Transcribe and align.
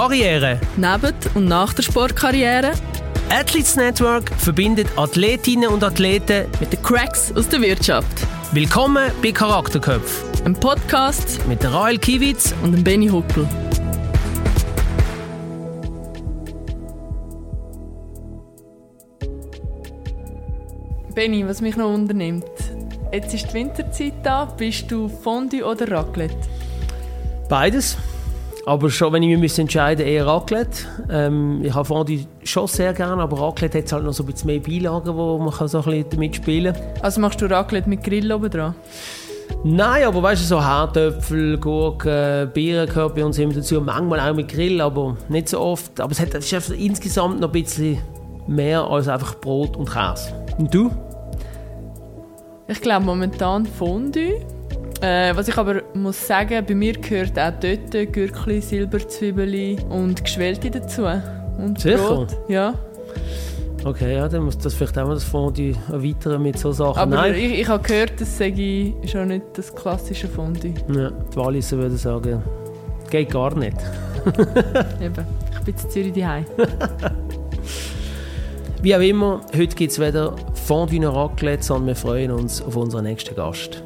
Karriere. 0.00 0.58
Neben 0.78 1.14
und 1.34 1.44
nach 1.44 1.74
der 1.74 1.82
Sportkarriere. 1.82 2.72
Athletes 3.28 3.76
Network 3.76 4.30
verbindet 4.38 4.88
Athletinnen 4.96 5.68
und 5.68 5.84
Athleten 5.84 6.46
mit 6.58 6.72
den 6.72 6.80
Cracks 6.82 7.30
aus 7.36 7.50
der 7.50 7.60
Wirtschaft. 7.60 8.26
Willkommen 8.52 9.12
bei 9.22 9.30
Charakterköpf. 9.30 10.24
Ein 10.46 10.54
Podcast 10.54 11.46
mit 11.46 11.62
der 11.62 11.74
Rael 11.74 11.98
Kiewitz 11.98 12.54
und 12.62 12.72
dem 12.72 12.82
Benny 12.82 13.08
Huckel. 13.08 13.46
Benny, 21.14 21.46
was 21.46 21.60
mich 21.60 21.76
noch 21.76 21.92
unternimmt. 21.92 22.46
Jetzt 23.12 23.34
ist 23.34 23.48
die 23.50 23.52
Winterzeit 23.52 24.14
da. 24.22 24.46
Bist 24.46 24.90
du 24.90 25.10
Fondue 25.10 25.62
oder 25.62 25.90
Raclette? 25.90 26.48
Beides. 27.50 27.98
Aber 28.66 28.90
schon, 28.90 29.12
wenn 29.12 29.22
ich 29.22 29.38
mich 29.38 29.58
entscheiden 29.58 30.06
eher 30.06 30.26
Raclette. 30.26 30.86
Ähm, 31.10 31.60
ich 31.64 31.74
habe 31.74 31.84
Fondue 31.84 32.26
schon 32.44 32.66
sehr 32.66 32.92
gerne, 32.92 33.22
aber 33.22 33.40
Raclette 33.40 33.78
hat 33.78 33.92
halt 33.92 34.04
noch 34.04 34.12
so 34.12 34.22
ein 34.22 34.26
bisschen 34.26 34.48
mehr 34.48 34.60
Beilagen, 34.60 35.16
wo 35.16 35.38
man 35.38 35.52
kann 35.52 35.68
so 35.68 35.78
ein 35.78 35.84
bisschen 35.84 36.10
damit 36.10 36.36
spielen 36.36 36.74
kann. 36.74 36.82
Also 37.00 37.20
machst 37.20 37.40
du 37.40 37.46
Raclette 37.46 37.88
mit 37.88 38.04
Grill 38.04 38.30
oben 38.32 38.50
dran? 38.50 38.74
Nein, 39.64 40.04
aber 40.04 40.22
weißt 40.22 40.42
du, 40.42 40.46
so 40.46 40.64
Hartöpfel, 40.64 41.58
Gurken, 41.58 42.50
Bieren 42.52 42.86
gehört 42.86 43.14
bei 43.14 43.24
uns 43.24 43.38
immer 43.38 43.52
dazu. 43.52 43.80
Manchmal 43.80 44.20
auch 44.20 44.34
mit 44.34 44.48
Grill, 44.48 44.80
aber 44.80 45.16
nicht 45.28 45.48
so 45.48 45.60
oft. 45.60 46.00
Aber 46.00 46.12
es, 46.12 46.20
hat, 46.20 46.34
es 46.34 46.52
ist 46.52 46.70
insgesamt 46.70 47.40
noch 47.40 47.48
ein 47.48 47.52
bisschen 47.52 47.98
mehr 48.46 48.82
als 48.82 49.08
einfach 49.08 49.34
Brot 49.34 49.76
und 49.76 49.90
Käse. 49.90 50.32
Und 50.58 50.72
du? 50.72 50.90
Ich 52.68 52.80
glaube 52.80 53.04
momentan 53.04 53.66
Fondue. 53.66 54.40
Äh, 55.00 55.34
was 55.34 55.48
ich 55.48 55.56
aber 55.56 55.82
muss 55.94 56.26
sagen, 56.26 56.64
bei 56.66 56.74
mir 56.74 56.92
gehört 56.92 57.38
auch 57.38 57.52
dort 57.58 58.12
Gürkli, 58.12 58.60
Silberzwiebeli 58.60 59.78
und 59.88 60.22
Geschwellte 60.22 60.70
dazu. 60.70 61.04
Und 61.58 61.80
Sicher? 61.80 61.96
Brot. 61.96 62.36
Ja. 62.48 62.74
Okay, 63.82 64.16
ja, 64.16 64.28
dann 64.28 64.42
muss 64.42 64.58
das 64.58 64.74
vielleicht 64.74 64.98
auch 64.98 65.06
mal 65.06 65.14
das 65.14 65.24
Fondue 65.24 65.74
erweitern 65.90 66.42
mit 66.42 66.58
so 66.58 66.70
Sachen. 66.70 66.98
Aber 66.98 67.16
Nein. 67.16 67.34
ich, 67.34 67.60
ich 67.60 67.68
habe 67.68 67.82
gehört, 67.82 68.20
das 68.20 68.36
sage 68.36 68.92
schon 69.06 69.28
nicht 69.28 69.46
das 69.54 69.74
klassische 69.74 70.28
Fondue. 70.28 70.74
Ja, 70.94 71.10
die 71.10 71.36
Walliser 71.36 71.78
würden 71.78 71.96
sagen, 71.96 72.42
geht 73.08 73.30
gar 73.30 73.56
nicht. 73.56 73.78
Eben, 75.02 75.26
ich 75.52 75.60
bin 75.60 75.74
in 75.82 75.90
Zürich 75.90 76.12
daheim. 76.12 76.44
Wie 78.82 78.94
auch 78.94 79.00
immer, 79.00 79.40
heute 79.56 79.74
gibt 79.74 79.92
es 79.92 79.98
weder 79.98 80.36
Fondue 80.66 81.00
noch 81.00 81.14
Raclette, 81.14 81.62
sondern 81.62 81.86
wir 81.88 81.96
freuen 81.96 82.32
uns 82.32 82.60
auf 82.60 82.76
unseren 82.76 83.04
nächsten 83.04 83.34
Gast. 83.34 83.82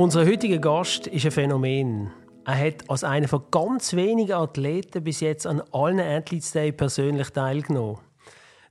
Unser 0.00 0.24
heutiger 0.24 0.56
Gast 0.56 1.08
ist 1.08 1.26
ein 1.26 1.30
Phänomen. 1.30 2.10
Er 2.46 2.58
hat 2.58 2.88
als 2.88 3.04
einer 3.04 3.28
von 3.28 3.42
ganz 3.50 3.92
wenigen 3.92 4.32
Athleten 4.32 5.04
bis 5.04 5.20
jetzt 5.20 5.46
an 5.46 5.62
allen 5.72 6.00
Athletes 6.00 6.52
Day 6.52 6.72
persönlich 6.72 7.28
teilgenommen. 7.28 7.98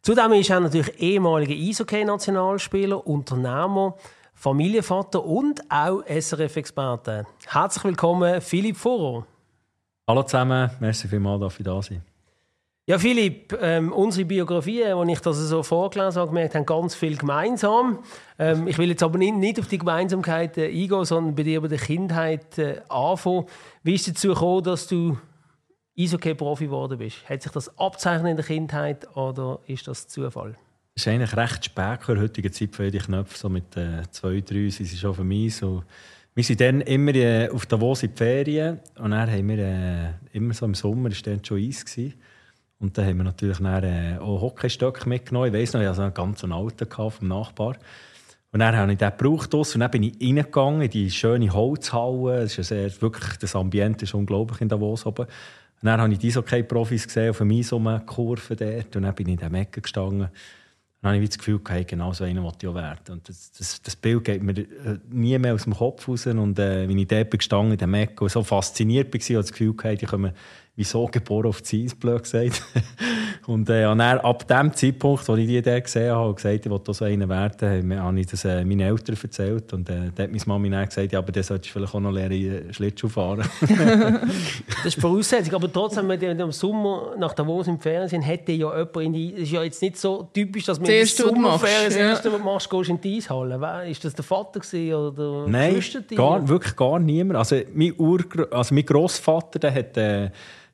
Zudem 0.02 0.33
ist 0.33 0.50
er 0.50 0.59
natürlich 0.59 1.00
ehemaliger 1.00 1.53
Eishockey-Nationalspieler, 1.53 3.05
Unternehmer, 3.05 3.95
Familienvater 4.33 5.23
und 5.23 5.61
auch 5.69 6.02
SRF-Experte. 6.02 7.27
Herzlich 7.45 7.83
willkommen, 7.83 8.41
Philipp 8.41 8.77
Furrer. 8.77 9.23
Hallo 10.07 10.23
zusammen, 10.23 10.72
merci 10.80 11.07
vielmals, 11.07 11.41
dass 11.41 11.59
ich 11.59 11.63
da 11.63 11.80
sein 11.80 12.09
ja, 12.90 12.98
Philipp, 12.98 13.56
ähm, 13.62 13.94
unsere 13.94 14.26
Biografien, 14.26 14.94
als 14.94 15.09
ich 15.12 15.20
das 15.20 15.38
so 15.38 15.62
vorgelesen 15.62 16.20
habe, 16.23 16.50
haben 16.52 16.66
ganz 16.66 16.96
viel 16.96 17.18
gemeinsam. 17.18 18.00
Ähm, 18.40 18.68
ich 18.68 18.80
will 18.80 18.90
jetzt 18.90 19.04
aber 19.04 19.20
nicht, 19.20 19.36
nicht 19.36 19.59
auf 19.59 19.68
die 19.68 19.78
Gemeinsamkeiten 19.78 20.64
eingehen, 20.64 21.06
sondern 21.06 21.36
bei 21.36 21.44
dir 21.44 21.62
bei 21.62 21.68
der 21.68 21.78
Kindheit 21.78 22.58
äh, 22.58 22.81
anfangen. 22.90 23.46
Wie 23.84 23.94
ist 23.94 24.08
es 24.08 24.16
dazu 24.16 24.30
gekommen, 24.30 24.64
dass 24.64 24.88
du 24.88 25.20
Eishockey-Profi 26.00 26.66
geworden 26.66 26.98
bist? 26.98 27.30
Hat 27.30 27.44
sich 27.44 27.52
das 27.52 27.78
abzeichnet 27.78 28.31
in 28.31 28.38
der 28.38 28.46
Kindheit 28.46 29.16
oder 29.16 29.59
ist 29.68 29.88
das 29.88 30.08
Zufall? 30.08 30.58
Es 30.96 31.06
ist 31.06 31.09
eigentlich 31.09 31.38
recht 31.38 31.66
spät 31.66 32.00
in 32.08 32.16
der 32.16 32.24
heutigen 32.24 32.52
Zeit 32.52 32.75
für 32.75 32.90
die 32.90 32.97
Knöpfe. 32.97 33.38
So 33.38 33.50
mit 33.50 33.78
äh, 33.78 34.02
zwei, 34.09 34.42
drei 34.42 34.68
sind 34.69 34.88
sie 34.88 34.97
schon 34.97 35.13
für 35.13 35.24
mich. 35.24 35.58
So. 35.58 35.84
Wir 36.34 36.44
sind 36.44 36.59
dann 36.59 36.81
immer 36.81 37.13
äh, 37.13 37.50
auf 37.50 37.68
Davos 37.68 38.02
in 38.02 38.09
die 38.09 38.18
Ferien 38.18 38.80
und 38.97 39.12
dann 39.12 39.30
haben 39.30 39.47
wir 39.47 39.59
äh, 39.59 40.09
immer 40.34 40.56
so 40.56 40.66
im 40.66 40.74
Sommer, 40.74 41.12
ist 41.12 41.28
dann 41.28 41.46
schon 41.46 41.59
Eis 41.59 41.86
gewesen. 41.86 42.16
Und 42.79 42.97
dann 42.97 43.06
haben 43.06 43.17
wir 43.17 43.23
natürlich 43.25 43.57
dann, 43.57 43.84
äh, 43.84 44.17
auch 44.19 44.41
Hockeystöcke 44.41 45.07
mitgenommen. 45.07 45.53
Ich 45.53 45.53
weiss 45.53 45.73
noch, 45.73 45.81
ich 45.81 45.88
hatte 45.88 46.03
einen 46.03 46.13
ganz 46.13 46.44
alten 46.44 46.88
vom 46.90 47.28
Nachbar. 47.28 47.75
Und 48.51 48.62
dann 48.62 48.75
habe 48.75 48.91
ich 48.91 48.97
den 48.97 49.12
gebraucht 49.12 49.53
und 49.53 49.79
dann 49.79 49.91
bin 49.91 50.03
ich 50.03 50.19
reingegangen 50.19 50.81
in 50.81 50.89
die 50.89 51.12
schöne 51.12 51.53
Holzhalle. 51.53 52.41
Das, 52.41 52.57
ist 52.57 52.69
sehr, 52.69 52.89
wirklich, 53.01 53.38
das 53.38 53.56
Ambiente 53.56 54.06
ist 54.06 54.13
unglaublich 54.13 54.62
in 54.62 54.69
Davos 54.69 55.06
oben. 55.06 55.25
Und 55.25 55.85
dann 55.85 56.01
habe 56.01 56.12
ich 56.13 56.19
die 56.19 56.28
Eishockey-Profis 56.28 57.07
gesehen 57.07 57.29
auf 57.29 57.41
einem 57.41 57.62
so 57.63 57.79
Kurve 58.06 58.56
dort. 58.56 58.95
Und 58.95 59.03
dann 59.03 59.13
bin 59.13 59.28
ich 59.28 59.41
in 59.41 59.51
der 59.51 59.62
Ecke 59.62 59.81
gestanden. 59.81 60.29
Dann 61.01 61.13
habe 61.13 61.23
ich 61.23 61.29
das 61.29 61.38
Gefühl, 61.38 61.62
hey, 61.68 61.85
genau 61.85 62.12
so 62.12 62.23
einer 62.23 62.44
wollte 62.44 62.66
ich 62.66 62.68
auch 62.68 62.75
werden. 62.75 63.13
Und 63.13 63.29
das, 63.29 63.51
das, 63.51 63.81
das, 63.81 63.95
Bild 63.95 64.25
geht 64.25 64.44
mir 64.44 64.57
äh, 64.57 64.97
nie 65.09 65.38
mehr 65.38 65.53
aus 65.53 65.63
dem 65.63 65.73
Kopf 65.73 66.07
raus. 66.07 66.25
Und 66.25 66.59
äh, 66.59 66.89
wenn 66.89 66.97
ich 66.97 67.07
dort 67.07 67.31
gestanden 67.31 67.73
in 67.73 67.78
der 67.78 67.88
Mecke 67.88 68.23
und 68.23 68.31
so 68.31 68.44
fasziniert 68.44 69.07
war, 69.07 69.19
habe 69.19 69.22
ich 69.22 69.35
das 69.35 69.51
Gefühl, 69.51 69.75
hey, 69.81 69.95
die 69.95 70.07
kommen 70.07 70.34
wieso 70.79 71.07
geboren 71.07 71.47
auf 71.47 71.62
die 71.62 71.84
Eis, 71.84 71.94
blöd 71.94 72.23
gesagt. 72.23 72.63
und 73.47 73.69
äh, 73.69 73.84
dann, 73.84 74.00
ab 74.00 74.47
dem 74.47 74.73
Zeitpunkt, 74.73 75.28
wo 75.28 75.35
ich 75.35 75.45
die 75.45 75.62
da 75.62 75.78
gesehen 75.78 76.16
habe, 76.16 76.34
gesagt, 76.34 76.66
ich 76.66 76.72
wollte 76.72 76.94
so 76.94 77.03
einen 77.03 77.28
werden, 77.28 78.00
habe 78.00 78.19
ich 78.19 78.28
das 78.28 78.45
äh, 78.45 78.63
meinen 78.63 78.79
Eltern 78.79 79.18
erzählt. 79.22 79.73
Und 79.73 79.89
äh, 79.89 80.09
da 80.16 80.23
hat 80.23 80.31
meine 80.31 80.41
Mami 80.45 80.69
dann 80.69 80.85
gesagt, 80.85 81.12
ja, 81.12 81.19
aber 81.19 81.34
dann 81.34 81.44
solltest 81.44 81.69
du 81.69 81.79
vielleicht 81.79 81.94
auch 81.94 82.00
noch 82.00 82.13
lernen, 82.13 82.73
Schlittschuh 82.73 83.09
fahren. 83.09 83.44
das 83.59 84.85
ist 84.85 85.01
Voraussetzung. 85.01 85.53
Aber 85.53 85.72
trotzdem, 85.72 86.07
wenn 86.07 86.22
wir 86.22 86.31
im 86.31 86.51
Sommer 86.53 87.13
nach 87.19 87.34
Davos 87.34 87.68
im 87.68 87.78
Fernsehen 87.78 88.22
hätte 88.22 88.53
ja 88.53 88.78
jemand 88.78 88.95
in 88.95 89.12
die... 89.13 89.34
Es 89.34 89.41
ist 89.41 89.51
ja 89.51 89.63
jetzt 89.63 89.81
nicht 89.81 89.97
so 89.97 90.29
typisch, 90.34 90.63
dass 90.63 90.79
man 90.79 90.89
in 90.89 90.95
der 90.95 91.07
Sommerferien 91.07 91.85
das 91.88 91.95
erste 91.97 92.29
Mal 92.29 92.39
machst, 92.39 92.69
gehst 92.69 92.89
in 92.89 93.01
die 93.01 93.18
Eishalle. 93.18 93.89
Ist 93.89 94.06
das 94.06 94.13
der 94.13 94.23
Vater 94.23 94.62
oder 94.62 95.45
Nein, 95.50 95.84
gar, 96.16 96.47
wirklich 96.47 96.73
gar 96.78 97.00
niemand. 97.00 97.38
Also 97.38 97.57
mein, 97.73 97.94
Urgr 97.97 98.47
also 98.50 98.73
mein 98.73 98.85
Grossvater, 98.85 99.59
der 99.59 99.75
hat... 99.75 99.97
Äh, 99.97 100.29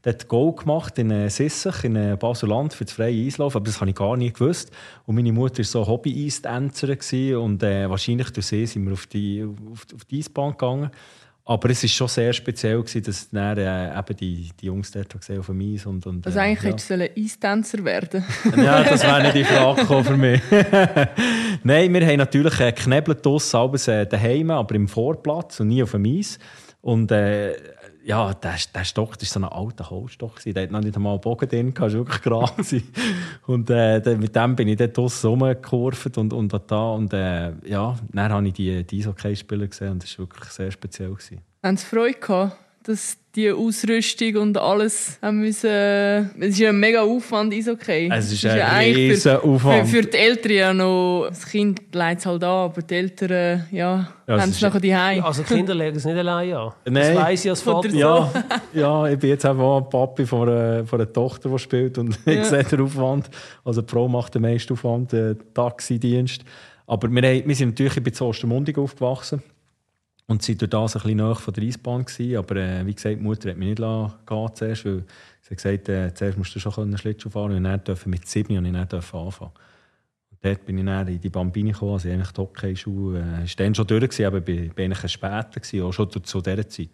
hat 0.05 0.27
Goal 0.27 0.53
gemacht 0.53 0.97
in 0.99 1.11
äh, 1.11 1.29
Sissach, 1.29 1.83
in 1.83 1.95
äh, 1.95 2.15
Basel-Land 2.19 2.73
für 2.73 2.85
das 2.85 2.93
freie 2.93 3.25
Eislaufen, 3.25 3.57
aber 3.57 3.65
das 3.65 3.81
habe 3.81 3.89
ich 3.89 3.95
gar 3.95 4.15
nicht 4.15 4.37
gewusst. 4.37 4.71
Und 5.05 5.15
meine 5.15 5.31
Mutter 5.31 5.59
war 5.59 5.65
so 5.65 5.87
Hobby-Eistänzerin 5.87 7.35
und 7.37 7.63
äh, 7.63 7.89
wahrscheinlich 7.89 8.29
durch 8.31 8.45
sie 8.47 8.65
sind 8.65 8.85
wir 8.85 8.93
auf 8.93 9.07
die, 9.07 9.43
auf, 9.43 9.85
auf 9.93 10.05
die 10.05 10.19
Eisbahn 10.19 10.51
gegangen. 10.51 10.91
Aber 11.47 11.69
es 11.69 11.83
war 11.83 11.89
schon 11.89 12.07
sehr 12.07 12.33
speziell, 12.33 12.79
gewesen, 12.79 13.03
dass 13.03 13.29
dann, 13.29 13.57
äh, 13.59 13.99
eben 13.99 14.17
die, 14.17 14.49
die 14.59 14.65
Jungs 14.65 14.91
dort 14.91 15.13
gesehen 15.13 15.39
auf 15.39 15.45
dem 15.45 15.61
Eis 15.61 15.85
und, 15.85 16.05
und 16.07 16.25
Also 16.25 16.39
eigentlich 16.39 16.63
ja. 16.63 16.69
hättest 16.69 16.89
du 16.89 17.21
Eistänzer 17.21 17.85
werden 17.85 18.25
Ja, 18.57 18.83
das 18.83 19.03
wäre 19.03 19.21
nicht 19.21 19.35
die 19.35 19.43
Frage 19.43 20.03
für 20.03 20.17
mich. 20.17 20.41
Nein, 21.63 21.93
wir 21.93 22.07
haben 22.07 22.17
natürlich 22.17 22.59
äh, 22.59 22.71
geknebelt 22.71 23.23
draussen, 23.23 23.75
äh, 23.87 24.07
daheim, 24.07 24.49
aber 24.49 24.73
im 24.73 24.87
Vorplatz 24.87 25.59
und 25.59 25.67
nie 25.67 25.83
auf 25.83 25.91
dem 25.91 26.05
Eis. 26.05 26.39
Und 26.81 27.11
äh, 27.11 27.53
ja, 28.05 28.33
der, 28.35 28.55
der 28.73 28.83
Stock 28.83 29.09
war 29.09 29.17
so 29.19 29.39
ein 29.39 29.45
alter 29.45 29.89
Holzstock. 29.89 30.39
Der 30.43 30.63
hat 30.63 30.71
noch 30.71 30.81
nicht 30.81 30.95
einmal 30.95 31.17
Bogen 31.17 31.49
drin, 31.49 31.73
das 31.73 31.81
war 31.81 31.91
wirklich 31.91 32.21
gerade. 32.21 32.51
und 33.47 33.69
äh, 33.71 34.15
mit 34.15 34.35
dem 34.35 34.55
bin 34.55 34.67
ich 34.67 34.77
dort 34.77 34.95
draussen 34.95 35.27
rumgekurvt 35.27 36.17
und, 36.19 36.31
und 36.31 36.53
da. 36.67 36.89
Und 36.91 37.13
äh, 37.13 37.53
ja, 37.67 37.97
dann 38.13 38.31
habe 38.31 38.47
ich 38.47 38.53
die, 38.53 38.83
die 38.83 38.99
Eishockey-Spieler 38.99 39.67
gesehen 39.67 39.93
und 39.93 40.03
das 40.03 40.17
war 40.19 40.27
wirklich 40.27 40.49
sehr 40.51 40.71
speziell. 40.71 41.15
Haben 41.63 41.77
Sie 41.77 41.85
Freude 41.85 42.19
gehabt? 42.19 42.64
Dass 42.87 43.17
die 43.35 43.51
Ausrüstung 43.51 44.35
und 44.37 44.57
alles 44.57 45.17
haben 45.21 45.39
müssen. 45.39 45.67
Es 45.67 46.49
ist 46.49 46.59
ja 46.59 46.69
ein 46.69 46.79
mega 46.79 47.01
Aufwand, 47.01 47.53
ist 47.53 47.67
okay. 47.67 48.09
Es 48.13 48.31
ist, 48.31 48.45
ein 48.45 48.57
ja 48.57 48.77
riesen 48.77 49.37
Aufwand. 49.37 49.87
Für, 49.87 50.03
für, 50.03 50.07
die 50.07 50.17
Eltern 50.17 50.51
ja 50.51 50.73
noch, 50.73 51.27
das 51.29 51.45
Kind 51.45 51.81
leidet 51.93 52.19
es 52.19 52.25
halt 52.25 52.43
an, 52.43 52.49
aber 52.49 52.81
die 52.81 52.93
Eltern, 52.93 53.65
ja, 53.71 54.07
ja 54.27 54.39
haben 54.39 54.49
es 54.49 54.61
nachher 54.61 54.79
die 54.79 54.93
Also 54.93 55.43
die 55.43 55.53
Kinder 55.53 55.73
legen 55.73 55.97
es 55.97 56.05
nicht 56.05 56.15
allein 56.15 56.53
an. 56.53 56.71
Nein. 56.85 57.15
Das 57.15 57.23
weiss 57.23 57.45
ich 57.45 57.51
als 57.51 57.61
Vater. 57.61 57.89
Ja, 57.89 58.31
ja, 58.73 59.07
ich 59.07 59.19
bin 59.19 59.31
jetzt 59.31 59.45
einfach 59.45 59.77
ein 59.77 59.89
Papi 59.89 60.25
von 60.25 60.47
einer, 60.47 60.85
von 60.85 61.01
einer 61.01 61.11
Tochter, 61.11 61.49
die 61.49 61.59
spielt 61.59 61.97
und 61.97 62.17
ja. 62.25 62.33
ich 62.33 62.45
sehe 62.45 62.63
den 62.63 62.81
Aufwand. 62.81 63.29
Also 63.63 63.81
die 63.81 63.91
Frau 63.91 64.07
macht 64.07 64.35
den 64.35 64.43
meisten 64.43 64.73
Aufwand, 64.73 65.11
den 65.11 65.37
Taxidienst. 65.53 66.43
Aber 66.87 67.09
wir, 67.09 67.21
haben, 67.23 67.47
wir 67.47 67.55
sind 67.55 67.79
natürlich, 67.79 68.13
zu 68.13 68.25
Ostermundigen 68.25 68.83
aufgewachsen. 68.83 69.41
Und 70.27 70.41
sie 70.41 70.59
war 70.59 70.67
das 70.67 70.95
ein 70.95 71.01
bisschen 71.01 71.17
näher 71.17 71.35
von 71.35 71.53
der 71.53 71.63
Eisbahn. 71.63 72.05
Gewesen. 72.05 72.37
Aber 72.37 72.55
äh, 72.55 72.85
wie 72.85 72.95
gesagt, 72.95 73.17
die 73.19 73.23
Mutter 73.23 73.49
hat 73.49 73.57
mich 73.57 73.67
nicht 73.69 73.77
gehen 73.77 74.49
zuerst, 74.55 74.85
weil 74.85 75.03
sie 75.41 75.49
hat 75.49 75.57
gesagt, 75.57 75.89
äh, 75.89 76.13
zuerst 76.13 76.37
musst 76.37 76.55
du 76.55 76.59
schon 76.59 76.97
Schlittschuh 76.97 77.29
fahren 77.29 77.55
und 77.55 77.63
dann 77.63 77.83
durfte 77.83 78.09
mit 78.09 78.27
sieben 78.27 78.57
und 78.57 78.65
ich 78.65 78.71
nicht 78.71 78.93
anfangen. 78.93 79.29
Und 79.29 80.39
dort 80.41 80.65
bin 80.65 80.79
ich 80.79 80.85
dann 80.85 81.07
in 81.07 81.21
die 81.21 81.29
Bambini 81.29 81.71
gekommen, 81.71 81.93
also 81.93 82.09
eigentlich 82.09 82.31
die 82.31 82.41
Hockey-Schuhe. 82.41 83.19
Äh, 83.19 83.21
war 83.21 83.47
dann 83.57 83.75
schon 83.75 83.87
durch, 83.87 84.03
gewesen, 84.03 84.25
aber 84.25 84.41
bin, 84.41 84.69
bin 84.69 84.91
eigentlich 84.91 85.11
später, 85.11 85.59
gewesen, 85.59 85.83
auch 85.83 85.91
schon 85.93 86.09
zu 86.09 86.41
dieser 86.41 86.67
Zeit. 86.67 86.89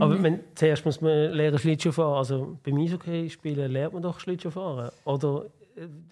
Aber 0.00 0.22
wenn, 0.22 0.40
zuerst 0.54 0.84
muss 0.84 1.00
man 1.00 1.32
lernen 1.32 1.58
Schlittschuh 1.58 1.92
fahren. 1.92 2.18
Also 2.18 2.58
beim 2.62 2.78
Eishockey 2.78 3.30
spielen 3.30 3.72
lernt 3.72 3.94
man 3.94 4.02
doch 4.02 4.20
Schlittschuh 4.20 4.50
fahren. 4.50 4.90
Oder 5.04 5.46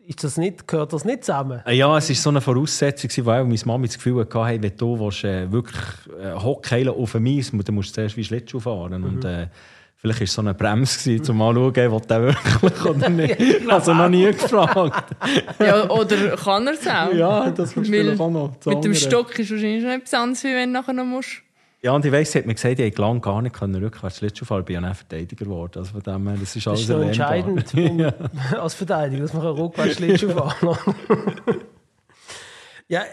ist 0.07 0.23
das 0.25 0.37
nicht, 0.37 0.67
gehört 0.69 0.93
das 0.93 1.05
nicht 1.05 1.25
zusammen? 1.25 1.61
Äh, 1.67 1.75
Ja, 1.75 1.97
es 1.97 2.09
war 2.09 2.17
so 2.17 2.31
eine 2.31 2.41
Voraussetzung, 2.41 3.27
weil 3.27 3.45
meine 3.45 3.59
Mama 3.65 3.87
das 3.87 3.97
Gefühl 3.97 4.21
hatte, 4.21 4.45
hey, 4.47 4.63
wenn 4.63 4.77
du 4.77 4.99
willst, 4.99 5.25
äh, 5.25 5.51
wirklich 5.51 5.77
äh, 6.21 6.33
Hockey 6.35 6.89
auf 6.89 7.13
dem 7.13 7.27
Eis, 7.27 7.51
dann 7.53 7.75
musst 7.75 7.91
du 7.91 7.95
zuerst 7.95 8.17
wie 8.17 8.25
Schlittschuh 8.25 8.61
fahren. 8.61 9.03
Und, 9.05 9.25
äh, 9.25 9.49
vielleicht 9.97 10.21
war 10.21 10.25
es 10.25 10.33
so 10.35 10.43
eine 10.43 10.55
Bremse, 10.55 10.99
gewesen, 11.11 11.31
um 11.33 11.39
mal 11.39 11.55
zu 11.55 11.73
schauen, 11.75 11.93
ob 11.93 12.07
der 12.09 12.23
wirklich 12.23 12.85
oder 12.85 13.09
nicht. 13.11 13.69
also 13.71 13.95
noch 13.95 14.09
nie 14.09 14.27
gefragt. 14.27 15.15
Ja, 15.59 15.89
oder 15.91 16.37
kann 16.37 16.67
er 16.67 16.75
es 16.75 16.87
auch? 16.87 17.13
ja, 17.13 17.51
das 17.51 17.73
ist 17.77 17.87
vielleicht 17.87 18.21
auch 18.21 18.31
noch. 18.31 18.53
Mit 18.67 18.85
dem. 18.85 18.95
Stock 18.95 19.37
ist 19.39 19.51
wahrscheinlich 19.51 19.85
etwas 19.85 20.15
anderes, 20.15 20.45
wie 20.45 20.55
wenn 20.55 20.73
du 20.73 20.81
nachher 20.81 20.93
noch 20.93 21.05
musst. 21.05 21.43
Ja, 21.83 21.93
und 21.93 22.05
ich 22.05 22.11
weiss, 22.11 22.33
sie 22.33 22.39
hat 22.39 22.47
mir 22.47 22.55
gesagt, 22.55 22.79
ich 22.79 22.85
hätte 22.87 23.01
lange 23.03 23.21
gar 23.21 23.41
nicht 23.43 23.55
können 23.55 23.75
rückwärts 23.83 24.17
Schlittschuh 24.19 24.45
fahren, 24.45 24.65
bin 24.65 24.75
ja 24.75 24.81
dann 24.81 24.95
Verteidiger 24.95 25.45
geworden. 25.45 25.73
Also 25.79 25.93
von 25.93 26.01
dem 26.03 26.27
her, 26.29 26.37
das 26.41 26.57
ist 26.57 26.67
Das 26.67 26.71
alles 26.73 26.81
ist 26.83 26.89
noch 26.89 26.99
erlernbar. 27.01 27.37
entscheidend 27.69 27.75
um, 28.55 28.59
als 28.61 28.75
Verteidiger, 28.75 29.23
dass 29.23 29.33
man 29.35 29.47
rückwärts 29.47 29.95
Schlittschuh 29.97 30.31
fahren 30.31 30.77
kann. 31.07 31.57
ja, 32.89 33.05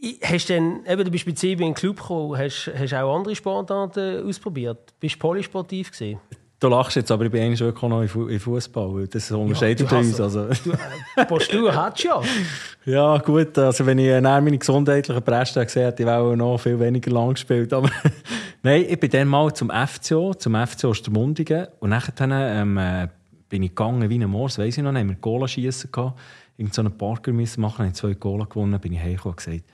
ich- 0.00 0.20
hast 0.24 0.48
du 0.48 0.54
denn, 0.54 0.86
eben, 0.86 1.04
du 1.04 1.10
bist 1.10 1.26
bei 1.26 1.32
CB 1.32 1.50
in 1.62 1.70
den 1.70 1.74
Club 1.74 1.96
gekommen, 2.00 2.36
hast, 2.38 2.70
hast 2.74 2.92
du 2.92 3.02
auch 3.02 3.16
andere 3.16 3.34
Sportarten 3.36 4.26
ausprobiert? 4.26 4.94
Bist 4.98 5.16
du 5.16 5.18
polysportiv 5.18 5.92
gewesen? 5.92 6.20
Du 6.60 6.66
lachst 6.68 6.96
jetzt, 6.96 7.10
aber 7.12 7.24
ich 7.26 7.30
bin 7.30 7.40
eigentlich 7.42 7.60
wirklich 7.60 7.88
noch 7.88 8.02
in 8.02 8.40
Fußball, 8.40 9.06
das 9.06 9.30
unterscheidet 9.30 9.88
hast 9.90 9.96
uns. 9.96 10.16
so- 10.16 10.22
Also. 10.24 10.48
Du, 10.48 11.24
Postur 11.26 11.74
hast 11.74 12.02
du 12.02 12.08
ja. 12.08 12.20
Ja, 12.84 13.18
gut, 13.18 13.56
also 13.58 13.84
wenn 13.86 13.98
ich 13.98 14.06
äh, 14.06 14.20
dann 14.20 14.42
meine 14.42 14.58
gesundheitlichen 14.58 15.22
Präste 15.22 15.64
gesehen 15.64 15.84
hätte, 15.84 16.02
ich 16.02 16.08
auch 16.08 16.34
noch 16.34 16.58
viel 16.58 16.80
weniger 16.80 17.10
lang 17.12 17.34
gespielt. 17.34 17.72
Aber 17.72 17.90
Nein, 18.62 18.86
ich 18.88 18.98
bin 18.98 19.10
dann 19.10 19.28
mal 19.28 19.52
zum 19.54 19.70
FCO, 19.70 20.34
zum 20.34 20.54
FCO 20.66 20.88
Ostermundigen. 20.88 21.68
Und 21.80 21.90
nachher 21.90 22.12
ähm, 22.30 22.76
äh, 22.78 23.08
bin 23.48 23.62
ich 23.62 23.70
gegangen 23.70 24.08
wie 24.10 24.18
ein 24.18 24.28
Mors, 24.28 24.58
weiss 24.58 24.76
ich 24.78 24.82
noch, 24.82 24.92
haben 24.94 25.08
wir 25.08 25.16
Gola 25.16 25.46
schiessen 25.46 25.92
gehabt. 25.92 26.18
Irgend 26.56 26.74
so 26.74 26.82
einen 26.82 26.96
Parker 26.96 27.30
müssen 27.32 27.60
machen, 27.60 27.84
habe 27.84 27.92
Zwei 27.92 28.14
Gola 28.14 28.46
gewonnen, 28.46 28.80
bin 28.80 28.94
ich 28.94 28.98
heimgekommen 29.00 29.34
und 29.34 29.44
gesagt, 29.44 29.64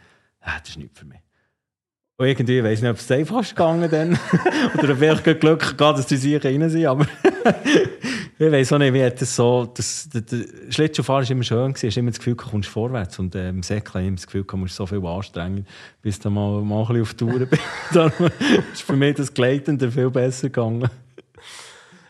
ah, 0.43 0.59
das 0.61 0.69
ist 0.71 0.77
nichts 0.79 0.99
für 0.99 1.07
mich. 1.07 1.19
Und 2.17 2.27
irgendwie, 2.29 2.59
ich 2.59 2.65
weiss 2.65 2.81
nicht, 2.81 2.91
ob 2.93 2.97
es 2.99 3.11
einfach 3.11 3.41
ist 3.41 3.51
gegangen 3.57 3.91
dann. 3.91 4.17
Oder 4.79 4.91
ich 5.01 5.41
Glück 5.41 5.77
gehabt, 5.77 5.99
dass 5.99 6.07
die 6.07 6.17
sicher 6.17 6.45
rein 6.45 6.71
sind. 6.71 6.87
Aber 6.87 7.07
ich 8.39 8.53
weiss 8.53 8.73
auch 8.73 8.79
nicht, 8.79 8.95
wie 8.95 9.03
hat 9.03 9.21
das 9.21 9.35
so. 9.35 9.67
Das, 9.75 10.09
das, 10.13 10.23
das 10.27 10.75
Schlittschuhfahren 10.75 11.25
war 11.25 11.31
immer 11.33 11.43
schön, 11.43 11.73
gewesen. 11.73 11.89
hast 11.89 11.97
immer 11.97 12.11
das 12.13 12.19
Gefühl, 12.19 12.37
du 12.37 12.45
kommst 12.45 12.69
vorwärts. 12.69 13.19
Und 13.19 13.35
äh, 13.35 13.49
im 13.49 13.65
Säckchen 13.65 14.07
immer 14.07 14.15
das 14.17 14.27
Gefühl, 14.27 14.45
du 14.45 14.57
musst 14.57 14.77
so 14.77 14.87
viel 14.87 15.05
anstrengen, 15.05 15.67
bis 16.03 16.21
du 16.21 16.31
mal, 16.31 16.63
mal 16.63 16.83
ein 16.83 16.87
bisschen 16.87 17.03
auf 17.03 17.15
Tour 17.15 17.47
bist. 17.47 17.63
Darum 17.93 18.31
ist 18.73 18.83
für 18.83 18.95
mich 18.95 19.17
das 19.17 19.35
Gleitende 19.35 19.91
viel 19.91 20.11
besser 20.11 20.51
gegangen. 20.51 20.89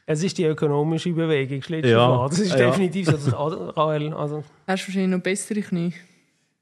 Es 0.04 0.22
ist 0.22 0.36
die 0.36 0.44
ökonomische 0.44 1.12
Bewegung, 1.12 1.56
Ja. 1.56 1.62
Schlittschuhfahren. 1.62 2.28
Das 2.28 2.38
ist 2.40 2.50
Ja. 2.58 2.66
definitiv 2.70 3.06
so. 3.06 3.12
Das, 3.12 3.32
Rael, 3.78 4.12
also, 4.12 4.44
Hast 4.66 4.82
du 4.84 4.88
wahrscheinlich 4.88 5.16
noch 5.16 5.22
bessere 5.22 5.62
Knie. 5.62 5.94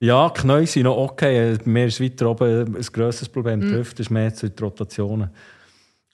Ja, 0.02 0.28
die 0.30 0.40
Knie 0.40 0.66
sind 0.66 0.82
noch 0.82 0.96
okay. 0.96 1.56
Bei 1.64 1.70
mir 1.70 1.86
ist 1.86 2.00
weiter 2.00 2.28
oben 2.28 2.74
ein 2.76 2.86
grosses 2.92 3.28
Problem. 3.28 3.60
Die 3.60 3.68
Hüfte 3.70 4.02
ist 4.02 4.10
mehr 4.10 4.34
zu 4.34 4.50
den 4.50 4.58
Rotationen. 4.64 5.30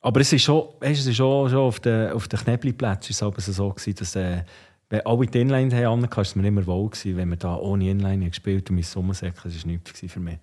Aber 0.03 0.21
es 0.21 0.31
ist 0.31 0.43
schon, 0.43 0.63
weißt, 0.81 1.01
es 1.01 1.07
ist 1.07 1.17
schon, 1.17 1.49
schon 1.49 1.59
auf 1.59 1.81
den, 1.81 2.13
auf 2.13 2.29
den 2.29 2.39
Knäbelplätzen 2.39 3.11
ist 3.13 3.17
es 3.17 3.23
aber 3.23 3.41
so 3.41 3.71
gewesen, 3.71 3.95
dass 3.99 4.15
äh, 4.15 4.43
wenn 4.91 5.07
alle 5.07 5.27
die 5.27 5.41
Inline 5.41 5.75
haben, 5.75 6.03
war 6.03 6.19
es 6.19 6.37
mir 6.37 6.47
immer 6.47 6.67
wohl 6.67 6.91
gewesen, 6.91 7.17
wenn 7.17 7.31
wir 7.31 7.37
da 7.39 7.57
ohne 7.57 7.89
Inline 7.89 8.25
haben 8.25 8.31
gespielt 8.31 8.69
und 8.69 8.77
mein 8.77 8.83
Sommersäckchen, 8.85 9.51
das 9.51 9.65
war 9.65 9.73
nichts 9.73 10.05
für 10.07 10.21
mich. 10.21 10.39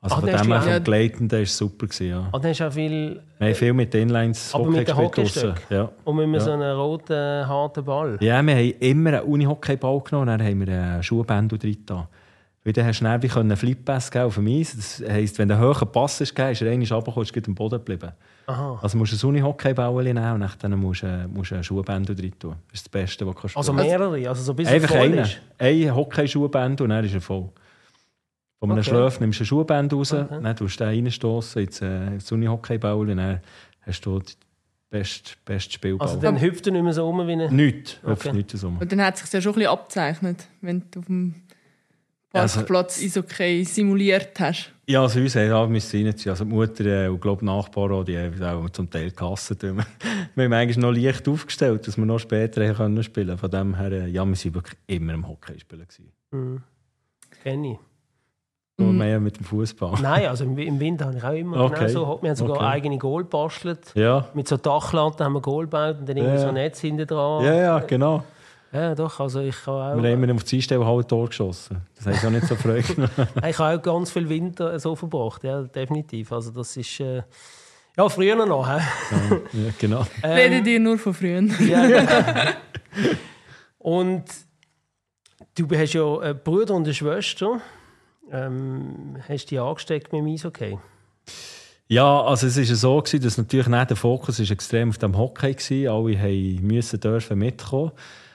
Also 0.00 0.16
Ah, 0.16 0.20
von 0.20 0.28
dem 0.28 0.52
her, 0.52 0.62
vom 0.62 0.84
Gleitenden 0.84 1.30
war 1.30 1.42
es 1.42 1.56
super. 1.56 1.86
Gewesen, 1.86 2.08
ja. 2.08 2.28
ah, 2.32 2.38
dann 2.40 2.50
hast 2.50 2.62
auch 2.62 2.72
viel. 2.72 3.22
Wir 3.38 3.46
haben 3.48 3.54
viel 3.54 3.72
mit 3.72 3.94
den 3.94 4.08
Inlines 4.08 4.52
Aber 4.52 4.68
mit 4.68 4.88
den 4.88 4.96
Hockey 4.96 5.22
gespielt? 5.22 5.54
Ja. 5.70 5.92
Und 6.04 6.16
mit 6.16 6.28
Ja. 6.34 6.40
so 6.40 6.50
einem 6.52 6.76
roten, 6.76 7.46
harten 7.46 7.84
Ball. 7.84 8.18
Ja, 8.20 8.42
wir 8.42 8.54
haben 8.54 8.74
immer 8.80 9.10
einen 9.10 9.22
Uni-Hockeyball 9.22 10.00
genommen 10.00 10.28
und 10.28 10.38
dann 10.38 10.44
haben 10.46 10.66
wir 10.66 10.72
einen 10.74 11.02
Schuhbändel 11.04 11.56
drin 11.58 11.72
getan. 11.74 12.08
Weil 12.62 12.74
dann 12.74 12.84
hast 12.86 13.00
du 13.00 13.04
dann 13.04 13.22
wie 13.22 13.30
einen 13.30 13.56
Flip-Pass 13.56 14.14
auf 14.16 14.34
dem 14.34 14.46
Eis. 14.46 14.76
Das 14.76 15.02
heisst, 15.08 15.38
wenn 15.38 15.48
du 15.48 15.54
einen 15.56 15.64
hohen 15.64 15.90
Pass 15.92 16.20
hast, 16.20 16.34
gegeben, 16.34 16.52
ist 16.52 16.60
er 16.60 16.70
einmal 16.70 16.86
runtergekommen, 16.88 17.24
ist 17.42 17.48
am 17.48 17.54
Boden 17.54 17.78
geblieben. 17.78 18.12
Aha. 18.46 18.78
Also 18.82 18.98
musst 18.98 19.12
du 19.12 19.16
einen 19.28 19.36
Uni-Hockeyball 19.36 20.04
nehmen 20.04 20.42
und 20.42 20.56
dann 20.62 20.78
musst 20.78 21.02
du, 21.02 21.28
musst 21.32 21.50
du 21.52 21.54
einen 21.54 21.64
Schuhbändel 21.64 22.16
tun. 22.32 22.56
Das 22.70 22.80
ist 22.80 22.86
das 22.86 22.88
Beste, 22.90 23.26
was 23.26 23.34
du 23.34 23.40
kannst 23.40 23.56
Also 23.56 23.72
mehrere, 23.72 24.28
also 24.28 24.42
so 24.42 24.52
bis 24.52 24.68
er 24.68 24.74
Einfach 24.74 24.94
einen. 24.94 25.18
ist. 25.20 25.40
Ein 25.58 25.94
Hockey-Schuhbändel 25.94 26.84
und 26.84 26.90
dann 26.90 27.04
ist 27.04 27.14
er 27.14 27.20
voll. 27.22 27.48
Von 28.58 28.70
einem 28.72 28.80
Okay. 28.80 28.90
Schlaf 28.90 29.20
nimmst 29.20 29.38
du 29.38 29.42
einen 29.42 29.46
Schuhbändel 29.46 29.98
raus, 29.98 30.12
Okay. 30.12 30.38
dann 30.42 30.56
tust 30.56 30.80
du 30.80 30.84
den 30.84 31.04
reinstossen 31.04 31.62
ins, 31.62 31.80
äh, 31.80 32.06
ins 32.08 32.30
Uni-Hockeyball 32.30 32.94
und 32.96 33.16
dann 33.16 33.40
hast 33.86 34.04
du 34.04 34.18
den 34.18 34.34
besten 34.90 35.30
best 35.46 35.72
Spielball. 35.72 36.06
Also 36.08 36.20
dann 36.20 36.38
hüpft 36.38 36.66
er 36.66 36.72
nicht 36.74 36.82
mehr 36.82 36.92
so 36.92 37.08
um 37.08 37.26
wie 37.26 37.32
ein... 37.32 37.56
Nichts, 37.56 37.96
Okay. 38.04 38.32
nichts 38.34 38.62
um. 38.62 38.76
Und 38.76 38.92
dann 38.92 39.00
hat 39.02 39.14
es 39.14 39.22
sich 39.22 39.32
ja 39.32 39.40
schon 39.40 39.52
ein 39.52 39.60
bisschen 39.60 39.70
abzeichnet, 39.70 40.46
wenn 40.60 40.82
du 40.90 40.98
auf 40.98 41.06
dem 41.06 41.36
Also- 42.32 42.58
Parkplatz 42.60 43.02
Eishockey 43.02 43.64
simuliert 43.64 44.38
hast. 44.38 44.70
Ja, 44.86 45.02
also 45.02 45.20
uns 45.20 45.34
haben 45.36 45.46
ja, 45.48 45.66
müssen 45.66 46.04
reinziehen. 46.06 46.30
Also 46.30 46.44
die 46.44 46.50
Mutter 46.52 46.84
äh, 46.84 47.08
und 47.08 47.20
glaub, 47.20 47.40
die 47.40 47.44
Nachbarn 47.44 47.92
auch, 47.92 48.04
die 48.04 48.16
haben 48.18 48.42
auch 48.42 48.70
zum 48.70 48.88
Teil 48.90 49.10
gehasst. 49.10 49.60
wir 49.62 49.74
haben 50.36 50.52
eigentlich 50.52 50.76
noch 50.76 50.92
leicht 50.92 51.26
aufgestellt, 51.28 51.86
dass 51.86 51.96
wir 51.96 52.04
noch 52.06 52.18
später 52.18 52.62
haben 52.66 52.74
können 52.76 53.02
spielen 53.02 53.36
Von 53.38 53.50
dem 53.50 53.76
her, 53.76 53.90
äh, 53.92 54.06
ja, 54.08 54.24
wir 54.24 54.36
waren 54.36 54.54
wirklich 54.54 54.76
immer 54.86 55.14
im 55.14 55.26
Hockey 55.28 55.58
spielen. 55.58 55.86
Mhm. 56.30 56.62
Kenn 57.42 57.64
ich. 57.64 57.78
Nur 58.78 58.92
Mhm. 58.92 58.98
mehr 58.98 59.20
mit 59.20 59.36
dem 59.38 59.44
Fußball. 59.44 60.00
Nein, 60.00 60.26
also 60.26 60.44
im, 60.44 60.56
Winter 60.80 61.06
habe 61.06 61.18
ich 61.18 61.24
auch 61.24 61.32
immer 61.34 61.60
Okay. 61.64 61.86
genau 61.86 62.14
so. 62.16 62.22
Wir 62.22 62.30
haben 62.30 62.36
sogar 62.36 62.56
Okay. 62.56 62.64
eigene 62.66 62.98
Goal 62.98 63.22
gebastelt. 63.24 63.92
Ja. 63.94 64.26
Mit 64.34 64.48
so 64.48 64.56
Dachlatten 64.56 65.24
haben 65.24 65.32
wir 65.34 65.40
Goal 65.42 65.64
gebaut 65.64 65.96
und 66.00 66.08
dann 66.08 66.16
irgendwie 66.16 66.34
Ja, 66.34 66.38
so 66.38 66.44
ja. 66.44 66.48
ein 66.50 66.54
Netz 66.54 66.80
hinten 66.80 67.06
dran. 67.06 67.44
ja, 67.44 67.54
ja, 67.54 67.78
genau. 67.80 68.24
Ja, 68.72 68.94
doch, 68.94 69.18
also 69.18 69.40
ich 69.40 69.56
kann 69.64 69.74
auch... 69.74 70.02
Wir 70.02 70.12
haben 70.12 70.22
immer 70.22 70.34
auf 70.34 70.44
die 70.44 70.56
Einstellung 70.56 70.86
halb 70.86 71.08
Tor 71.08 71.26
geschossen. 71.28 71.82
Das 71.96 72.06
hat 72.06 72.24
auch 72.24 72.30
nicht 72.30 72.46
so 72.46 72.54
Freude. 72.54 72.84
Ich 73.48 73.58
habe 73.58 73.78
auch 73.78 73.82
ganz 73.82 74.12
viel 74.12 74.28
Winter 74.28 74.78
so 74.78 74.94
verbracht, 74.94 75.42
ja, 75.42 75.62
definitiv. 75.62 76.32
Also 76.32 76.52
das 76.52 76.76
ist... 76.76 77.00
Äh, 77.00 77.22
ja, 77.96 78.08
früher 78.08 78.46
noch. 78.46 78.68
He? 78.68 78.80
ja, 79.52 79.70
genau. 79.78 80.06
Ähm, 80.22 80.30
Redet 80.30 80.66
ihr 80.68 80.80
nur 80.80 80.98
von 80.98 81.14
früher. 81.14 81.42
Ja. 81.60 82.54
Und 83.78 84.24
du 85.56 85.66
hast 85.76 85.92
ja 85.94 86.18
einen 86.18 86.38
Bruder 86.42 86.74
und 86.74 86.84
eine 86.84 86.94
Schwester. 86.94 87.60
Ähm, 88.30 89.16
hast 89.28 89.46
du 89.46 89.48
die 89.48 89.58
angesteckt 89.58 90.12
mit 90.12 90.20
dem 90.20 90.28
Eishockey? 90.28 90.78
Ja, 91.88 92.22
also 92.22 92.46
es 92.46 92.56
war 92.56 92.64
so, 92.64 93.02
gewesen, 93.02 93.22
dass 93.24 93.36
natürlich 93.36 93.66
nicht 93.66 93.90
der 93.90 93.96
Fokus 93.96 94.38
ist 94.38 94.52
extrem 94.52 94.90
auf 94.90 94.98
dem 94.98 95.18
Hockey 95.18 95.56
war. 95.56 95.94
Alle 95.94 96.18
haben 96.20 96.66
müssen 96.66 97.00
dürfen 97.00 97.38
mitkommen. 97.38 97.90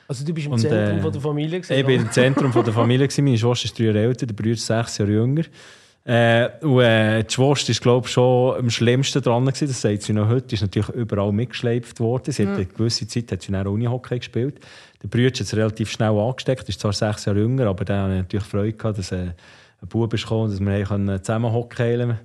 Also 0.07 0.23
du 0.25 0.33
bist 0.33 0.45
im 0.47 0.53
Und, 0.53 0.59
Zentrum 0.59 0.97
äh, 0.99 1.01
von 1.01 1.11
der 1.11 1.21
Familie 1.21 1.59
gewesen, 1.61 1.79
Ich 1.79 1.85
bin 1.85 1.95
oder? 1.95 2.05
im 2.05 2.11
Zentrum 2.11 2.53
von 2.53 2.63
der 2.63 2.73
Familie. 2.73 3.07
gewesen. 3.07 3.23
Meine 3.25 3.37
Schwester 3.37 3.65
ist 3.65 3.79
drei 3.79 3.85
Jahre 3.85 3.99
älter, 3.99 4.25
der 4.27 4.33
Bruder 4.35 4.51
ist 4.51 4.65
sechs 4.65 4.97
Jahre 4.99 5.11
jünger. 5.11 5.43
Äh, 6.07 6.49
und, 6.63 6.81
äh, 6.81 7.23
die 7.23 7.33
Schwester 7.33 7.71
ist, 7.71 7.81
glaube 7.81 8.07
schon 8.07 8.57
am 8.59 8.69
schlimmsten 8.69 9.21
dran. 9.23 9.45
Gewesen. 9.45 9.67
Das 9.67 9.81
sagt 9.81 10.03
sie 10.03 10.13
noch 10.13 10.29
heute. 10.29 10.45
Sie 10.49 10.55
ist 10.55 10.61
natürlich 10.61 10.89
überall 10.89 11.31
mitgeschleift 11.31 11.99
worden. 11.99 12.31
Sie 12.31 12.45
hat 12.47 12.55
eine 12.55 12.65
gewisse 12.65 13.07
Zeit 13.07 13.31
hat 13.31 13.41
sie 13.41 13.51
dann 13.51 13.65
Uni-Hockey 13.65 14.19
gespielt. 14.19 14.59
Der 15.01 15.07
Bruder 15.07 15.27
hat 15.27 15.41
es 15.41 15.55
relativ 15.55 15.89
schnell 15.89 16.17
angesteckt. 16.17 16.69
ist 16.69 16.79
zwar 16.79 16.93
sechs 16.93 17.25
Jahre 17.25 17.39
jünger, 17.39 17.65
aber 17.67 17.85
dann 17.85 18.03
hatte 18.03 18.13
ich 18.13 18.19
natürlich 18.19 18.45
Freude, 18.45 18.73
gehabt, 18.73 18.99
dass 18.99 19.11
äh, 19.11 19.15
ein 19.81 19.87
Bub 19.89 20.13
ist 20.13 20.21
gekommen, 20.23 20.51
dass 20.51 20.59
wir 20.59 21.23
zusammen 21.23 21.51
hockey 21.51 21.97
konnten. 21.97 22.19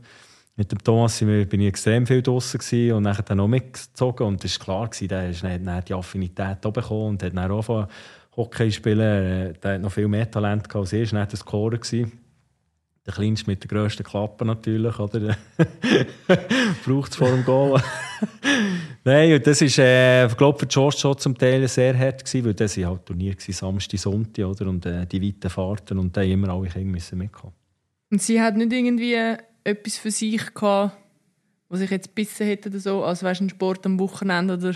Mit 0.60 0.70
dem 0.72 0.84
Thomas 0.84 1.18
bin 1.20 1.60
ich 1.62 1.68
extrem 1.68 2.06
viel 2.06 2.20
draußen 2.20 2.92
und 2.92 3.04
nachher 3.04 3.22
dann 3.22 3.38
noch 3.38 3.48
mitgezogen. 3.48 4.26
Und 4.26 4.44
es 4.44 4.58
war 4.58 4.64
klar, 4.66 4.88
gewesen, 4.90 5.08
der 5.08 5.30
ist 5.30 5.42
dann, 5.42 5.84
die 5.88 5.94
Affinität 5.94 6.66
auch 6.66 6.70
bekommen 6.70 7.08
und 7.08 7.22
hat 7.22 7.34
dann 7.34 7.50
auch 7.50 7.88
Hockey 8.36 8.70
spielen. 8.70 9.56
Der 9.62 9.74
hat 9.74 9.80
noch 9.80 9.90
viel 9.90 10.06
mehr 10.06 10.30
Talent 10.30 10.68
gehabt 10.68 10.76
als 10.76 10.92
ich. 10.92 11.14
War 11.14 11.24
der 11.24 11.38
Scorer. 11.38 11.78
Gewesen. 11.78 12.12
Der 13.06 13.14
Kleinste 13.14 13.48
mit 13.48 13.62
der 13.62 13.68
grössten 13.68 14.02
Klappe 14.02 14.44
natürlich, 14.44 14.98
oder? 14.98 15.34
Braucht 16.84 17.12
es 17.12 17.16
vor 17.16 17.30
dem 17.30 17.42
Goal. 17.42 17.82
Nein, 19.04 19.32
und 19.32 19.46
das 19.46 19.62
war 19.62 19.84
äh, 19.84 20.28
glaube 20.36 20.58
für 20.58 20.66
George 20.66 20.98
schon 20.98 21.16
zum 21.16 21.38
Teil 21.38 21.66
sehr 21.68 21.98
hart, 21.98 22.22
gewesen, 22.22 22.44
weil 22.44 22.52
das 22.52 22.76
waren 22.76 22.86
halt 22.86 23.06
Turnier, 23.06 23.32
gewesen, 23.32 23.52
Samstag, 23.54 23.98
Sonntag, 23.98 24.44
oder? 24.44 24.66
Und 24.68 24.84
äh, 24.84 25.06
die 25.06 25.22
weiten 25.22 25.48
Fahrten 25.48 25.98
und 25.98 26.14
da 26.14 26.20
immer 26.20 26.50
alle 26.50 26.68
Kinder 26.68 27.00
mitkommen. 27.12 27.54
Und 28.10 28.20
sie 28.20 28.38
hat 28.38 28.58
nicht 28.58 28.70
irgendwie 28.70 29.16
etwas 29.64 29.96
für 29.96 30.10
sich 30.10 30.54
gehabt, 30.54 30.96
was 31.68 31.80
ich 31.80 31.90
jetzt 31.90 32.14
bissen 32.14 32.46
hätte 32.46 32.68
oder 32.68 32.80
so, 32.80 33.04
als 33.04 33.20
du 33.20 33.26
ein 33.26 33.48
Sport 33.48 33.86
am 33.86 33.98
Wochenende 33.98 34.54
oder 34.54 34.74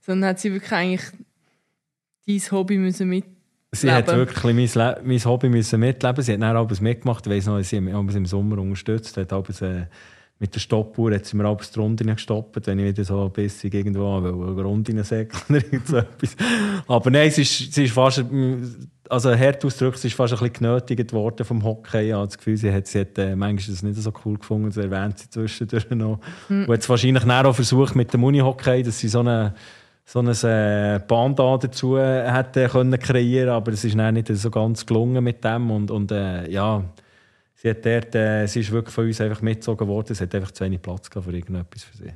sondern 0.00 0.30
hat 0.30 0.38
sie 0.40 0.52
wirklich 0.52 0.72
eigentlich 0.72 1.02
dein 2.26 2.50
Hobby 2.52 2.78
müssen 2.78 3.08
mit 3.08 3.24
Sie 3.72 3.90
hat 3.90 4.06
Leben. 4.06 4.18
wirklich 4.18 4.44
mein, 4.44 4.70
Le 4.74 5.00
mein 5.04 5.24
Hobby 5.24 5.48
müssen 5.48 5.80
mitleben. 5.80 6.22
Sie 6.22 6.32
hat 6.32 6.40
dann 6.40 6.56
alles 6.56 6.80
mitgemacht. 6.80 7.26
Ich 7.26 7.32
weiss 7.32 7.46
noch, 7.46 7.60
sie 7.62 7.76
hat 7.76 7.84
mich 7.84 7.94
abends 7.94 8.14
im 8.14 8.24
Sommer 8.24 8.58
unterstützt. 8.58 9.16
Hat 9.16 9.32
abends, 9.32 9.60
äh, 9.60 9.86
mit 10.38 10.54
der 10.54 10.60
Stoppuhr 10.60 11.14
hat 11.14 11.24
sie 11.24 11.36
mir 11.36 11.46
abends 11.46 11.70
die 11.70 11.80
Runde 11.80 12.04
gestoppt, 12.04 12.66
wenn 12.66 12.78
ich 12.78 12.84
wieder 12.86 13.04
so 13.04 13.24
ein 13.24 13.30
bisschen 13.30 13.72
irgendwo 13.72 14.16
an 14.16 14.26
eine 14.26 14.62
Runde 14.62 15.02
säckeln 15.02 15.62
oder 15.62 15.80
so 15.84 15.96
etwas. 15.96 16.36
Aber 16.86 17.10
nein, 17.10 17.30
sie 17.30 17.42
ist, 17.42 17.72
sie 17.72 17.84
ist 17.84 17.94
fast, 17.94 18.22
also 19.08 19.34
hart 19.34 19.64
ausgedrückt, 19.64 19.98
sie 19.98 20.08
ist 20.08 20.14
fast 20.14 20.34
ein 20.34 20.38
bisschen 20.38 20.52
genötigt 20.52 21.12
worden 21.14 21.46
vom 21.46 21.64
Hockey. 21.64 22.08
Ich 22.08 22.12
habe 22.12 22.26
das 22.26 22.36
Gefühl, 22.36 22.56
sie 22.58 22.70
hat, 22.70 22.86
sie 22.86 23.00
hat 23.00 23.16
äh, 23.16 23.34
manchmal 23.34 23.74
das 23.74 23.82
nicht 23.82 23.96
so 23.96 24.12
cool 24.26 24.36
gefunden, 24.36 24.66
das 24.66 24.76
erwähnt 24.76 25.18
sie 25.18 25.30
zwischendurch 25.30 25.88
noch. 25.90 26.20
Und 26.50 26.68
hat 26.68 26.80
es 26.80 26.88
wahrscheinlich 26.88 27.24
auch 27.24 27.54
versucht 27.54 27.96
mit 27.96 28.12
dem 28.12 28.22
Uni-Hockey, 28.22 28.82
dass 28.82 28.98
sie 28.98 29.08
so 29.08 29.20
eine 29.20 29.54
so 30.08 30.20
ein 30.20 30.28
äh, 30.28 31.00
Panda 31.00 31.58
dazu 31.58 31.98
hätte 31.98 32.68
können 32.68 32.96
kreieren 32.96 33.50
aber 33.50 33.72
es 33.72 33.84
ist 33.84 33.96
nicht 33.96 34.28
so 34.28 34.50
ganz 34.52 34.86
gelungen 34.86 35.24
mit 35.24 35.42
dem 35.42 35.68
und, 35.72 35.90
und 35.90 36.12
äh, 36.12 36.48
ja, 36.48 36.84
sie, 37.66 37.70
hat 37.70 37.84
dort, 37.84 38.14
äh, 38.14 38.46
sie 38.46 38.60
ist 38.60 38.70
wirklich 38.70 38.94
von 38.94 39.06
uns 39.06 39.20
einfach 39.20 39.42
mitgezogen 39.42 39.88
worden, 39.88 40.12
es 40.12 40.20
hat 40.20 40.34
einfach 40.34 40.50
zu 40.52 40.64
wenig 40.64 40.82
Platz 40.82 41.08
für 41.08 41.32
irgendetwas 41.32 41.82
für 41.82 41.96
sie. 41.96 42.12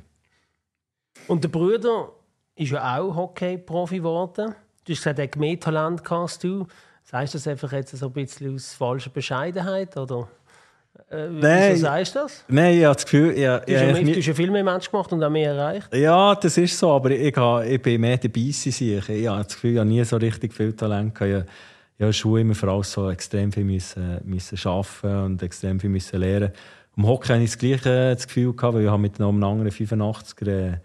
Und 1.27 1.43
der 1.43 1.49
Bruder 1.49 2.09
ist 2.55 2.71
ja 2.71 2.99
auch 2.99 3.15
Hockey-Profi 3.15 3.97
geworden. 3.97 4.55
Du 4.85 4.93
hast 4.93 4.99
gesagt, 4.99 5.19
er 5.19 5.23
hat 5.23 5.35
mehr 5.35 5.59
Talent 5.59 6.01
hast 6.09 6.43
du. 6.43 6.67
Sagst 7.03 7.33
du 7.33 7.37
das 7.37 7.47
einfach 7.47 7.71
jetzt 7.73 7.95
so 7.95 8.07
ein 8.07 8.13
bisschen 8.13 8.55
aus 8.55 8.73
falscher 8.73 9.09
Bescheidenheit? 9.09 9.95
Oder 9.97 10.27
äh, 11.09 11.27
Nein. 11.27 11.73
wieso 11.73 11.81
sagst 11.81 12.15
du 12.15 12.19
das? 12.19 12.45
Nein, 12.47 12.77
ich 12.77 12.85
habe 12.85 12.95
das 12.95 13.03
Gefühl... 13.03 13.37
Ja, 13.37 13.59
Du 13.59 13.73
hast, 13.73 14.27
ja, 14.27 14.33
viel 14.33 14.51
mehr 14.51 14.63
Match 14.63 14.89
gemacht 14.89 15.11
und 15.11 15.23
auch 15.23 15.29
mehr 15.29 15.51
erreicht. 15.51 15.93
Ja, 15.93 16.35
das 16.35 16.57
ist 16.57 16.77
so, 16.77 16.91
aber 16.91 17.11
ich, 17.11 17.35
habe, 17.35 17.67
ich 17.67 17.81
bin 17.81 18.01
mehr 18.01 18.17
dabei. 18.17 18.39
Ich, 18.39 18.81
ich 18.81 19.09
habe 19.27 19.43
das 19.43 19.53
Gefühl, 19.53 19.73
ich 19.73 19.79
habe 19.79 19.89
nie 19.89 20.03
so 20.03 20.17
richtig 20.17 20.53
viel 20.53 20.73
Talent 20.73 21.13
gehabt. 21.13 21.49
Ich, 22.01 22.03
ich 22.03 22.03
habe 22.03 22.13
Schuhe 22.13 22.41
immer 22.41 22.55
vor 22.55 22.69
allem 22.69 22.83
so 22.83 23.09
extrem 23.09 23.51
viel 23.51 23.63
müssen, 23.63 24.19
müssen 24.23 24.57
arbeiten 24.67 25.25
und 25.25 25.43
extrem 25.43 25.79
viel 25.79 25.89
müssen 25.89 26.19
lernen. 26.19 26.51
Im 26.97 27.07
Hockey 27.07 27.27
hatte 27.27 27.43
ich 27.43 27.51
das 27.51 27.57
gleiche 27.59 28.15
das 28.15 28.27
Gefühl, 28.27 28.53
gehabt, 28.53 28.75
weil 28.75 28.85
ich 28.85 28.97
mit 28.97 29.21
einem 29.21 29.43
anderen 29.43 29.71
85er 29.71 30.47
äh, 30.47 30.77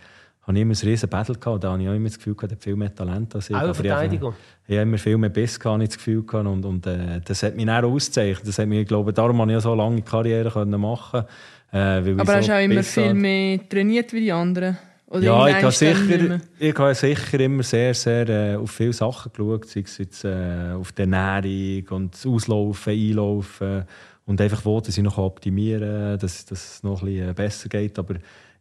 habe 0.43 0.57
ich 0.57 0.63
immer 0.63 0.75
ein 0.75 0.89
riesen 0.89 1.09
Battle 1.09 1.35
gehabt. 1.35 1.65
Da 1.65 1.73
habe 1.73 1.83
ich 1.83 1.89
auch 1.89 1.95
immer 1.95 2.09
das 2.09 2.19
Gefühl, 2.19 2.35
gehabt, 2.35 2.53
hat 2.53 2.63
viel 2.63 2.77
mehr 2.77 2.95
Talent 2.95 3.35
als 3.35 3.51
ich. 3.51 3.57
Auch 3.57 3.71
ich 3.71 3.77
Verteidigung. 3.77 4.35
Ich 4.69 4.75
habe 4.75 4.83
immer 4.83 4.99
viel 4.99 5.17
mehr 5.17 5.31
Biss 5.31 5.59
gehabt, 5.59 5.83
ich 5.83 5.89
das 5.89 5.97
Gefühl 5.97 6.23
gehabt. 6.23 6.47
Und, 6.47 6.65
und 6.65 6.87
äh, 6.87 7.21
das 7.25 7.43
hat 7.43 7.57
mich 7.57 7.69
auch 7.69 7.83
ausgezeichnet. 7.83 8.47
Das 8.47 8.59
hat 8.59 8.69
mich, 8.69 8.83
ich 8.83 8.89
glaube, 8.89 9.13
darum 9.13 9.41
habe 9.41 9.51
ich 9.51 9.55
ja 9.55 9.61
so 9.61 9.75
lange 9.75 10.03
Karriere 10.03 10.51
können 10.51 10.81
machen 10.81 11.25
äh, 11.73 12.01
ich 12.01 12.21
Aber 12.21 12.27
so 12.27 12.33
hast 12.35 12.49
du 12.49 12.55
auch 12.55 12.63
immer 12.63 12.83
viel 12.83 13.05
hatte. 13.05 13.15
mehr 13.15 13.69
trainiert 13.69 14.13
wie 14.13 14.21
die 14.21 14.33
anderen? 14.33 14.79
Oder 15.09 15.23
Ja, 15.23 15.49
ich 15.49 15.63
habe, 15.63 15.71
sicher, 15.71 16.41
ich 16.59 16.77
habe 16.77 16.95
sicher 16.95 17.41
immer 17.41 17.63
sehr, 17.63 17.95
sehr 17.95 18.29
äh, 18.29 18.57
auf 18.57 18.73
viele 18.73 18.93
Sachen 18.93 19.31
geschaut. 19.33 19.67
Sei 19.67 19.81
es 19.81 19.99
jetzt, 19.99 20.25
äh, 20.25 20.73
auf 20.75 20.93
die 20.93 21.03
Ernährung 21.03 21.89
und 21.91 22.15
das 22.15 22.27
Auslaufen, 22.27 22.93
Einlaufen 22.93 23.85
und 24.25 24.41
einfach 24.41 24.65
wo, 24.65 24.81
dass 24.81 24.99
ich 24.99 25.05
noch 25.05 25.19
optimieren 25.19 25.89
kann, 25.89 26.19
dass, 26.19 26.45
dass 26.45 26.75
es 26.77 26.83
noch 26.83 27.03
ein 27.03 27.07
bisschen 27.07 27.29
äh, 27.31 27.33
besser 27.35 27.69
geht. 27.69 27.99
Aber 28.01 28.17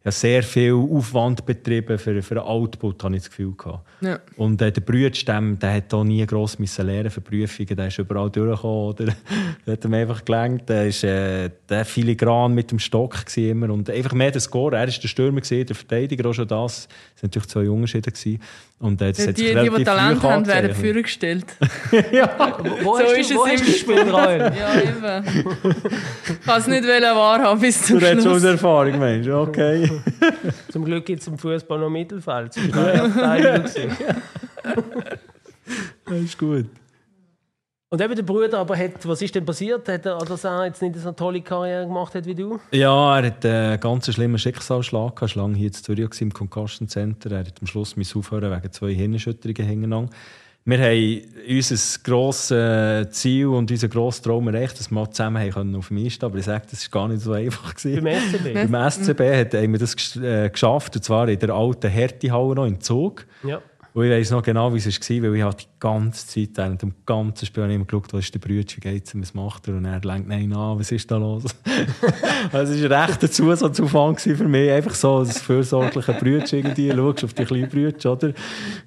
habe 0.06 0.12
sehr 0.12 0.42
viel 0.42 0.74
Aufwand 0.74 1.44
betrieben 1.44 1.98
für, 1.98 2.22
für 2.22 2.34
den 2.34 2.44
Output, 2.44 3.02
habe 3.02 3.16
ich 3.16 3.22
das 3.22 3.30
Gefühl 3.30 3.54
gehabt. 3.56 3.86
Ja. 4.00 4.20
Und 4.36 4.62
äh, 4.62 4.70
der 4.70 4.80
Brütstamm, 4.80 5.58
der 5.58 5.74
hat 5.74 5.92
auch 5.92 6.04
nie 6.04 6.24
gross 6.26 6.58
müssen 6.58 6.86
lernen 6.86 7.10
für 7.10 7.20
Prüfungen. 7.20 7.76
Der 7.76 7.88
ist 7.88 7.98
überall 7.98 8.30
durchgekommen. 8.30 8.88
Oder? 8.88 9.04
der 9.66 9.72
hat 9.72 9.84
ihm 9.84 9.94
einfach 9.94 10.24
gelenkt. 10.24 10.68
Der 10.68 10.86
ist 10.86 11.02
äh, 11.02 11.50
der 11.68 11.84
filigran 11.84 12.54
mit 12.54 12.70
dem 12.70 12.78
Stock 12.78 13.16
immer. 13.36 13.70
Und 13.70 13.90
einfach 13.90 14.12
mehr 14.12 14.30
der 14.30 14.40
Score. 14.40 14.76
Er 14.76 14.86
war 14.86 14.86
der 14.86 15.08
Stürmer, 15.08 15.40
gewesen, 15.40 15.66
der 15.66 15.76
Verteidiger 15.76 16.28
auch 16.28 16.34
schon 16.34 16.48
das. 16.48 16.86
Das 16.86 17.22
waren 17.22 17.28
natürlich 17.28 17.48
zwei 17.48 17.70
Unterschiede. 17.70 18.10
Gewesen. 18.10 18.40
Und, 18.78 19.00
äh, 19.00 19.10
das 19.10 19.24
Die, 19.24 19.32
die, 19.32 19.54
die, 19.54 19.84
Talent 19.84 20.22
haben, 20.22 20.46
werden 20.46 20.70
angezeichnet. 20.70 20.76
vorgestellt. 20.76 21.46
Wo 22.82 22.98
So 22.98 23.04
hast 23.04 23.12
ist 23.18 23.30
du, 23.30 23.34
es 23.34 23.40
wo 23.40 23.46
hast 23.46 23.88
im 23.88 24.06
du 24.06 24.14
Rael? 24.14 24.40
ja, 24.58 24.80
eben. 24.82 25.26
Ich 26.28 26.40
kann 26.44 26.60
es 26.60 26.66
nicht 26.66 26.84
wahrhaben 26.84 27.60
bis 27.60 27.82
zum 27.82 27.98
Du 27.98 28.04
redest 28.04 28.26
aus 28.26 28.32
Schluss. 28.40 28.44
Erfahrung, 28.52 28.98
Mensch. 28.98 29.28
Okay. 29.28 29.90
Zum 30.70 30.84
Glück 30.84 31.06
gibt 31.06 31.22
es 31.22 31.26
im 31.26 31.38
Fußball 31.38 31.78
noch 31.78 31.88
Mittelfeld. 31.88 32.54
Das 36.04 36.20
ist 36.20 36.38
gut. 36.38 36.66
Und 37.88 38.00
eben 38.00 38.16
der 38.16 38.24
Bruder, 38.24 38.58
aber 38.58 38.76
hat, 38.76 39.06
was 39.06 39.22
ist 39.22 39.32
denn 39.36 39.44
passiert? 39.44 39.88
Hat 39.88 40.04
er, 40.04 40.18
dass 40.18 40.42
er 40.42 40.64
jetzt 40.66 40.82
nicht 40.82 40.96
so 40.96 41.06
eine 41.06 41.14
tolle 41.14 41.40
Karriere 41.40 41.86
gemacht 41.86 42.16
hat 42.16 42.26
wie 42.26 42.34
du? 42.34 42.58
Ja, 42.72 43.20
er 43.20 43.26
hat 43.26 43.46
einen 43.46 43.78
ganz 43.78 44.12
schlimmen 44.12 44.38
Schicksalsschlag 44.38 45.14
gehabt. 45.14 45.32
Er 45.32 45.36
war 45.36 45.42
lange 45.44 45.56
hier 45.56 45.68
in 45.68 45.72
Zürich 45.72 46.20
im 46.20 46.32
Concussion 46.32 46.88
Center. 46.88 47.30
Er 47.30 47.38
hat 47.40 47.60
am 47.60 47.66
Schluss 47.68 47.94
müssen 47.94 48.18
aufhören 48.18 48.50
wegen 48.50 48.72
zwei 48.72 48.92
Hirnerschütterungen 48.92 49.64
hintereinander. 49.70 50.10
Wir 50.64 50.78
haben 50.80 51.22
unser 51.48 52.00
grosses 52.02 53.10
Ziel 53.12 53.46
und 53.46 53.70
unseren 53.70 53.90
grossen 53.90 54.24
Traum 54.24 54.48
erreicht, 54.48 54.80
dass 54.80 54.90
wir 54.90 55.10
zusammen 55.12 55.40
haben 55.40 55.52
können 55.52 55.76
auf 55.76 55.86
dem 55.86 55.98
Einstehen 55.98 56.28
Aber 56.28 56.38
ich 56.38 56.44
sage, 56.44 56.66
das 56.68 56.92
war 56.92 57.02
gar 57.02 57.08
nicht 57.08 57.22
so 57.22 57.30
einfach. 57.34 57.72
gewesen. 57.72 58.02
Beim 58.02 58.20
SCB? 58.20 58.68
Beim 58.68 58.90
SCB 58.90 59.20
hat, 59.20 59.54
haben 59.54 59.72
wir 59.72 59.78
das 59.78 60.16
äh, 60.16 60.50
geschafft, 60.50 60.96
und 60.96 61.04
zwar 61.04 61.28
in 61.28 61.38
der 61.38 61.50
alten 61.50 61.88
Härtehalle 61.88 62.56
noch 62.56 62.66
im 62.66 62.80
Zug. 62.80 63.26
Ja. 63.44 63.60
Und 63.94 64.04
ich 64.04 64.10
weiss 64.10 64.30
noch 64.30 64.42
genau, 64.42 64.74
wie 64.74 64.78
es 64.78 64.86
war, 64.86 65.22
weil 65.22 65.36
ich 65.36 65.44
ganze 65.78 66.26
Zeit 66.26 66.50
während 66.54 66.82
dem 66.82 66.94
ganzen 67.04 67.44
Spiel 67.44 67.70
immer 67.70 67.84
geschaut, 67.84 68.12
was 68.12 68.24
ist 68.24 68.34
der 68.34 68.38
Brüder, 68.38 68.72
wie 68.76 68.80
geht's 68.80 69.12
ihm, 69.12 69.22
was 69.22 69.34
macht 69.34 69.68
er? 69.68 69.74
Und 69.74 69.84
er 69.84 70.00
lenkt 70.00 70.28
nein 70.28 70.52
an, 70.52 70.78
was 70.78 70.90
ist 70.90 71.10
da 71.10 71.18
los? 71.18 71.44
also 72.52 72.72
es 72.72 72.88
war 72.88 73.08
ein 73.08 73.30
Zusatzaufwand 73.30 74.18
gewesen 74.18 74.36
für 74.36 74.48
mich, 74.48 74.70
einfach 74.70 74.94
so 74.94 75.16
als 75.16 75.40
fürsorglicher 75.40 76.14
Brüder 76.14 76.50
irgendwie, 76.50 76.90
schaust 76.92 77.24
auf 77.24 77.34
die 77.34 77.44
kleinen 77.44 77.68
Brüder, 77.68 78.12
oder? 78.12 78.32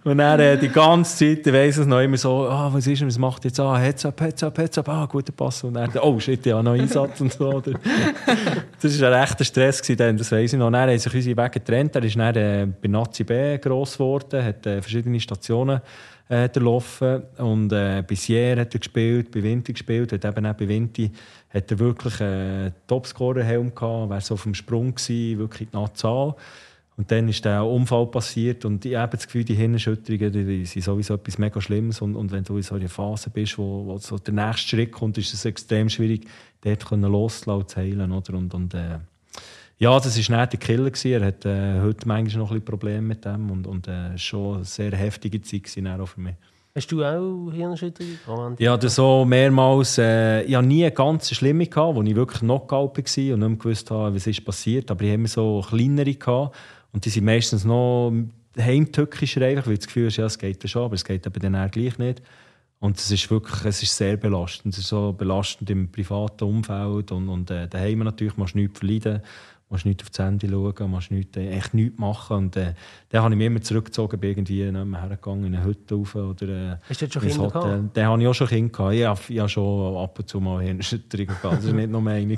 Und 0.03 0.17
dann 0.17 0.39
äh, 0.39 0.57
die 0.57 0.69
ganze 0.69 1.17
Zeit, 1.17 1.45
ich 1.45 1.53
weiss 1.53 1.77
es 1.77 1.85
noch 1.85 2.01
immer 2.01 2.17
so, 2.17 2.47
ah, 2.47 2.69
was 2.73 2.87
ist 2.87 3.01
er, 3.01 3.07
was 3.07 3.17
macht 3.17 3.45
er 3.45 3.49
jetzt? 3.49 3.59
Ah, 3.59 3.77
Heads 3.77 4.05
up, 4.05 4.19
Heads 4.21 4.43
up, 4.43 4.57
Heads 4.57 4.77
up, 4.79 4.89
ah, 4.89 5.05
guter 5.05 5.31
Pass. 5.31 5.63
Und 5.63 5.75
dann, 5.75 5.91
oh 6.01 6.19
shit, 6.19 6.45
ja, 6.45 6.61
noch 6.63 6.73
Einsatz 6.73 7.21
und 7.21 7.33
so, 7.33 7.51
oder? 7.51 7.73
Das 8.81 9.01
war 9.01 9.09
ein 9.09 9.19
rechter 9.21 9.43
Stress, 9.43 9.81
gewesen, 9.81 9.97
dann, 9.97 10.17
das 10.17 10.31
weiss 10.31 10.53
ich 10.53 10.59
noch. 10.59 10.71
Dann 10.71 10.89
haben 10.89 10.97
sich 10.97 11.13
unsere 11.13 11.37
Wege 11.37 11.49
getrennt. 11.49 11.95
Er 11.95 12.03
ist 12.03 12.15
dann 12.15 12.35
äh, 12.35 12.67
bei 12.81 12.87
Nazi 12.87 13.23
B 13.23 13.57
gross 13.57 13.93
geworden, 13.93 14.43
hat 14.43 14.65
äh, 14.65 14.81
verschiedene 14.81 15.19
Stationen 15.19 15.81
äh, 16.29 16.47
durchlaufen. 16.47 17.23
Und 17.37 17.73
äh, 17.73 18.03
bei 18.07 18.15
Sierra 18.15 18.61
hat 18.61 18.73
er 18.73 18.79
gespielt, 18.79 19.31
bei 19.31 19.43
Vinti 19.43 19.73
gespielt. 19.73 20.13
Hat 20.13 20.23
eben 20.23 20.45
auch 20.45 20.53
bei 20.53 20.67
Vinti 20.67 21.11
hat 21.49 21.71
er 21.71 21.79
wirklich 21.79 22.21
einen 22.21 22.73
Topscorer-Helm 22.87 23.75
gehabt, 23.75 24.09
wäre 24.09 24.21
so 24.21 24.35
auf 24.35 24.43
dem 24.43 24.53
Sprung 24.53 24.95
gewesen, 24.95 25.39
wirklich 25.39 25.61
in 25.61 25.71
die 25.71 25.77
Nahtzahl. 25.77 26.35
Und 26.95 27.09
dann 27.11 27.29
ist 27.29 27.45
der 27.45 27.65
Unfall 27.65 28.07
passiert 28.07 28.65
und 28.65 28.83
ich 28.83 28.93
habe 28.93 29.15
das 29.15 29.25
Gefühl, 29.25 29.45
die 29.45 29.55
Hirnerschütterungen 29.55 30.33
die, 30.33 30.65
sind 30.65 30.81
sowieso 30.81 31.13
etwas 31.13 31.37
mega 31.37 31.61
Schlimmes 31.61 32.01
und, 32.01 32.13
und 32.13 32.29
wenn 32.33 32.43
du 32.43 32.57
in 32.57 32.61
so 32.61 32.75
einer 32.75 32.89
Phase 32.89 33.29
bist, 33.29 33.57
wo, 33.57 33.85
wo 33.85 33.97
so 33.99 34.17
der 34.17 34.33
nächste 34.33 34.67
Schritt 34.67 34.91
kommt, 34.91 35.17
ist 35.17 35.33
es 35.33 35.45
extrem 35.45 35.87
schwierig, 35.89 36.27
dort 36.59 36.91
und 36.91 37.69
zu 37.69 37.77
heilen. 37.77 38.11
Oder? 38.11 38.33
Und, 38.33 38.53
und, 38.53 38.73
äh, 38.73 38.99
ja, 39.79 39.97
das 39.97 40.29
war 40.29 40.39
nicht 40.41 40.53
der 40.53 40.59
Killer. 40.59 40.91
Gewesen. 40.91 41.11
Er 41.11 41.27
hat 41.27 41.45
äh, 41.45 41.81
heute 41.81 42.07
manchmal 42.07 42.43
noch 42.43 42.51
ein 42.51 42.55
bisschen 42.55 42.65
Probleme 42.65 43.01
mit 43.01 43.25
dem 43.25 43.49
und, 43.49 43.65
und 43.65 43.87
äh, 43.87 44.17
schon 44.17 44.57
eine 44.57 44.65
sehr 44.65 44.91
heftige 44.91 45.41
Zeit 45.41 45.63
gewesen, 45.63 45.87
auch 45.87 46.05
für 46.05 46.19
mich. 46.19 46.35
Hast 46.75 46.91
du 46.91 47.03
auch 47.03 47.51
Hirnerschütterung? 47.51 48.19
gehabt? 48.25 48.59
Ich 48.59 48.67
hatte 48.67 48.89
so 48.89 49.25
mehrmals, 49.25 49.97
äh, 49.97 50.43
ich 50.43 50.55
hatte 50.55 50.67
nie 50.67 50.83
eine 50.83 50.91
ganz 50.91 51.33
schlimme, 51.33 51.65
gehabt, 51.65 51.95
wo 51.95 52.03
ich 52.03 52.15
wirklich 52.15 52.41
Knockout 52.41 52.97
war 52.97 52.97
und 52.97 53.05
nicht 53.07 53.37
mehr 53.37 53.49
gewusst 53.57 53.89
habe, 53.89 54.13
was 54.13 54.27
ist 54.27 54.45
passiert. 54.45 54.91
Aber 54.91 55.01
ich 55.01 55.09
hatte 55.09 55.15
immer 55.15 55.27
so 55.27 55.65
kleinere 55.67 56.13
gehabt, 56.13 56.55
und 56.91 57.05
die 57.05 57.09
sind 57.09 57.25
meistens 57.25 57.65
noch 57.65 58.11
heimtückischer, 58.57 59.41
einfach, 59.41 59.67
weil 59.67 59.77
das 59.77 59.87
Gefühl 59.87 60.07
hast, 60.07 60.17
ja, 60.17 60.25
es 60.25 60.37
geht 60.37 60.61
ja 60.63 60.67
schon, 60.67 60.83
aber 60.83 60.95
es 60.95 61.05
geht 61.05 61.25
eben 61.25 61.39
dann 61.39 61.55
auch 61.55 61.71
gleich 61.71 61.97
nicht. 61.97 62.21
Und 62.79 62.97
es 62.97 63.11
ist 63.11 63.29
wirklich 63.29 63.65
es 63.65 63.83
ist 63.83 63.95
sehr 63.95 64.17
belastend. 64.17 64.73
Es 64.73 64.79
ist 64.79 64.87
so 64.87 65.13
belastend 65.13 65.69
im 65.69 65.91
privaten 65.91 66.45
Umfeld 66.45 67.11
und, 67.11 67.29
und 67.29 67.51
äh, 67.51 67.67
daheim 67.67 67.99
natürlich 67.99 68.33
du 68.33 68.45
nichts 68.53 68.79
verleiden, 68.79 69.21
musst 69.69 69.85
nicht 69.85 70.01
auf 70.01 70.09
das 70.09 70.25
Handy 70.25 70.49
schauen, 70.49 70.89
musst 70.89 71.11
nicht, 71.11 71.37
äh, 71.37 71.51
echt 71.51 71.73
nichts 71.75 71.99
machen. 71.99 72.37
Und 72.37 72.55
äh, 72.57 72.73
dann 73.09 73.21
habe 73.23 73.33
ich 73.33 73.37
mich 73.37 73.47
immer 73.47 73.61
zurückgezogen, 73.61 74.19
bin 74.19 74.31
irgendwie 74.31 74.63
hergegangen, 74.63 75.45
in 75.45 75.55
eine 75.55 75.63
Hütte 75.63 75.93
rauf 75.95 76.15
oder 76.15 76.47
äh, 76.47 76.75
Hast 76.89 77.01
du 77.01 77.05
dort 77.05 77.13
schon 77.13 77.23
ins 77.23 77.33
Kinder 77.33 77.53
Hotel. 77.53 77.61
gehabt? 77.77 77.97
Den 77.97 78.05
habe 78.07 78.21
ich 78.21 78.27
auch 78.27 78.33
schon 78.33 78.47
Kinder 78.47 78.71
gehabt. 78.71 78.93
Ich 78.95 79.05
habe, 79.05 79.19
ich 79.29 79.39
habe 79.39 79.49
schon 79.49 79.97
ab 79.97 80.17
und 80.19 80.27
zu 80.27 80.39
mal 80.39 80.61
Hirnerschütterungen 80.63 81.35
gehabt. 81.41 81.57
Das 81.57 81.67
war 81.67 81.73
nicht 81.73 81.89
nur 81.91 82.07
eine. 82.07 82.37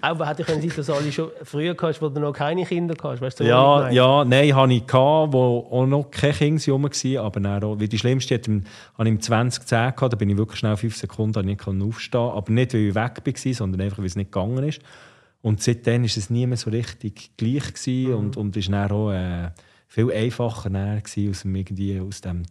Aber 0.00 0.26
hätte 0.28 0.44
können 0.44 0.60
sein, 0.60 0.72
dass 0.76 0.86
du 0.86 0.92
alle 0.94 1.12
schon 1.12 1.30
früher 1.44 1.76
hast, 1.80 2.02
wo 2.02 2.08
du 2.08 2.20
noch 2.20 2.32
keine 2.32 2.64
Kinder 2.64 2.94
hast. 3.02 3.20
Weißt 3.20 3.40
du, 3.40 3.44
was 3.44 3.48
ich 3.48 3.50
Ja, 3.50 3.90
ja, 3.90 4.24
nein, 4.24 4.54
hatte 4.54 4.72
ich, 4.72 4.86
gehabt, 4.86 5.32
wo 5.32 5.68
auch 5.70 5.86
noch 5.86 6.10
keine 6.10 6.32
Kinder 6.34 6.72
rum 6.72 6.82
waren, 6.84 7.16
aber 7.18 7.40
dann 7.40 7.64
auch, 7.64 7.78
weil 7.80 7.88
die 7.88 7.98
schlimmste 7.98 8.34
hatte 8.34 8.50
ich 8.50 8.56
im- 8.56 8.64
hatte 8.98 9.08
ich 9.08 9.14
im 9.14 9.20
2010 9.20 9.94
gehabt, 9.94 10.12
da 10.12 10.16
bin 10.16 10.30
ich 10.30 10.36
wirklich 10.36 10.58
schnell 10.58 10.76
fünf 10.76 10.96
Sekunden 10.96 11.46
nicht 11.46 11.66
aufstehen 11.66 12.20
aber 12.20 12.52
nicht, 12.52 12.74
weil 12.74 12.80
ich 12.88 12.94
weg 12.94 13.22
war, 13.24 13.52
sondern 13.54 13.80
einfach, 13.80 13.98
weil 13.98 14.06
es 14.06 14.16
nicht 14.16 14.32
gegangen 14.32 14.64
ist. 14.64 14.80
Und 15.42 15.62
seitdem 15.62 16.02
war 16.02 16.06
es 16.06 16.30
nie 16.30 16.46
mehr 16.46 16.56
so 16.56 16.70
richtig 16.70 17.36
gleich 17.36 17.72
gewesen 17.72 18.14
und, 18.14 18.36
und 18.36 18.56
ist 18.56 18.70
dann 18.70 18.90
auch 18.90 19.10
äh, 19.10 19.50
viel 19.88 20.12
einfacher 20.12 20.68
gewesen, 20.68 21.30
aus 21.30 21.42
dem, 21.42 21.54
irgendwie, 21.56 22.00
aus 22.00 22.20
dem, 22.20 22.42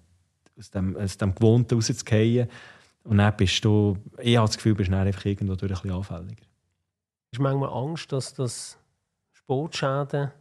aus 0.58 0.72
dem, 0.72 0.98
aus 0.98 1.18
dem 1.18 1.36
Gewohnten 1.36 1.76
rauszugehen. 1.76 2.50
Und 3.04 3.18
dann 3.18 3.36
bist 3.38 3.64
du, 3.64 3.98
ich 4.20 4.38
habe 4.38 4.48
das 4.48 4.58
Gefühl, 4.58 4.76
bist 4.76 4.92
dann 4.92 5.08
einfach 5.08 5.26
irgendwo 5.26 5.56
durch 5.56 5.72
ein 5.72 5.76
bisschen 5.76 5.92
anfälliger. 5.92 6.46
Hast 7.32 7.38
du 7.38 7.42
manchmal 7.44 7.70
Angst, 7.70 8.12
dass 8.12 8.34
das 8.34 8.78
Sportschäden 9.34 10.32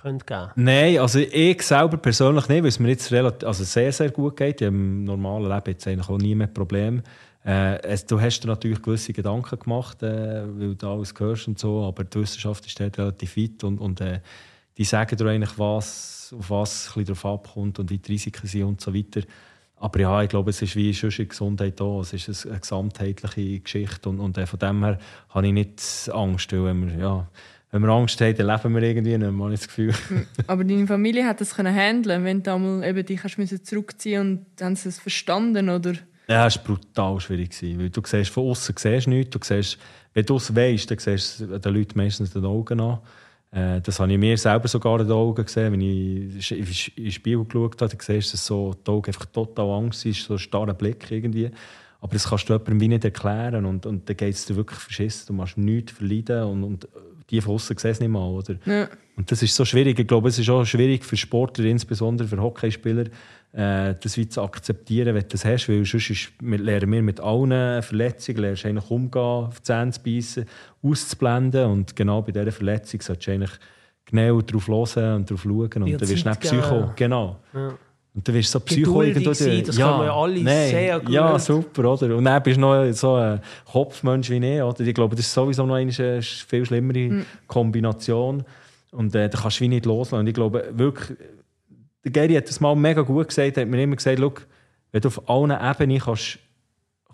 könnte 0.00 0.24
geben 0.24 0.50
Nein, 0.54 0.98
also 0.98 1.18
ich 1.18 1.62
selber 1.62 1.96
persönlich 1.96 2.48
nicht, 2.48 2.62
weil 2.62 2.68
es 2.68 2.78
mir 2.78 2.88
jetzt 2.88 3.10
relativ, 3.10 3.46
also 3.46 3.64
sehr, 3.64 3.92
sehr 3.92 4.10
gut 4.10 4.36
geht. 4.36 4.60
Ich 4.60 4.66
habe 4.66 4.76
im 4.76 5.04
normalen 5.04 5.48
Leben 5.48 5.70
jetzt 5.70 5.86
eigentlich 5.86 6.08
auch 6.08 6.18
nie 6.18 6.34
mehr 6.34 6.46
Probleme. 6.46 7.02
Äh, 7.48 7.80
es, 7.82 8.04
du 8.04 8.20
hast 8.20 8.40
dir 8.40 8.48
natürlich 8.48 8.82
gewisse 8.82 9.14
Gedanken 9.14 9.58
gemacht, 9.58 10.02
äh, 10.02 10.42
weil 10.46 10.74
du 10.74 10.86
alles 10.86 11.14
hörst 11.18 11.48
und 11.48 11.58
so, 11.58 11.82
aber 11.82 12.04
die 12.04 12.20
Wissenschaft 12.20 12.66
ist 12.66 12.78
dort 12.78 12.98
relativ 12.98 13.38
weit 13.38 13.64
und, 13.64 13.78
und 13.78 14.02
äh, 14.02 14.20
die 14.76 14.84
sagen 14.84 15.16
dir 15.16 15.26
eigentlich, 15.28 15.58
was, 15.58 16.34
auf 16.38 16.50
was 16.50 16.94
es 16.94 17.06
drauf 17.06 17.24
abkommt 17.24 17.78
und 17.78 17.88
wie 17.88 17.96
die 17.96 18.12
Risiken 18.12 18.46
sind 18.46 18.64
und 18.64 18.80
so 18.82 18.94
weiter. 18.94 19.22
Aber 19.76 19.98
ja, 19.98 20.22
ich 20.22 20.28
glaube, 20.28 20.50
es 20.50 20.60
ist 20.60 20.76
wie 20.76 20.92
sonst 20.92 21.26
Gesundheit 21.26 21.80
auch. 21.80 22.02
Es 22.02 22.12
ist 22.12 22.46
eine 22.46 22.60
gesamtheitliche 22.60 23.60
Geschichte 23.60 24.10
und, 24.10 24.20
und 24.20 24.36
äh, 24.36 24.46
von 24.46 24.58
dem 24.58 24.84
her 24.84 24.98
habe 25.30 25.46
ich 25.46 25.52
nicht 25.54 26.10
Angst, 26.12 26.52
weil 26.52 26.64
wenn 26.66 26.86
wir, 26.86 26.98
ja, 26.98 27.28
wenn 27.70 27.80
wir 27.80 27.88
Angst 27.88 28.20
haben, 28.20 28.36
dann 28.36 28.46
leben 28.46 28.74
wir 28.74 28.82
irgendwie 28.82 29.16
nicht, 29.16 29.32
mal 29.32 29.52
das 29.52 29.68
Gefühl. 29.68 29.94
Aber 30.46 30.64
deine 30.64 30.86
Familie 30.86 31.24
hat 31.24 31.40
das 31.40 31.54
können 31.54 31.74
handeln, 31.74 32.24
wenn 32.24 32.42
du 32.42 32.52
einmal 32.52 32.84
eben 32.86 33.06
dich 33.06 33.24
hast 33.24 33.38
zurückziehen 33.64 34.20
und 34.20 34.62
haben 34.62 34.76
sie 34.76 34.90
es 34.90 34.98
verstanden, 34.98 35.70
oder? 35.70 35.94
Ja, 36.28 36.46
es 36.46 36.56
war 36.56 36.64
brutal 36.64 37.20
schwierig. 37.20 37.56
Weil 37.62 37.90
du 37.90 38.02
siehst, 38.04 38.30
von 38.30 38.50
außen 38.50 38.74
siehst 38.76 39.08
nichts. 39.08 39.30
Du 39.30 39.38
siehst, 39.42 39.78
wenn 40.12 40.26
du 40.26 40.36
es 40.36 40.54
weißt, 40.54 40.90
dann 40.90 40.98
siehst 40.98 41.40
du 41.40 41.58
den 41.58 41.74
Leuten 41.74 41.98
meistens 41.98 42.32
den 42.32 42.44
Augen 42.44 42.80
an. 42.80 42.98
Äh, 43.50 43.80
das 43.80 43.98
habe 43.98 44.12
ich 44.12 44.18
mir 44.18 44.36
selber 44.36 44.68
sogar 44.68 45.00
in 45.00 45.06
den 45.06 45.16
Augen 45.16 45.44
gesehen, 45.44 45.72
wenn 45.72 45.80
ich 45.80 46.50
in 46.52 46.64
den 47.04 47.10
Spiegel 47.10 47.44
geschaut 47.44 47.80
habe. 47.80 47.90
Dann 47.90 48.00
siehst 48.00 48.28
du, 48.28 48.32
dass 48.32 48.46
so 48.46 48.74
die 48.74 48.90
Augen 48.90 49.06
einfach 49.06 49.24
total 49.26 49.70
Angst 49.70 50.04
ist, 50.04 50.24
so 50.24 50.34
ein 50.34 50.38
starrer 50.38 50.74
Blick 50.74 51.10
irgendwie. 51.10 51.50
Aber 52.00 52.12
das 52.12 52.28
kannst 52.28 52.48
du 52.48 52.52
jemandem 52.52 52.80
wie 52.80 52.88
nicht 52.88 53.04
erklären. 53.04 53.64
Und, 53.64 53.86
und 53.86 54.08
dann 54.08 54.16
geht 54.16 54.34
es 54.34 54.44
dir 54.44 54.56
wirklich 54.56 54.78
verschissen. 54.78 55.28
Du 55.28 55.32
machst 55.32 55.56
nichts 55.56 55.92
verleiden. 55.92 56.42
Und, 56.44 56.64
und 56.64 56.88
die 57.30 57.40
von 57.40 57.54
außen 57.54 57.76
sehen 57.76 57.90
es 57.90 58.00
nicht 58.00 58.10
mal. 58.10 58.28
Oder? 58.28 58.56
Ja. 58.66 58.88
Und 59.16 59.30
das 59.30 59.42
ist 59.42 59.54
so 59.54 59.64
schwierig. 59.64 59.98
Ich 59.98 60.06
glaube, 60.06 60.28
es 60.28 60.38
ist 60.38 60.48
auch 60.48 60.64
schwierig 60.64 61.04
für 61.04 61.16
Sportler, 61.16 61.64
insbesondere 61.64 62.28
für 62.28 62.40
Hockeyspieler, 62.40 63.04
äh, 63.52 63.94
das 64.00 64.16
wie 64.16 64.28
zu 64.28 64.42
akzeptieren, 64.42 65.14
wenn 65.14 65.22
du 65.22 65.28
das 65.28 65.44
hast. 65.44 65.68
Weil 65.68 65.84
sonst 65.84 66.10
ist, 66.10 66.32
wir 66.40 66.58
lernen 66.58 66.92
wir 66.92 67.02
mit 67.02 67.20
allen 67.20 67.82
Verletzungen, 67.82 68.42
lernst 68.42 68.64
du 68.64 68.68
eigentlich 68.68 68.90
umgehen, 68.90 69.22
auf 69.22 69.60
die 69.60 69.62
Zähne 69.64 69.90
zu 69.90 70.02
beißen, 70.02 70.44
auszublenden. 70.82 71.70
Und 71.70 71.96
genau 71.96 72.22
bei 72.22 72.32
dieser 72.32 72.52
Verletzung 72.52 73.00
solltest 73.00 73.26
du 73.26 73.32
eigentlich 73.32 73.52
genau 74.04 74.40
darauf 74.40 74.68
hören 74.68 75.16
und 75.16 75.30
darauf 75.30 75.42
schauen. 75.42 75.60
Und 75.60 75.74
dann 75.74 76.00
wirst 76.00 76.24
du 76.24 76.28
nicht 76.28 76.40
Psycho. 76.40 76.90
Genau. 76.96 77.36
Ja. 77.54 77.74
Und 78.14 78.26
dann 78.26 78.34
wirst 78.34 78.54
du 78.54 78.58
so 78.58 78.64
Psycho 78.64 79.02
irgendwo. 79.02 79.32
Sein, 79.32 79.62
das 79.64 79.76
ja, 79.76 79.86
kann 79.86 79.98
man 79.98 80.06
ja 80.06 80.14
alle 80.14 80.42
nein, 80.42 80.68
sehr 80.70 81.00
gut. 81.00 81.10
Ja, 81.10 81.38
super, 81.38 81.92
oder? 81.92 82.16
Und 82.16 82.24
dann 82.24 82.42
bist 82.42 82.56
du 82.56 82.60
noch 82.60 82.92
so 82.92 83.14
ein 83.14 83.40
Kopfmensch 83.70 84.30
wie 84.30 84.38
ich, 84.38 84.62
oder? 84.62 84.80
Ich 84.80 84.94
glaube, 84.94 85.14
das 85.14 85.26
ist 85.26 85.32
sowieso 85.32 85.64
noch 85.66 85.76
eine 85.76 85.92
viel 85.92 86.66
schlimmere 86.66 87.10
mhm. 87.10 87.26
Kombination. 87.46 88.44
Und 88.90 89.14
äh, 89.14 89.28
da 89.28 89.38
kannst 89.38 89.60
du 89.60 89.64
wie 89.64 89.68
nicht 89.68 89.86
loslassen. 89.86 90.20
Und 90.20 90.26
ich 90.26 90.34
glaube 90.34 90.68
wirklich, 90.72 91.16
der 92.08 92.22
Gary 92.22 92.34
hat 92.34 92.48
das 92.48 92.60
mal 92.60 92.74
mega 92.74 93.02
gut 93.02 93.28
gesagt, 93.28 93.56
hat 93.56 93.68
mir 93.68 93.82
immer 93.82 93.96
gesagt, 93.96 94.20
wenn 94.92 95.00
du 95.00 95.08
auf 95.08 95.28
allen 95.28 95.50
Ebenen 95.50 96.00
kannst, 96.00 96.38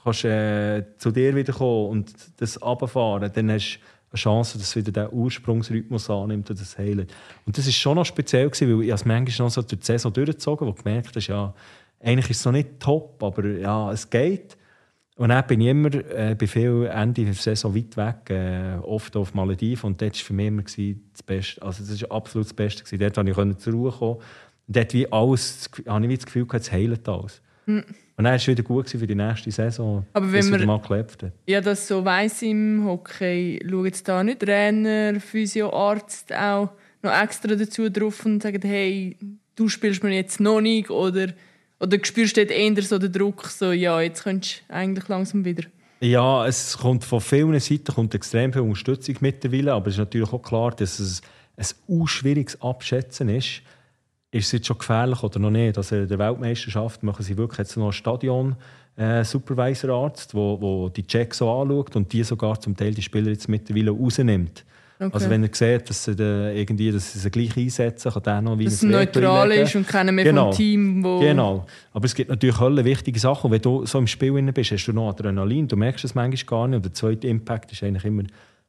kannst 0.02 0.24
äh, 0.24 0.84
zu 0.96 1.10
dir 1.10 1.34
wiederkommen 1.34 1.88
und 1.90 2.12
das 2.36 2.60
runterfahren, 2.60 3.30
dann 3.32 3.50
hast 3.50 3.78
du 3.78 3.80
eine 4.12 4.18
Chance, 4.18 4.58
dass 4.58 4.76
wieder 4.76 4.92
der 4.92 5.12
Ursprungsrhythmus 5.12 6.08
annimmt 6.08 6.48
und 6.50 6.60
das 6.60 6.78
heilt. 6.78 7.12
Und 7.46 7.58
das 7.58 7.66
war 7.66 7.72
schon 7.72 7.96
noch 7.96 8.04
speziell, 8.04 8.48
gewesen, 8.48 8.78
weil 8.78 8.84
ich 8.84 8.92
es 8.92 9.04
manchmal 9.04 9.46
noch 9.46 9.52
so 9.52 9.62
durch 9.62 9.80
die 9.80 9.86
Saison 9.86 10.12
durchgezogen 10.12 10.68
wo 10.68 10.72
gemerkt 10.72 11.16
hast, 11.16 11.26
ja, 11.26 11.52
eigentlich 12.00 12.30
ist 12.30 12.40
es 12.40 12.44
noch 12.44 12.52
nicht 12.52 12.78
top, 12.78 13.22
aber 13.22 13.46
ja, 13.46 13.90
es 13.90 14.08
geht. 14.08 14.56
Und 15.16 15.28
dann 15.28 15.46
bin 15.46 15.60
ich 15.60 15.68
immer, 15.68 15.94
äh, 15.94 16.34
bei 16.38 16.46
viel 16.46 16.90
Ende 16.92 17.24
der 17.24 17.34
Saison 17.34 17.74
weit 17.74 17.96
weg, 17.96 18.30
äh, 18.30 18.76
oft 18.82 19.16
auf 19.16 19.32
Malediven. 19.32 19.86
Und 19.86 20.02
dort 20.02 20.12
war 20.14 20.24
für 20.24 20.32
mich 20.32 20.46
immer 20.48 20.62
das 20.62 21.22
Beste. 21.22 21.62
Also 21.62 21.84
das 21.84 22.02
war 22.02 22.16
absolut 22.16 22.46
das 22.46 22.54
Beste. 22.54 22.82
Gewesen. 22.82 22.98
Dort 22.98 23.14
konnte 23.34 23.52
ich 23.52 23.58
zur 23.58 23.72
Ruhe 23.74 23.92
kommen. 23.92 24.20
Und 24.66 24.76
dort 24.76 24.94
wie 24.94 25.10
alles, 25.10 25.70
habe 25.86 26.04
ich 26.04 26.10
wie 26.10 26.16
das 26.16 26.26
Gefühl, 26.26 26.46
es 26.52 26.72
heilt 26.72 27.08
alles. 27.08 27.40
Mhm. 27.66 27.84
Und 28.16 28.24
dann 28.24 28.32
war 28.32 28.34
es 28.34 28.46
wieder 28.46 28.62
gut 28.62 28.88
für 28.88 29.06
die 29.06 29.14
nächste 29.14 29.50
Saison, 29.50 30.06
Aber 30.12 30.30
wenn 30.32 30.48
man 30.50 30.64
mal 30.66 30.80
gelebt 30.80 31.22
hat. 31.24 31.32
Ja, 31.46 31.60
das 31.60 31.88
so 31.88 32.04
weiss 32.04 32.42
im 32.42 32.84
Hockey, 32.84 33.60
schauen 33.68 33.84
jetzt 33.86 34.06
da 34.06 34.22
nicht 34.22 34.40
Trainer, 34.40 35.18
Physio, 35.18 35.72
Arzt 35.72 36.32
auch 36.32 36.70
noch 37.02 37.12
extra 37.12 37.54
dazu 37.56 37.90
drauf 37.90 38.24
und 38.24 38.42
sagen, 38.42 38.62
hey, 38.62 39.16
du 39.56 39.68
spielst 39.68 40.04
mir 40.04 40.14
jetzt 40.14 40.38
noch 40.38 40.60
nicht 40.60 40.90
oder, 40.90 41.28
oder 41.80 41.98
spürst 42.02 42.36
du 42.36 42.46
dort 42.46 42.56
eher 42.56 42.82
so 42.82 42.98
den 42.98 43.12
Druck, 43.12 43.46
so, 43.46 43.72
ja, 43.72 44.00
jetzt 44.00 44.22
könntest 44.22 44.62
du 44.68 44.74
eigentlich 44.74 45.08
langsam 45.08 45.44
wieder. 45.44 45.64
Ja, 46.00 46.46
es 46.46 46.78
kommt 46.78 47.02
von 47.02 47.20
vielen 47.20 47.58
Seiten 47.58 47.92
kommt 47.94 48.14
extrem 48.14 48.52
viel 48.52 48.62
Unterstützung 48.62 49.16
mittlerweile, 49.20 49.72
aber 49.72 49.88
es 49.88 49.94
ist 49.94 49.98
natürlich 49.98 50.32
auch 50.32 50.42
klar, 50.42 50.70
dass 50.70 51.00
es 51.00 51.20
ein 51.56 52.06
schwieriges 52.06 52.60
Abschätzen 52.60 53.28
ist 53.28 53.62
ist 54.34 54.46
es 54.46 54.52
jetzt 54.52 54.66
schon 54.66 54.78
gefährlich 54.78 55.22
oder 55.22 55.38
noch 55.38 55.50
nicht? 55.50 55.78
Also 55.78 55.96
in 55.96 56.08
der 56.08 56.18
Weltmeisterschaft 56.18 57.02
machen 57.02 57.22
sie 57.22 57.36
wirklich 57.36 57.58
jetzt 57.58 57.76
noch 57.76 57.84
einen 57.84 57.92
Stadion 57.92 58.56
äh, 58.96 59.22
Supervisor-Arzt, 59.22 60.34
wo, 60.34 60.60
wo 60.60 60.88
die 60.88 61.06
Checks 61.06 61.38
so 61.38 61.50
anschaut 61.50 61.94
und 61.94 62.12
die 62.12 62.24
sogar 62.24 62.58
zum 62.60 62.76
Teil 62.76 62.92
die 62.94 63.02
Spieler 63.02 63.30
jetzt 63.30 63.48
mittlerweile 63.48 63.92
rausnimmt. 63.92 64.64
Okay. 64.98 65.10
Also 65.12 65.30
wenn 65.30 65.42
er 65.42 65.50
sieht, 65.52 65.88
dass 65.88 66.04
sie, 66.04 66.12
irgendwie, 66.12 66.90
dass 66.90 67.12
sie 67.12 67.18
sie 67.18 67.30
gleich 67.30 67.56
einsetzen, 67.56 68.12
kann 68.12 68.22
er 68.24 68.42
noch 68.42 68.58
wie 68.58 68.64
Dass 68.64 68.74
es 68.74 68.82
neutral 68.82 69.50
ist 69.52 69.74
und 69.76 69.86
keiner 69.86 70.12
mehr 70.12 70.24
genau. 70.24 70.50
vom 70.50 70.56
Team, 70.56 71.04
wo... 71.04 71.20
Genau. 71.20 71.66
Aber 71.92 72.04
es 72.04 72.14
gibt 72.14 72.30
natürlich 72.30 72.58
alle 72.60 72.84
wichtige 72.84 73.18
Sachen. 73.18 73.46
Und 73.46 73.52
wenn 73.52 73.62
du 73.62 73.86
so 73.86 73.98
im 73.98 74.06
Spiel 74.06 74.40
bist, 74.52 74.70
hast 74.70 74.86
du 74.86 74.92
noch 74.92 75.10
Adrenalin. 75.10 75.66
Du 75.66 75.76
merkst 75.76 76.04
es 76.04 76.14
manchmal 76.14 76.46
gar 76.46 76.68
nicht. 76.68 76.76
Und 76.76 76.84
der 76.84 76.94
zweite 76.94 77.26
Impact 77.26 77.72
ist 77.72 77.82
eigentlich 77.82 78.04
immer 78.04 78.22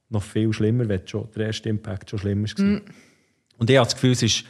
noch 0.09 0.23
viel 0.23 0.51
schlimmer, 0.51 0.87
wenn 0.89 1.07
schon 1.07 1.27
der 1.35 1.47
erste 1.47 1.69
Impact 1.69 2.09
schon 2.09 2.19
schlimmer 2.19 2.47
war. 2.47 2.65
Mm. 2.65 2.81
Und 3.57 3.69
ich 3.69 3.77
habe 3.77 3.85
das 3.85 3.93
Gefühl, 3.93 4.11
es 4.11 4.23
ist 4.23 4.45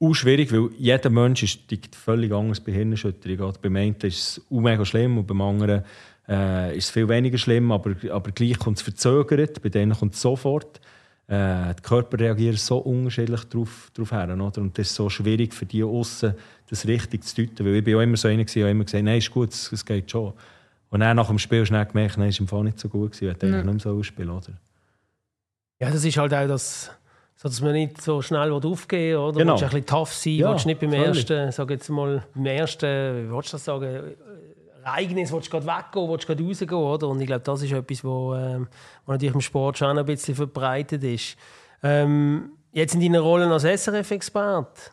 auch 0.00 0.14
schwierig, 0.14 0.50
weil 0.52 0.70
jeder 0.78 1.10
Mensch 1.10 1.42
ist 1.42 1.60
völlig 1.94 2.32
anders 2.32 2.60
bei 2.60 2.72
Hirnerschütterung. 2.72 3.52
Beim 3.60 3.76
einen 3.76 3.94
ist 4.02 4.38
es 4.38 4.42
auch 4.50 4.60
mega 4.60 4.84
schlimm 4.84 5.18
und 5.18 5.26
beim 5.26 5.40
anderen 5.42 5.84
äh, 6.28 6.76
ist 6.76 6.86
es 6.86 6.90
viel 6.90 7.08
weniger 7.08 7.38
schlimm, 7.38 7.70
aber, 7.70 7.94
aber 8.10 8.30
gleich 8.30 8.58
kommt 8.58 8.78
es 8.78 8.82
verzögert, 8.82 9.62
bei 9.62 9.68
denen 9.68 9.92
kommt 9.92 10.14
es 10.14 10.22
sofort. 10.22 10.80
Äh, 11.26 11.74
der 11.74 11.76
Körper 11.82 12.18
reagiert 12.18 12.58
so 12.58 12.78
unterschiedlich 12.78 13.44
darauf, 13.44 13.90
darauf 13.94 14.10
her. 14.12 14.24
Oder? 14.34 14.60
Und 14.60 14.78
das 14.78 14.88
ist 14.88 14.94
so 14.94 15.10
schwierig 15.10 15.52
für 15.54 15.66
die 15.66 15.84
außen 15.84 16.34
das 16.68 16.86
richtig 16.86 17.24
zu 17.24 17.36
deuten. 17.36 17.66
Weil 17.66 17.76
ich 17.76 17.84
bin 17.84 17.96
auch 17.96 18.00
immer 18.00 18.16
so 18.16 18.28
einer, 18.28 18.44
der 18.44 18.70
immer 18.70 18.84
gesagt 18.84 19.04
nein, 19.04 19.18
ist 19.18 19.30
gut, 19.30 19.50
es 19.50 19.84
geht 19.84 20.10
schon. 20.10 20.32
Und 20.88 21.00
dann 21.00 21.16
nach 21.16 21.28
dem 21.28 21.38
Spiel 21.38 21.64
schnell 21.66 21.86
gemerkt, 21.86 22.18
nein, 22.18 22.30
ist 22.30 22.40
im 22.40 22.48
Fall 22.48 22.64
nicht 22.64 22.80
so 22.80 22.88
gut 22.88 23.12
gewesen, 23.12 23.24
ich 23.24 23.34
hätte 23.34 23.46
ja. 23.46 23.56
nicht 23.56 23.64
mehr 23.64 23.78
so 23.78 23.96
ausspielen 23.96 24.30
oder? 24.30 24.52
Ja, 25.80 25.90
das 25.90 26.04
ist 26.04 26.16
halt 26.16 26.34
auch 26.34 26.48
das 26.48 26.90
so 27.42 27.48
dass 27.48 27.62
man 27.62 27.72
nicht 27.72 28.02
so 28.02 28.20
schnell 28.20 28.52
aufgehen 28.52 29.12
will, 29.12 29.16
oder? 29.16 29.38
Genau. 29.38 29.56
Du 29.56 29.64
ein 29.64 29.70
bisschen 29.70 29.86
tough 29.86 30.12
sein, 30.12 30.32
ja, 30.34 30.50
willst 30.50 30.66
nicht 30.66 30.78
beim 30.78 30.90
völlig. 30.90 31.06
ersten, 31.06 31.50
sag 31.52 31.70
jetzt 31.70 31.88
mal, 31.88 32.22
beim 32.34 32.44
ersten, 32.44 32.86
wie 32.86 33.34
willst 33.34 33.48
du 33.48 33.52
das 33.52 33.64
sagen, 33.64 34.14
Ereignis, 34.84 35.32
willst 35.32 35.46
du 35.46 35.58
gerade 35.58 35.66
weggehen, 35.66 36.10
willst 36.10 36.24
du 36.24 36.34
gerade 36.34 36.44
rausgehen, 36.46 36.74
oder? 36.74 37.08
Und 37.08 37.20
ich 37.22 37.26
glaube, 37.26 37.40
das 37.42 37.62
ist 37.62 37.72
etwas, 37.72 38.04
wo, 38.04 38.34
ähm, 38.34 38.68
wo 39.06 39.12
natürlich 39.12 39.34
im 39.34 39.40
Sport 39.40 39.78
schon 39.78 39.96
ein 39.96 40.04
bisschen 40.04 40.34
verbreitet 40.34 41.02
ist. 41.02 41.38
Ähm, 41.82 42.52
jetzt 42.72 42.94
in 42.94 43.00
deiner 43.00 43.20
Rolle 43.20 43.50
als 43.50 43.62
SRF-Expert, 43.62 44.92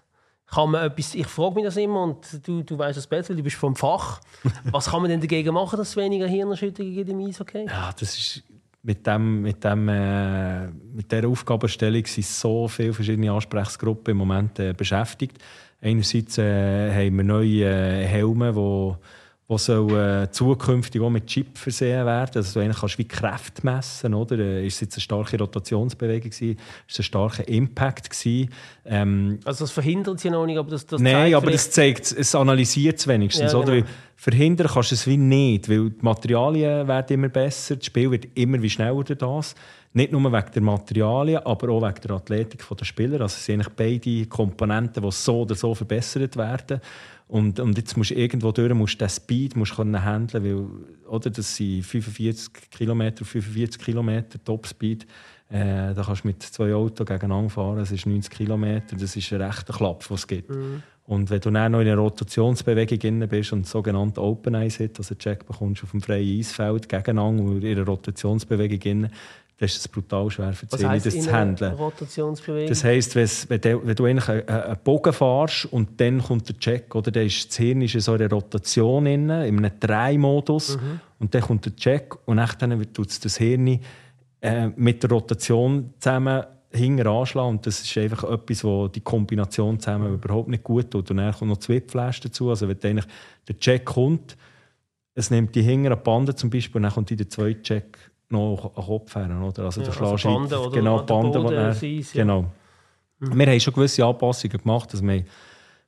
kann 0.49 0.71
man 0.71 0.85
etwas, 0.85 1.15
ich 1.15 1.27
frage 1.27 1.55
mich 1.55 1.65
das 1.65 1.75
immer 1.75 2.03
und 2.03 2.47
du, 2.47 2.63
du 2.63 2.77
weißt 2.77 2.97
das 2.97 3.07
besser, 3.07 3.35
du 3.35 3.43
bist 3.43 3.57
vom 3.57 3.75
Fach. 3.75 4.21
Was 4.71 4.89
kann 4.89 5.01
man 5.01 5.11
denn 5.11 5.19
dagegen 5.19 5.53
machen, 5.53 5.75
dass 5.75 5.89
es 5.89 5.97
weniger 5.97 6.27
Hirnerschütterungen 6.27 6.95
gibt 6.95 7.09
im 7.09 7.19
Eishockey? 7.19 7.65
Ja, 7.65 7.89
das 7.99 8.17
ist 8.17 8.43
mit, 8.87 9.05
dem, 9.05 9.41
mit, 9.41 9.61
dem, 9.65 9.89
äh, 9.89 10.67
mit 10.67 11.11
dieser 11.11 11.27
Aufgabenstellung 11.27 12.05
sind 12.05 12.25
so 12.25 12.69
viele 12.69 12.93
verschiedene 12.93 13.33
Ansprechgruppen 13.33 14.11
im 14.11 14.17
Moment 14.17 14.57
äh, 14.59 14.73
beschäftigt. 14.73 15.37
Einerseits 15.81 16.37
äh, 16.37 16.93
haben 16.93 17.17
wir 17.17 17.23
neue 17.25 17.65
äh, 17.65 18.05
Helme, 18.05 18.53
die 18.53 18.95
die 19.49 19.57
soll, 19.57 19.91
äh, 19.97 20.29
zukünftig 20.29 21.01
auch 21.01 21.09
mit 21.09 21.27
Chip 21.27 21.57
versehen 21.57 22.05
werden. 22.05 22.31
Also 22.35 22.59
du 22.59 22.65
eigentlich 22.65 22.79
kannst 22.79 22.97
wie 22.97 23.07
Kräfte 23.07 23.65
messen, 23.65 24.13
oder? 24.13 24.37
Äh, 24.37 24.67
ist 24.67 24.75
es 24.75 24.81
jetzt 24.81 24.95
eine 24.95 25.01
starke 25.01 25.37
Rotationsbewegung 25.37 26.31
gewesen? 26.31 26.57
Ist 26.87 26.93
es 26.93 26.99
ein 26.99 27.03
starker 27.03 27.47
Impact 27.47 28.09
gewesen? 28.09 28.49
Ähm, 28.85 29.39
also 29.45 29.63
das 29.63 29.71
verhindert 29.71 30.19
sie 30.19 30.29
noch 30.29 30.45
nicht, 30.45 30.57
aber 30.57 30.71
das, 30.71 30.85
das 30.85 30.99
Nein, 30.99 31.33
aber 31.33 31.51
das 31.51 31.71
zeigt, 31.71 32.11
es 32.11 32.35
analysiert 32.35 32.99
es 32.99 33.07
wenigstens, 33.07 33.53
ja, 33.53 33.59
genau. 33.59 33.77
oder? 33.77 33.87
verhindern 34.17 34.67
kannst 34.67 34.91
du 34.91 34.95
es 34.95 35.07
wie 35.07 35.15
nicht, 35.15 35.69
weil 35.69 35.91
die 35.91 36.01
Materialien 36.01 36.87
werden 36.87 37.13
immer 37.13 37.29
besser, 37.29 37.75
das 37.75 37.85
Spiel 37.85 38.11
wird 38.11 38.27
immer 38.33 38.61
wie 38.61 38.69
schneller 38.69 39.03
durch 39.03 39.19
das. 39.19 39.55
Nicht 39.93 40.11
nur 40.11 40.31
wegen 40.31 40.51
der 40.53 40.61
Materialien, 40.61 41.41
aber 41.45 41.69
auch 41.69 41.81
wegen 41.81 42.01
der 42.01 42.11
Athletik 42.11 42.63
der 42.67 42.85
Spieler. 42.85 43.21
Also 43.21 43.35
es 43.35 43.45
sind 43.45 43.61
eigentlich 43.61 43.73
beide 43.75 44.25
Komponenten, 44.27 45.01
die 45.01 45.11
so 45.11 45.41
oder 45.41 45.55
so 45.55 45.73
verbessert 45.73 46.35
werden. 46.35 46.81
Und, 47.27 47.59
und 47.59 47.77
jetzt 47.77 47.97
musst 47.97 48.11
du 48.11 48.15
irgendwo 48.15 48.51
durch, 48.51 48.73
musst 48.73 49.01
den 49.01 49.09
Speed 49.09 49.55
musst 49.55 49.75
können 49.75 50.03
handeln, 50.03 50.43
weil, 50.43 51.09
oder, 51.09 51.29
das 51.29 51.55
sind 51.55 51.83
45 51.83 52.51
km, 52.71 53.01
45 53.21 53.81
km 53.81 54.23
Topspeed. 54.45 55.05
Äh, 55.49 55.93
da 55.93 56.03
kannst 56.05 56.23
du 56.23 56.27
mit 56.27 56.43
zwei 56.43 56.73
Autos 56.73 57.05
gegeneinander 57.05 57.49
fahren, 57.49 57.77
das 57.77 57.91
ist 57.91 58.05
90 58.05 58.31
km, 58.31 58.81
das 58.97 59.15
ist 59.15 59.31
ein 59.31 59.41
rechter 59.41 59.73
Klapp, 59.73 60.07
den 60.07 60.15
es 60.15 60.27
gibt. 60.27 60.49
Mhm. 60.49 60.83
Und 61.05 61.29
wenn 61.29 61.39
du 61.39 61.51
dann 61.51 61.71
noch 61.71 61.79
in 61.79 61.87
einer 61.87 61.97
Rotationsbewegung 62.01 62.99
drin 62.99 63.27
bist 63.29 63.53
und 63.53 63.65
sogenannte 63.65 64.21
Open 64.21 64.55
Eyes 64.55 64.79
hat, 64.81 64.97
also 64.97 65.15
Check 65.15 65.45
bekommst 65.45 65.83
auf 65.83 65.91
dem 65.91 66.01
freien 66.01 66.39
Eisfeld 66.39 66.89
gegeneinander 66.89 67.43
und 67.43 67.63
in 67.63 67.77
einer 67.77 67.85
Rotationsbewegung 67.85 68.79
drin, 68.79 69.09
dann 69.57 69.65
ist 69.65 69.77
es 69.77 69.87
brutal 69.87 70.29
schwer 70.29 70.53
für 70.53 70.67
die 70.67 70.77
Seele, 70.77 70.99
das 70.99 71.19
zu 71.19 71.31
handeln. 71.31 71.75
Das 72.67 72.83
heisst, 72.83 73.15
wenn, 73.15 73.61
du, 73.61 73.87
wenn 73.87 73.95
du 73.95 74.05
eigentlich 74.05 74.29
einen 74.47 74.77
Bogen 74.83 75.11
fährst 75.11 75.65
und 75.65 75.99
dann 75.99 76.21
kommt 76.21 76.47
der 76.47 76.59
Check, 76.59 76.93
oder 76.93 77.09
dann 77.09 77.25
ist 77.25 77.49
das 77.49 77.57
Hirn 77.57 77.81
ist 77.81 77.95
in 77.95 78.01
so 78.01 78.13
einer 78.13 78.29
Rotation, 78.29 79.07
in 79.07 79.31
einem 79.31 79.71
Drei-Modus, 79.79 80.77
mhm. 80.77 80.99
und 81.19 81.33
dann 81.33 81.41
kommt 81.41 81.65
der 81.65 81.75
Check 81.75 82.15
und 82.27 82.37
dann 82.37 82.93
tut 82.93 83.25
das 83.25 83.37
Hirn 83.37 83.79
äh, 84.41 84.67
mit 84.75 85.01
der 85.01 85.09
Rotation 85.09 85.93
zusammen 85.99 86.43
hinten 86.71 87.07
anschlagen. 87.07 87.49
Und 87.49 87.65
das 87.65 87.81
ist 87.81 87.97
einfach 87.97 88.29
etwas, 88.29 88.63
wo 88.63 88.87
die 88.87 89.01
Kombination 89.01 89.79
zusammen 89.79 90.13
überhaupt 90.13 90.49
nicht 90.49 90.63
gut 90.63 90.91
tut. 90.91 91.09
Und 91.09 91.17
dann 91.17 91.33
kommt 91.33 91.49
noch 91.49 91.57
zwei 91.57 91.81
Flash 91.81 92.19
dazu. 92.19 92.49
Also 92.49 92.67
wenn 92.67 93.01
der 93.47 93.59
Check 93.59 93.85
kommt, 93.85 94.37
es 95.15 95.31
nimmt 95.31 95.55
die 95.55 95.63
hinteren 95.63 96.03
Bande 96.03 96.35
zum 96.35 96.51
Beispiel, 96.51 96.77
und 96.77 96.83
dann 96.83 96.91
kommt 96.93 97.09
der 97.09 97.27
zweite 97.27 97.61
Check 97.63 97.97
noch 98.29 98.71
an 98.75 98.83
Kopf 98.85 99.15
her. 99.15 99.29
Oder? 99.41 99.65
Also, 99.65 99.81
Ja, 99.81 99.89
du 99.91 100.05
also 100.05 100.27
Banden 100.27 100.53
oder 100.53 100.71
genau, 100.71 101.01
Banden, 101.03 101.47
die 101.47 101.53
dann- 101.55 101.73
sind, 101.73 102.13
ja. 102.13 102.23
Genau. 102.23 102.45
Wir 103.19 103.47
haben 103.47 103.59
schon 103.59 103.73
gewisse 103.73 104.05
Anpassungen 104.05 104.57
gemacht, 104.57 104.93
dass 104.93 105.01
wir 105.01 105.23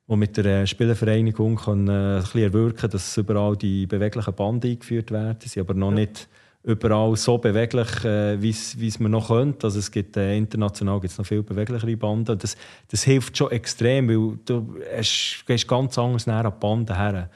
wo 0.08 0.16
mit 0.16 0.36
der 0.38 0.46
äh, 0.64 0.66
Spielervereinigung 0.68 1.56
können, 1.56 1.88
äh, 1.88 1.92
ein 2.18 2.22
bisschen 2.24 2.42
erwirken 2.42 2.90
dass 2.90 3.16
überall 3.16 3.56
die 3.56 3.86
beweglichen 3.86 4.34
Banden 4.34 4.68
eingeführt 4.72 5.12
werden. 5.12 5.38
Sie 5.40 5.50
sind 5.50 5.62
aber 5.70 5.76
noch 5.76 5.92
nicht 5.92 6.28
überall 6.64 7.16
so 7.16 7.38
beweglich, 7.38 8.04
äh, 8.04 8.42
wie 8.42 8.50
es 8.50 9.00
man 9.00 9.12
noch 9.12 9.28
könnte. 9.28 9.68
Also 9.68 9.78
es 9.78 9.92
gibt, 9.92 10.18
äh, 10.18 10.36
international 10.36 11.00
gibt 11.00 11.12
es 11.12 11.18
noch 11.20 11.28
viel 11.28 11.44
beweglichere 11.44 11.96
Banden. 11.96 12.40
Das, 12.40 12.58
das 12.90 13.04
hilft 13.04 13.38
schon 13.38 13.52
extrem, 13.52 14.10
weil 14.10 14.40
du 14.46 14.78
hast, 14.98 15.44
gehst 15.46 15.68
ganz 15.68 15.96
anders 16.00 16.26
näher 16.26 16.44
an 16.46 16.54
die 16.56 16.60
Banden 16.60 16.96
her. 16.96 17.30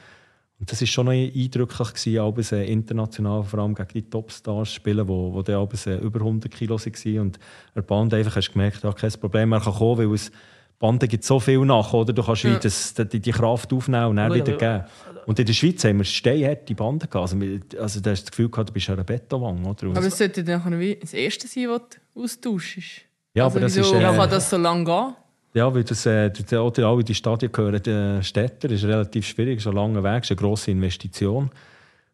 Das 0.66 0.80
war 0.80 0.86
schon 0.86 1.06
noch 1.06 1.12
eindrücklich, 1.12 1.88
gewesen, 1.88 2.18
abends, 2.18 2.52
äh, 2.52 2.64
international, 2.64 3.42
vor 3.44 3.58
allem 3.60 3.74
gegen 3.74 3.88
die 3.92 4.02
Topstars 4.02 4.72
spielen, 4.72 5.06
wo, 5.06 5.32
wo 5.32 5.52
abends, 5.52 5.86
äh, 5.86 5.96
über 5.96 6.20
100 6.20 6.50
Kilo 6.50 6.78
waren. 6.78 7.18
Und 7.18 7.36
an 7.36 7.42
der 7.74 7.82
Band 7.82 8.14
einfach 8.14 8.36
hast 8.36 8.52
gemerkt, 8.52 8.82
ja, 8.82 8.92
kein 8.92 9.12
Problem, 9.12 9.52
er 9.52 9.60
kann 9.60 9.74
kommen, 9.74 9.98
weil 9.98 10.14
es 10.14 10.30
Banden 10.78 11.08
gibt 11.08 11.24
so 11.24 11.40
viel 11.40 11.60
nach, 11.60 11.92
oder? 11.92 12.12
Du 12.12 12.22
kannst 12.22 12.44
wie 12.44 12.56
das, 12.60 12.94
die, 12.94 13.20
die 13.20 13.30
Kraft 13.30 13.72
aufnehmen 13.72 14.06
und 14.06 14.16
dann 14.16 14.28
Gut, 14.28 14.46
wieder 14.46 14.56
geben. 14.56 14.84
Und 15.24 15.38
in 15.38 15.46
der 15.46 15.52
Schweiz 15.52 15.82
haben 15.84 15.98
wir 15.98 16.04
steinharte 16.04 16.74
Banden 16.74 17.08
gehabt. 17.08 17.32
Also, 17.32 17.36
also 17.80 18.00
da 18.00 18.10
hast 18.10 18.22
du 18.22 18.24
das 18.24 18.30
Gefühl 18.30 18.50
gehabt, 18.50 18.68
du 18.68 18.72
bist 18.74 18.90
eine 18.90 19.04
Betonwand, 19.04 19.82
oder? 19.82 19.96
Aber 19.96 20.06
es 20.06 20.18
sollte 20.18 20.44
dann 20.44 20.78
wie 20.78 20.96
das 20.96 21.14
Erste 21.14 21.46
sein, 21.46 21.68
was 21.68 21.82
du 22.14 22.22
austauschst. 22.22 23.02
ja, 23.34 23.44
also 23.44 23.56
aber 23.56 23.66
das 23.66 23.76
wieso 23.76 23.94
ist... 23.94 24.02
Äh, 24.02 24.16
kann 24.16 24.30
das 24.30 24.50
so 24.50 24.56
lange 24.56 24.84
gehen? 24.84 25.14
Ja, 25.54 25.72
weil 25.72 25.84
das, 25.84 26.04
äh, 26.04 26.32
oder 26.58 26.88
alle 26.88 27.04
die 27.04 27.14
Stadien 27.14 27.52
gehören 27.52 28.22
Städten. 28.24 28.68
Das 28.68 28.72
ist 28.72 28.84
relativ 28.84 29.24
schwierig, 29.24 29.58
ist 29.58 29.68
ein 29.68 29.74
langer 29.74 30.02
Weg, 30.02 30.24
ist 30.24 30.32
eine 30.32 30.36
grosse 30.36 30.72
Investition. 30.72 31.48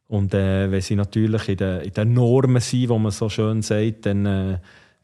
Und 0.08 0.34
äh, 0.34 0.70
wenn 0.70 0.80
sie 0.82 0.94
natürlich 0.94 1.48
in 1.48 1.56
den, 1.56 1.80
in 1.80 1.94
den 1.94 2.12
Normen 2.12 2.60
sind, 2.60 2.90
wo 2.90 2.98
man 2.98 3.12
so 3.12 3.30
schön 3.30 3.62
sagt, 3.62 4.04
dann, 4.04 4.26
äh, 4.26 4.58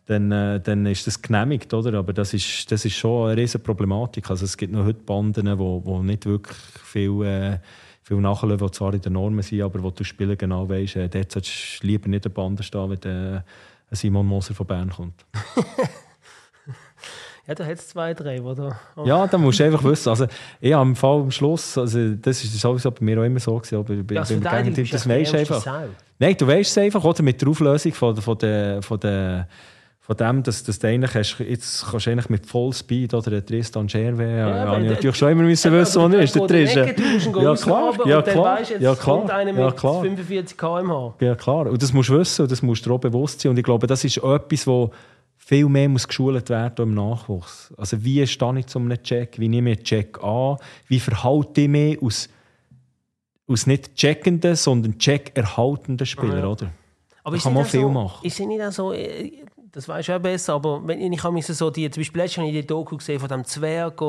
dann, 0.04 0.30
äh, 0.32 0.60
dann 0.60 0.84
ist 0.84 1.06
das 1.06 1.22
genehmigt, 1.22 1.72
oder? 1.72 1.98
Aber 1.98 2.12
das 2.12 2.34
ist, 2.34 2.70
das 2.70 2.84
ist 2.84 2.96
schon 2.96 3.30
eine 3.30 3.40
riesige 3.40 3.64
Problematik. 3.64 4.28
Also 4.28 4.44
es 4.44 4.56
gibt 4.58 4.72
noch 4.72 4.84
heute 4.84 5.00
Banden, 5.00 5.58
wo, 5.58 5.82
wo 5.82 6.02
nicht 6.02 6.26
wirklich 6.26 6.58
viel, 6.84 7.22
äh, 7.22 7.58
viel 8.02 8.18
nachleben, 8.18 8.66
die 8.66 8.72
zwar 8.72 8.92
in 8.92 9.00
den 9.00 9.14
Normen 9.14 9.42
sind, 9.42 9.62
aber 9.62 9.82
wo 9.82 9.90
du 9.90 10.04
Spieler 10.04 10.36
genau 10.36 10.68
weißt, 10.68 10.96
äh, 10.96 11.08
dort 11.08 11.32
solltest 11.32 11.82
du 11.82 11.86
lieber 11.86 12.08
nicht 12.08 12.26
an 12.26 12.32
Banden 12.32 12.62
stehen, 12.62 12.90
wenn 12.90 13.36
äh, 13.36 13.40
Simon 13.92 14.26
Moser 14.26 14.54
von 14.54 14.66
Bern 14.66 14.90
kommt. 14.90 15.24
Ja, 17.48 17.54
da 17.54 17.64
hat 17.64 17.74
es 17.78 17.88
zwei, 17.88 18.12
drei, 18.12 18.38
die 18.40 18.54
da... 18.56 18.76
Ja, 19.04 19.26
da 19.26 19.38
musst 19.38 19.60
du 19.60 19.64
einfach 19.64 19.84
wissen. 19.84 20.08
Also, 20.08 20.26
ich 20.60 20.72
habe 20.72 20.88
im 20.88 20.96
Fall 20.96 21.20
am 21.20 21.30
Schluss, 21.30 21.78
also, 21.78 22.14
das 22.14 22.42
ist 22.42 22.58
sowieso 22.60 22.90
bei 22.90 23.04
mir 23.04 23.20
auch 23.20 23.24
immer 23.24 23.38
so 23.38 23.54
gewesen, 23.56 23.76
aber 23.76 23.94
bei, 24.02 24.14
Ja, 24.16 24.24
beim 24.40 24.74
bist 24.74 24.92
das 24.92 25.08
weisst 25.08 25.32
du 25.32 25.38
einfach. 25.38 25.60
Sau. 25.62 25.72
Nein, 26.18 26.34
du 26.36 26.46
weißt 26.46 26.70
es 26.70 26.78
einfach, 26.78 27.04
oder 27.04 27.22
mit 27.22 27.40
der 27.40 27.48
Auflösung 27.48 27.92
von, 27.92 28.16
von, 28.16 28.38
der, 28.38 28.82
von, 28.82 28.98
der, 28.98 29.46
von 30.00 30.16
dem, 30.16 30.42
dass, 30.42 30.64
dass 30.64 30.78
du 30.80 30.88
eigentlich 30.88 31.14
hast, 31.14 31.38
jetzt 31.38 31.86
kannst 31.88 32.06
du 32.06 32.10
eigentlich 32.10 32.28
mit 32.30 32.46
Vollspeed 32.46 33.14
oder 33.14 33.30
der 33.30 33.46
Tristan 33.46 33.86
Gervais, 33.86 34.38
ja, 34.38 34.46
habe 34.66 34.76
ich 34.80 34.82
der- 34.86 34.94
natürlich 34.94 35.16
schon 35.16 35.30
immer 35.30 35.42
müssen 35.42 35.72
wissen, 35.72 36.02
wo 36.02 36.06
er 36.08 36.22
ist, 36.22 36.34
der 36.34 36.46
Tristan. 36.48 36.86
Ja 37.42 37.54
klar, 37.54 37.92
ja 38.06 38.22
klar, 38.22 38.58
jetzt 38.60 38.80
ja 38.80 38.94
klar, 38.96 39.42
ja 39.46 39.70
klar. 39.70 40.00
45 40.02 40.56
km/h. 40.58 41.14
Ja, 41.20 41.34
klar. 41.36 41.66
Und 41.68 41.80
das 41.80 41.92
musst 41.92 42.08
du 42.08 42.18
wissen 42.18 42.42
und 42.42 42.50
das 42.50 42.62
musst 42.62 42.84
du 42.86 42.92
auch 42.94 42.98
bewusst 42.98 43.40
sein. 43.40 43.50
Und 43.50 43.58
ich 43.58 43.64
glaube, 43.64 43.86
das 43.86 44.02
ist 44.04 44.16
etwas, 44.16 44.66
wo 44.66 44.90
viel 45.48 45.68
mehr 45.68 45.88
muss 45.88 46.08
geschult 46.08 46.50
werden 46.50 46.88
im 46.88 46.94
Nachwuchs. 46.94 47.72
Also 47.76 48.02
wie 48.02 48.26
stehe 48.26 48.58
ich 48.58 48.66
zu 48.66 48.80
einem 48.80 49.00
Check? 49.00 49.38
Wie 49.38 49.48
nehme 49.48 49.70
ich 49.70 49.76
einen 49.78 49.84
Check 49.84 50.20
an? 50.22 50.56
Wie 50.88 50.98
verhalte 50.98 51.60
ich 51.60 51.68
mich 51.68 52.02
aus, 52.02 52.28
aus 53.46 53.66
nicht 53.68 53.94
checkenden, 53.94 54.56
sondern 54.56 54.98
check-erhaltenden 54.98 56.04
Spielern, 56.04 56.40
Ja. 56.40 56.46
oder? 56.48 56.70
Aber 57.22 57.36
Da 57.36 57.42
kann 57.44 57.54
man 57.54 57.62
auch 57.62 57.68
viel 57.68 57.80
so, 57.82 57.88
machen. 57.88 58.26
Ist 58.26 58.40
nicht 58.40 58.60
auch 58.60 58.72
so, 58.72 58.92
äh, 58.92 59.32
das 59.70 59.86
weiß 59.88 60.08
ich 60.08 60.14
auch 60.14 60.18
besser, 60.20 60.54
aber 60.54 60.84
wenn 60.84 61.12
ich 61.12 61.22
habe 61.22 61.40
so 61.42 61.70
die, 61.70 61.88
zum 61.90 62.00
Beispiel 62.00 62.22
letztens 62.22 62.38
habe 62.46 62.48
ich 62.48 62.60
die 62.62 62.66
Doku 62.66 62.96
gesehen 62.96 63.20
von 63.20 63.28
dem 63.28 63.44
Zwerg 63.44 64.00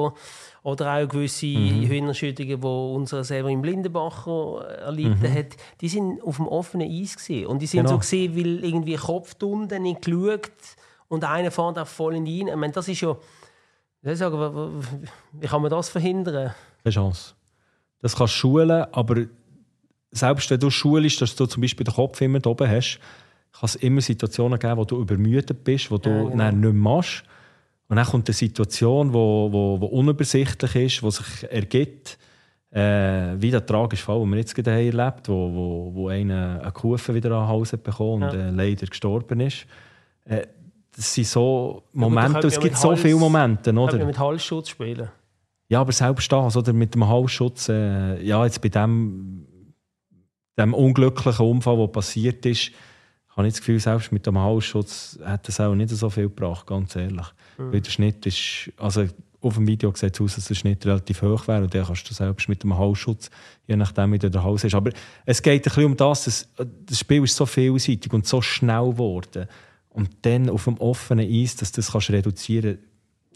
oder 0.63 0.93
auch 0.95 1.07
gewisse 1.07 1.45
Mhm. 1.45 1.83
Hühnerschüttungen, 1.87 2.59
die 2.61 2.65
unser 2.67 3.23
Severin 3.23 3.61
Blindenbacher 3.61 4.65
erlitten 4.79 5.31
hat, 5.31 5.55
die 5.81 5.89
sind 5.89 6.19
auf 6.23 6.37
dem 6.37 6.47
offenen 6.47 6.89
Eis 6.89 7.15
gewesen. 7.15 7.45
und 7.45 7.61
die 7.61 7.67
sind 7.67 7.81
Mhm. 7.81 7.85
Genau. 7.85 7.95
so 7.95 7.99
gesehen, 7.99 8.35
weil 8.35 8.63
irgendwie 8.65 8.95
Kopf 8.95 9.35
unten 9.43 9.83
nicht 9.83 10.01
geschaut 10.03 10.51
und 11.07 11.23
einer 11.23 11.51
fährt 11.51 11.77
auch 11.79 11.87
voll 11.87 12.15
in 12.15 12.25
die. 12.25 12.41
Ich 12.47 12.55
meine, 12.55 12.73
das 12.73 12.87
ist 12.87 13.01
ja, 13.01 13.15
ich 14.03 14.17
sagen, 14.17 14.81
wie 15.33 15.47
kann 15.47 15.61
man 15.61 15.71
das 15.71 15.89
verhindern? 15.89 16.53
Keine 16.83 16.93
Chance. 16.93 17.33
Das 17.99 18.15
kannst 18.15 18.33
du 18.35 18.37
schulen, 18.37 18.85
aber 18.91 19.25
selbst 20.11 20.49
wenn 20.49 20.59
du 20.59 20.69
schulst, 20.69 21.21
dass 21.21 21.35
du 21.35 21.45
zum 21.45 21.61
Beispiel 21.61 21.83
den 21.83 21.93
Kopf 21.93 22.21
immer 22.21 22.39
da 22.39 22.49
oben 22.49 22.69
hast, 22.69 22.99
kann 23.53 23.65
es 23.65 23.75
immer 23.75 24.01
Situationen 24.01 24.59
geben, 24.59 24.77
wo 24.77 24.85
du 24.85 24.99
übermüdet 25.01 25.63
bist, 25.63 25.89
wo 25.89 25.97
du 25.97 26.09
Ja, 26.09 26.23
genau. 26.29 26.43
nicht 26.51 26.55
mehr 26.61 26.73
machst. 26.73 27.23
Und 27.89 27.95
dann 27.95 28.05
kommt 28.05 28.27
eine 28.27 28.33
Situation, 28.35 29.09
die 29.09 29.13
wo, 29.13 29.49
wo, 29.51 29.81
wo 29.81 29.85
unübersichtlich 29.87 30.75
ist, 30.75 31.01
die 31.01 31.11
sich 31.11 31.49
ergibt, 31.51 32.17
äh, 32.69 33.33
wie 33.41 33.49
der 33.49 33.65
tragische 33.65 34.03
Fall, 34.03 34.19
den 34.19 34.29
wir 34.29 34.37
jetzt 34.39 34.53
gerade 34.53 34.71
haben 34.73 34.85
erlebt 34.99 35.29
wo, 35.29 35.53
wo, 35.53 35.91
wo 35.95 36.07
einer 36.09 36.59
eine 36.61 36.71
Kufe 36.73 37.13
wieder 37.15 37.31
an 37.31 37.47
den 37.47 37.47
Hals 37.47 37.71
bekommen 37.71 38.23
und 38.23 38.33
Ja. 38.33 38.47
äh, 38.47 38.51
leider 38.51 38.85
gestorben 38.87 39.39
ist. 39.39 39.65
Äh, 40.25 40.45
das 40.97 41.13
sind 41.13 41.27
so 41.27 41.83
Momente, 41.93 42.31
könnte 42.33 42.47
es 42.47 42.59
gibt 42.59 42.75
so 42.75 42.89
Hals- 42.89 43.01
viele 43.01 43.15
Momente, 43.15 43.71
Oder? 43.71 44.03
mit 44.03 44.17
Halsschutz 44.17 44.69
spielen. 44.69 45.09
Ja, 45.69 45.81
aber 45.81 45.91
selbst 45.91 46.31
das, 46.31 46.57
oder 46.57 46.73
mit 46.73 46.95
dem 46.95 47.07
Halsschutz, 47.07 47.69
äh, 47.69 48.21
ja, 48.23 48.43
jetzt 48.43 48.61
bei 48.61 48.69
dem, 48.69 49.45
dem 50.57 50.73
unglücklichen 50.73 51.45
Unfall, 51.45 51.77
der 51.77 51.87
passiert 51.87 52.45
ist, 52.45 52.71
habe 53.29 53.47
ich 53.47 53.53
das 53.53 53.59
Gefühl, 53.61 53.79
selbst 53.79 54.11
mit 54.11 54.25
dem 54.25 54.39
Halsschutz 54.39 55.19
hat 55.23 55.47
das 55.47 55.59
auch 55.59 55.75
nicht 55.75 55.91
so 55.91 56.09
viel 56.09 56.23
gebracht, 56.29 56.65
ganz 56.65 56.95
ehrlich. 56.95 57.27
Weil 57.57 57.81
der 57.81 57.91
Schnitt 57.91 58.25
ist, 58.25 58.71
also 58.77 59.05
auf 59.41 59.55
dem 59.55 59.67
Video 59.67 59.93
sieht 59.93 60.15
es 60.15 60.21
aus, 60.21 60.35
dass 60.35 60.47
der 60.47 60.55
Schnitt 60.55 60.85
relativ 60.85 61.21
hoch 61.21 61.47
wäre 61.47 61.63
und 61.63 61.73
dann 61.73 61.85
kannst 61.85 62.09
du 62.09 62.13
selbst 62.13 62.49
mit 62.49 62.63
dem 62.63 62.75
Halsschutz, 62.75 63.29
je 63.67 63.75
nachdem 63.75 64.13
wie 64.13 64.19
du 64.19 64.31
der 64.31 64.43
Hals 64.43 64.63
ist. 64.63 64.73
Aber 64.73 64.91
es 65.25 65.41
geht 65.41 65.61
ein 65.61 65.63
bisschen 65.63 65.85
um 65.85 65.97
das, 65.97 66.23
dass, 66.25 66.49
das 66.85 66.99
Spiel 66.99 67.23
ist 67.23 67.35
so 67.35 67.45
vielseitig 67.45 68.11
und 68.13 68.25
so 68.25 68.41
schnell 68.41 68.89
geworden. 68.89 69.47
Und 69.97 70.09
dann 70.21 70.49
auf 70.49 70.65
dem 70.65 70.77
offenen 70.77 71.27
Eis, 71.27 71.55
dass 71.55 71.71
du 71.71 71.81
das 71.81 71.91
kannst 71.91 72.11
reduzieren 72.11 72.77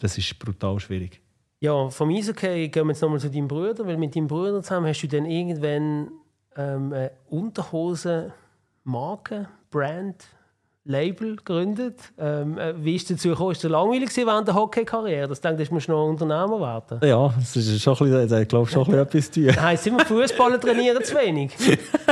das 0.01 0.17
ist 0.17 0.39
brutal 0.39 0.79
schwierig. 0.79 1.21
Ja, 1.59 1.89
vom 1.89 2.09
Eishockey 2.09 2.69
gehen 2.69 2.87
wir 2.87 2.93
jetzt 2.93 3.01
nochmal 3.01 3.19
zu 3.19 3.29
deinem 3.29 3.47
Bruder, 3.47 3.85
weil 3.85 3.97
mit 3.97 4.15
deinem 4.15 4.27
Bruder 4.27 4.63
zusammen 4.63 4.87
hast 4.87 5.03
du 5.03 5.07
dann 5.07 5.25
irgendwann 5.25 6.09
ähm, 6.55 6.91
eine 6.91 7.11
Unterhosen-Marke, 7.29 9.47
Brand, 9.69 10.25
Label 10.83 11.35
gegründet. 11.35 11.99
Ähm, 12.17 12.57
äh, 12.57 12.73
wie 12.83 12.95
ist 12.95 13.11
es 13.11 13.17
dazu 13.17 13.29
gekommen? 13.29 13.51
Ist 13.51 13.63
es 13.63 13.69
langweilig 13.69 14.09
während 14.17 14.47
der 14.47 14.55
Hockey-Karriere? 14.55 15.27
Das 15.27 15.39
denkt, 15.39 15.59
du 15.59 15.73
musst 15.73 15.87
noch 15.87 16.07
Unternehmer 16.07 16.59
werden. 16.59 17.07
Ja, 17.07 17.31
das 17.37 17.55
ist 17.55 17.83
schon 17.83 17.95
ein 17.97 18.11
bisschen, 18.11 18.41
ich 18.41 18.47
glaube 18.47 18.67
schon 18.67 18.81
ein 18.85 18.85
bisschen 18.85 19.01
etwas 19.01 19.31
zu 19.31 19.41
tun. 19.41 19.47
Das 19.47 19.61
heisst 19.61 19.87
immer, 19.87 19.99
Fußballer 19.99 20.59
trainieren 20.59 21.03
zu 21.03 21.15
wenig. 21.15 21.51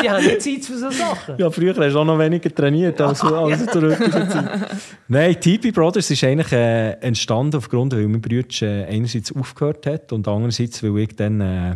Die 0.03 0.09
haben 0.09 0.23
nicht 0.23 0.41
Zeit 0.41 0.65
für 0.65 0.77
so 0.77 0.91
Sachen. 0.91 1.35
Ja, 1.39 1.49
früher 1.49 1.75
hast 1.75 1.93
du 1.93 1.99
auch 1.99 2.05
noch 2.05 2.19
weniger 2.19 2.53
trainiert 2.53 3.01
als, 3.01 3.23
als 3.23 3.65
zur 3.65 3.81
heutigen 3.81 4.29
Zeit. 4.29 4.69
Nein, 5.07 5.39
TP 5.39 5.71
Brothers 5.71 6.11
ist 6.11 6.23
eigentlich 6.23 6.51
äh, 6.51 6.91
entstanden 7.01 7.55
aufgrund, 7.57 7.93
weil 7.93 8.07
mein 8.07 8.21
Bruder 8.21 8.45
äh, 8.61 8.85
einerseits 8.85 9.35
aufgehört 9.35 9.87
hat 9.87 10.13
und 10.13 10.27
andererseits, 10.27 10.83
weil 10.83 10.95
ich 10.99 11.15
dann 11.15 11.41
äh, 11.41 11.75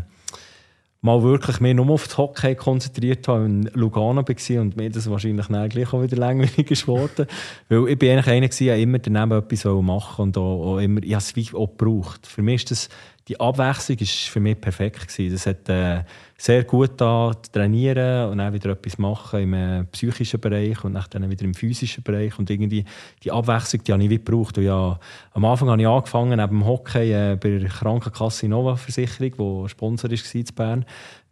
mal 1.03 1.21
wirklich 1.21 1.59
mehr 1.59 1.73
nur 1.73 1.89
auf 1.89 2.07
das 2.07 2.17
Hockey 2.17 2.55
konzentriert 2.55 3.27
habe, 3.27 3.45
in 3.45 3.69
Lugano 3.73 4.23
war 4.25 4.61
und 4.61 4.77
mir 4.77 4.89
das 4.89 5.09
wahrscheinlich 5.09 5.47
dann 5.47 5.67
gleich 5.67 5.91
auch 5.91 6.01
wieder 6.01 6.15
langweilig 6.15 6.67
geworden. 6.67 7.27
weil 7.69 7.89
ich 7.89 7.99
bin 7.99 8.11
eigentlich 8.11 8.27
einer 8.27 8.47
gewesen, 8.47 8.65
der 8.67 8.77
immer 8.77 8.99
daneben 8.99 9.33
etwas 9.33 9.65
machen 9.65 10.21
und 10.23 10.37
auch, 10.37 10.75
auch 10.75 10.77
immer, 10.79 11.03
ich 11.03 11.13
habe 11.13 11.21
es 11.21 11.35
wie 11.35 11.53
auch 11.53 11.67
gebraucht. 11.67 12.25
Für 12.25 12.41
mich 12.41 12.63
ist 12.63 12.71
das, 12.71 12.89
die 13.27 13.39
Abwechslung 13.39 13.97
ist 13.99 14.29
für 14.29 14.39
mich 14.39 14.59
perfekt 14.59 15.07
gewesen. 15.07 15.31
Das 15.31 15.45
hat 15.45 15.69
äh, 15.69 16.03
sehr 16.37 16.65
gut 16.65 16.91
da 16.97 17.31
trainieren 17.53 18.29
und 18.29 18.39
dann 18.39 18.53
wieder 18.53 18.71
etwas 18.71 18.97
machen 18.97 19.39
im 19.39 19.53
äh, 19.53 19.83
psychischen 19.85 20.41
Bereich 20.41 20.83
und 20.83 20.93
dann 20.93 21.29
wieder 21.29 21.45
im 21.45 21.53
physischen 21.53 22.03
Bereich 22.03 22.37
und 22.37 22.49
irgendwie 22.49 22.83
die 23.23 23.31
Abwechslung, 23.31 23.83
die 23.83 23.93
habe 23.93 24.03
ich 24.03 24.09
wie 24.09 24.17
gebraucht. 24.17 24.57
Ja, 24.57 24.99
am 25.31 25.45
Anfang 25.45 25.69
habe 25.69 25.81
ich 25.81 25.87
angefangen 25.87 26.37
neben 26.37 26.65
Hockey 26.65 27.13
äh, 27.13 27.37
bei 27.39 27.59
der 27.59 27.69
Krankenkasse 27.69 28.47
Nova 28.49 28.75
Versicherung, 28.75 29.63
die 29.65 29.69
Sponsor 29.69 30.11
war 30.11 30.35
in 30.35 30.45
Bern. 30.55 30.85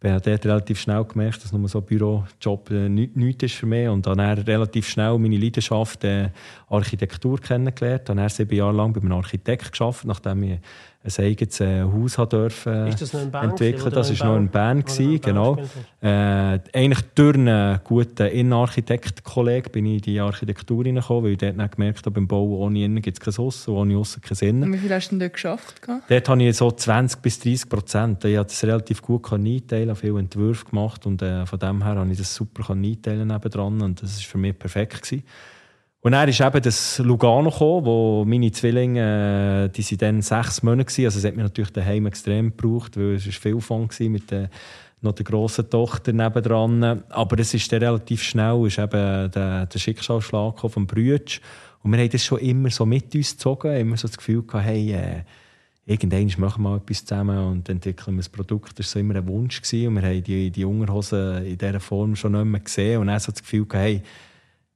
Ich 0.03 0.09
habe 0.09 0.21
dort 0.21 0.45
relativ 0.47 0.79
schnell 0.79 1.03
gemerkt, 1.03 1.43
dass 1.43 1.51
nur 1.51 1.69
so 1.69 1.77
ein 1.77 1.85
Bürojob 1.85 2.71
äh, 2.71 2.89
nichts 2.89 3.15
nicht 3.15 3.43
ist 3.43 3.53
für 3.53 3.67
mich. 3.67 3.87
Und 3.87 4.07
dann 4.07 4.19
relativ 4.19 4.89
schnell 4.89 5.15
meine 5.19 5.37
Leidenschaft 5.37 6.03
äh, 6.03 6.29
Architektur 6.69 7.39
kennengelernt. 7.39 8.09
Dann 8.09 8.19
habe 8.19 8.29
sieben 8.29 8.55
Jahre 8.55 8.75
lang 8.75 8.93
bei 8.93 9.01
einem 9.01 9.11
Architekt 9.11 9.77
gearbeitet, 9.77 10.05
nachdem 10.05 10.41
ich 10.41 10.59
ein 11.03 11.25
eigenes 11.25 11.59
äh, 11.59 11.81
Haus 11.83 12.17
haben 12.17 12.29
dürfen, 12.29 12.87
Ist 12.87 13.01
das 13.01 13.13
noch 13.13 13.41
entwickeln. 13.41 13.91
Das 13.91 14.09
in 14.09 14.17
noch 14.17 14.37
in 14.37 14.49
Bern- 14.49 14.83
gewesen, 14.83 15.19
Bern 15.19 15.21
genau. 15.21 15.57
Äh, 16.01 16.59
eigentlich 16.73 17.01
durch 17.15 17.35
einen 17.35 17.79
guten 17.83 18.27
Innenarchitekt-Kollegen 18.27 19.71
bin 19.71 19.85
ich 19.87 19.95
in 19.95 20.01
die 20.01 20.19
Architektur 20.19 20.83
hineingekommen, 20.83 21.23
weil 21.23 21.31
ich 21.31 21.37
dort 21.39 21.57
dann 21.57 21.69
gemerkt 21.69 22.05
habe, 22.05 22.11
beim 22.11 22.27
Bau 22.27 22.43
ohne 22.57 22.83
Innen 22.85 23.01
gibt 23.01 23.17
es 23.17 23.35
kein 23.35 23.43
Aussen, 23.45 23.71
ohne 23.73 23.97
Aussen 23.97 24.21
keinen 24.21 24.35
Sinn. 24.35 24.63
Und 24.63 24.73
wie 24.73 24.77
viel 24.77 24.93
hast 24.93 25.07
du 25.07 25.15
denn 25.15 25.19
dort 25.21 25.33
geschafft? 25.33 25.81
Dort 26.07 26.29
habe 26.29 26.43
ich 26.43 26.55
so 26.57 26.71
20 26.71 27.21
bis 27.21 27.39
30 27.39 27.69
Prozent. 27.69 28.25
Ich 28.25 28.35
konnte 28.35 28.49
das 28.49 28.63
relativ 28.63 29.01
gut 29.01 29.31
einteilen. 29.31 29.89
erstellen, 29.89 29.95
viele 29.95 30.19
Entwürfe 30.19 30.65
gemacht 30.65 31.05
und 31.05 31.21
äh, 31.21 31.45
von 31.45 31.59
dem 31.59 31.83
her 31.83 31.95
konnte 31.95 32.11
ich 32.13 32.19
das 32.19 32.33
super 32.33 32.71
einteilen 32.71 33.31
und 33.31 34.01
das 34.03 34.17
war 34.17 34.23
für 34.23 34.37
mich 34.37 34.57
perfekt. 34.57 35.01
Gewesen. 35.03 35.23
Und 36.03 36.13
dann 36.13 36.27
ist 36.27 36.41
eben 36.41 36.61
das 36.63 36.97
Lugano 36.97 37.51
gekommen, 37.51 37.85
wo 37.85 38.25
meine 38.25 38.51
Zwillinge, 38.51 39.65
äh, 39.65 39.69
die 39.69 39.83
sind 39.83 40.01
dann 40.01 40.23
sechs 40.23 40.63
Monate 40.63 40.85
gewesen. 40.85 41.05
Also 41.05 41.19
es 41.19 41.25
hat 41.25 41.35
mich 41.35 41.43
natürlich 41.43 41.71
daheim 41.71 42.07
extrem 42.07 42.49
gebraucht, 42.57 42.97
weil 42.97 43.15
es 43.15 43.23
viel 43.23 43.61
Fun 43.61 43.87
war 43.87 44.09
mit 44.09 44.31
der, 44.31 44.49
noch 45.01 45.13
der 45.13 45.25
grossen 45.25 45.69
Tochter 45.69 46.11
nebendran. 46.11 47.03
Aber 47.09 47.39
es 47.39 47.53
ist 47.53 47.71
dann 47.71 47.83
relativ 47.83 48.23
schnell, 48.23 48.65
ist 48.65 48.79
eben 48.79 49.31
der, 49.31 49.67
der 49.67 49.79
Schicksalsschlag 49.79 50.59
vom 50.59 50.87
Brütsch. 50.87 51.39
Und 51.83 51.91
wir 51.91 51.99
haben 51.99 52.09
das 52.09 52.25
schon 52.25 52.39
immer 52.39 52.71
so 52.71 52.85
mit 52.85 53.13
uns 53.13 53.33
gezogen, 53.33 53.75
immer 53.75 53.97
so 53.97 54.07
das 54.07 54.17
Gefühl 54.17 54.41
gehabt, 54.41 54.65
hey, 54.65 54.93
äh, 54.93 55.23
irgendwann 55.85 56.33
machen 56.37 56.63
wir 56.63 56.69
mal 56.69 56.77
etwas 56.77 57.05
zusammen 57.05 57.37
und 57.37 57.69
entwickeln 57.69 58.17
wir 58.17 58.23
ein 58.23 58.31
Produkt. 58.31 58.79
Das 58.79 58.87
war 58.87 58.93
so 58.93 58.99
immer 58.99 59.15
ein 59.17 59.27
Wunsch. 59.27 59.61
Gewesen. 59.61 59.89
Und 59.89 60.01
wir 60.01 60.09
haben 60.09 60.23
die, 60.23 60.49
die 60.49 60.65
Unterhosen 60.65 61.45
in 61.45 61.59
dieser 61.59 61.79
Form 61.79 62.15
schon 62.15 62.31
nicht 62.31 62.45
mehr 62.45 62.59
gesehen. 62.59 63.01
Und 63.01 63.07
dann 63.07 63.19
so 63.19 63.31
das 63.31 63.43
Gefühl 63.43 63.65
gehabt, 63.65 63.85
hey, 63.85 64.01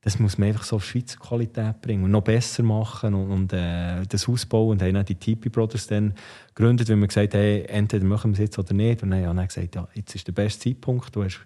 das 0.05 0.19
muss 0.19 0.37
man 0.37 0.49
einfach 0.49 0.63
so 0.63 0.75
auf 0.75 0.85
Schweizer 0.85 1.17
Qualität 1.17 1.81
bringen 1.81 2.03
und 2.03 2.11
noch 2.11 2.21
besser 2.21 2.61
machen 2.61 3.15
und, 3.15 3.31
und 3.31 3.53
äh, 3.53 4.03
das 4.07 4.29
ausbauen. 4.29 4.73
Und 4.73 4.83
haben 4.83 4.95
auch 4.97 5.03
die 5.03 5.15
TP 5.15 5.49
Brothers 5.49 5.87
dann 5.87 6.13
gegründet, 6.53 6.87
weil 6.89 6.97
wir 6.97 7.07
gesagt 7.07 7.33
haben, 7.33 7.65
entweder 7.65 8.05
machen 8.05 8.29
wir 8.29 8.33
es 8.33 8.39
jetzt 8.39 8.59
oder 8.59 8.75
nicht. 8.75 9.01
Und 9.01 9.09
dann 9.09 9.25
haben 9.25 9.35
wir 9.37 9.47
gesagt, 9.47 9.73
ja, 9.73 9.87
jetzt 9.95 10.13
ist 10.13 10.27
der 10.27 10.33
beste 10.33 10.69
Zeitpunkt, 10.69 11.15
du 11.15 11.23
hast 11.23 11.39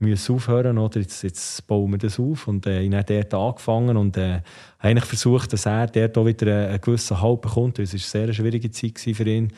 müssen 0.00 0.34
aufhören 0.34 0.76
oder 0.76 1.00
jetzt, 1.00 1.22
jetzt 1.22 1.66
bauen 1.66 1.92
wir 1.92 1.98
das 1.98 2.20
auf 2.20 2.46
und 2.48 2.66
äh, 2.66 2.82
ich 2.82 2.92
habe 2.92 3.04
dort 3.04 3.32
angefangen 3.32 3.96
und 3.96 4.16
äh, 4.18 4.40
eigentlich 4.80 5.04
versucht, 5.04 5.52
dass 5.52 5.64
er 5.64 5.86
dort 5.86 6.18
auch 6.18 6.26
wieder 6.26 6.68
einen 6.68 6.80
gewissen 6.80 7.22
Halt 7.22 7.40
bekommt, 7.40 7.78
es 7.78 7.92
war 7.92 8.20
eine 8.20 8.26
sehr 8.26 8.34
schwierige 8.34 8.70
Zeit 8.70 8.98
für 8.98 9.24
ihn. 9.24 9.50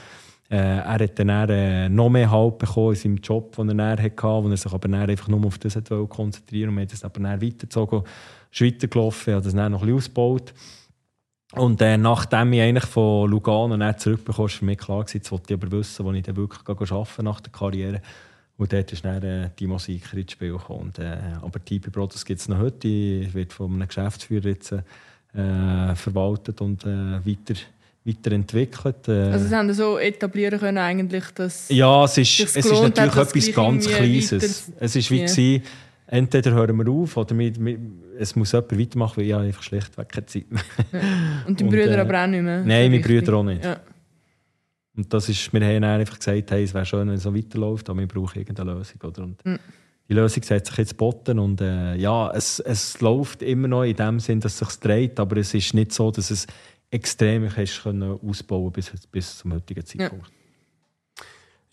Äh, 0.48 0.56
er 0.58 0.98
hat 1.00 1.18
dann 1.18 1.48
äh, 1.48 1.88
noch 1.88 2.10
mehr 2.10 2.30
Halt 2.30 2.58
bekommen 2.58 2.90
in 2.90 2.96
seinem 2.96 3.16
Job, 3.16 3.56
den 3.56 3.78
er 3.78 4.00
hatte, 4.00 4.22
wo 4.22 4.48
er 4.48 4.56
sich 4.56 4.72
aber 4.72 4.96
einfach 4.96 5.26
nur 5.26 5.44
auf 5.44 5.58
das 5.58 5.78
konzentrieren 6.08 6.08
wollte. 6.08 6.68
Und 6.68 6.76
wir 6.76 6.82
haben 6.82 6.88
das 6.88 7.04
aber 7.04 7.20
dann 7.20 7.42
weitergezogen 7.42 8.02
ist 8.50 8.60
weitergelaufen, 8.60 9.34
habe 9.34 9.44
das 9.44 9.54
dann 9.54 9.72
noch 9.72 9.82
ein 9.82 9.86
bisschen 9.86 9.96
ausgebaut. 9.96 10.54
Und 11.52 11.80
äh, 11.80 11.96
nachdem 11.96 12.52
ich 12.52 12.60
eigentlich 12.60 12.86
von 12.86 13.30
Lugano 13.30 13.76
dann 13.76 13.98
zurückbekomme, 13.98 14.48
war 14.48 14.48
für 14.48 14.64
mich 14.64 14.78
klar, 14.78 15.00
gewesen, 15.04 15.16
jetzt 15.18 15.30
wollte 15.30 15.54
ich 15.54 15.62
aber 15.62 15.72
wissen, 15.72 16.04
wo 16.04 16.12
ich 16.12 16.22
dann 16.22 16.36
wirklich 16.36 16.92
arbeiten 16.92 17.24
nach 17.24 17.40
der 17.40 17.52
Karriere. 17.52 18.02
Und 18.58 18.72
dort 18.72 18.92
ist 18.92 19.04
dann 19.04 19.22
äh, 19.22 19.50
die 19.58 19.66
Musik 19.66 20.12
ins 20.12 20.32
Spiel 20.32 20.52
gekommen. 20.52 20.80
Und, 20.80 20.98
äh, 20.98 21.16
aber 21.42 21.64
TP 21.64 21.90
Brothers 21.90 22.24
gibt 22.24 22.40
es 22.40 22.48
noch 22.48 22.58
heute. 22.58 22.78
Die 22.78 23.28
wird 23.32 23.52
von 23.52 23.72
einem 23.72 23.86
Geschäftsführer 23.86 24.48
jetzt 24.48 24.72
äh, 24.72 25.94
verwaltet 25.94 26.60
und 26.60 26.84
äh, 26.84 26.86
weiter, 27.24 27.54
weiterentwickelt. 28.04 29.08
Äh, 29.08 29.30
also 29.32 29.46
Sie 29.46 29.54
haben 29.54 29.72
so 29.72 29.98
etablieren 29.98 30.58
können 30.58 30.78
eigentlich, 30.78 31.24
dass 31.34 31.68
Ja, 31.68 32.04
es 32.04 32.16
ist, 32.18 32.40
es 32.40 32.56
ist 32.56 32.72
natürlich 32.72 33.14
hat, 33.14 33.28
etwas 33.28 33.52
ganz 33.52 33.86
Kleines. 33.86 34.32
Es 34.32 34.94
war 34.94 35.10
wie, 35.10 35.20
gewesen, 35.20 35.62
entweder 36.06 36.52
hören 36.52 36.76
wir 36.78 36.90
auf 36.90 37.16
oder 37.16 37.36
wir, 37.36 37.54
wir, 37.56 37.78
es 38.18 38.36
muss 38.36 38.52
jemand 38.52 38.78
weitermachen, 38.78 39.18
weil 39.18 39.26
ich 39.26 39.34
einfach 39.34 39.62
schlichtweg 39.62 40.08
keine 40.08 40.26
Zeit 40.26 40.50
mehr 40.50 40.62
ja. 40.92 41.00
Und 41.46 41.60
deine 41.60 41.70
Brüder 41.70 41.96
äh, 41.96 42.00
aber 42.00 42.22
auch 42.22 42.26
nicht 42.26 42.42
mehr? 42.42 42.64
Nein, 42.64 42.90
meine 42.90 43.00
Brüder 43.00 43.34
auch 43.34 43.42
nicht. 43.42 43.64
Ja. 43.64 43.80
Und 44.96 45.12
das 45.12 45.28
ist, 45.28 45.52
wir 45.52 45.60
haben 45.60 45.84
einfach 45.84 46.18
gesagt, 46.18 46.50
hey, 46.50 46.64
es 46.64 46.72
wäre 46.72 46.86
schön, 46.86 47.06
wenn 47.06 47.16
es 47.16 47.22
so 47.22 47.34
weiterläuft, 47.34 47.90
aber 47.90 48.00
wir 48.00 48.08
brauchen 48.08 48.38
irgendeine 48.38 48.72
Lösung. 48.72 49.00
Oder? 49.02 49.22
Und 49.24 49.44
mhm. 49.44 49.58
Die 50.08 50.14
Lösung 50.14 50.42
setzt 50.42 50.68
sich 50.68 50.78
jetzt 50.78 50.96
botten 50.96 51.38
und 51.38 51.60
äh, 51.60 51.96
ja, 51.96 52.30
es, 52.30 52.60
es 52.60 53.00
läuft 53.00 53.42
immer 53.42 53.66
noch 53.66 53.82
in 53.82 53.96
dem 53.96 54.20
Sinn, 54.20 54.38
dass 54.40 54.60
es 54.60 54.68
sich 54.68 54.80
dreht, 54.80 55.18
aber 55.18 55.36
es 55.38 55.52
ist 55.52 55.74
nicht 55.74 55.92
so, 55.92 56.12
dass 56.12 56.30
es 56.30 56.46
extrem 56.90 57.54
hast 57.54 57.82
können 57.82 58.18
ausbauen 58.22 58.70
bis, 58.70 58.92
bis 59.10 59.38
zum 59.38 59.52
heutigen 59.52 59.84
Zeitpunkt. 59.84 60.28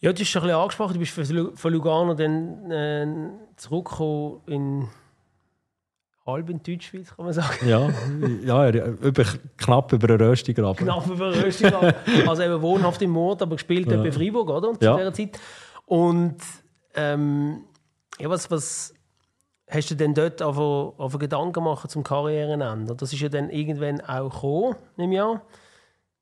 Ja. 0.01 0.09
ja, 0.09 0.13
du 0.13 0.21
hast 0.21 0.29
schon 0.29 0.41
ein 0.41 0.47
bisschen 0.47 0.59
angesprochen, 0.59 0.93
du 0.93 0.99
bist 0.99 1.59
von 1.59 1.73
Lugano 1.73 2.15
dann 2.15 2.71
äh, 2.71 3.07
zurückgekommen 3.55 4.41
in 4.47 4.87
halb 6.25 6.49
in 6.49 6.61
Deutschschweiz, 6.63 7.15
kann 7.15 7.25
man 7.25 7.33
sagen. 7.33 7.67
Ja, 7.67 7.89
ja 8.43 8.85
über, 8.85 9.25
knapp 9.57 9.91
über 9.91 10.09
einen 10.09 10.21
Röstigraben. 10.21 10.85
Knapp 10.85 11.07
über 11.07 11.27
einen 11.27 11.41
Röstigraben. 11.41 11.93
also 12.27 12.43
eben 12.43 12.61
wohnhaft 12.61 13.01
im 13.01 13.11
Mord, 13.11 13.41
aber 13.41 13.55
gespielt 13.55 13.91
ja. 13.91 14.01
bei 14.01 14.11
Freiburg, 14.11 14.49
oder? 14.49 14.73
Zu 14.73 14.85
ja. 14.85 14.97
dieser 14.97 15.13
Zeit. 15.13 15.39
Und 15.85 16.37
ähm, 16.95 17.63
ja, 18.19 18.29
was, 18.29 18.49
was 18.49 18.93
hast 19.69 19.91
du 19.91 19.95
denn 19.95 20.13
dort 20.13 20.41
auf, 20.41 20.57
auf 20.57 21.17
Gedanken 21.17 21.53
gemacht 21.53 21.89
zum 21.89 22.03
Karrierenende? 22.03 22.95
Das 22.95 23.11
ist 23.11 23.19
ja 23.19 23.29
dann 23.29 23.49
irgendwann 23.49 24.01
auch 24.01 24.29
gekommen, 24.29 24.75
im 24.97 25.11
Jahr. 25.11 25.41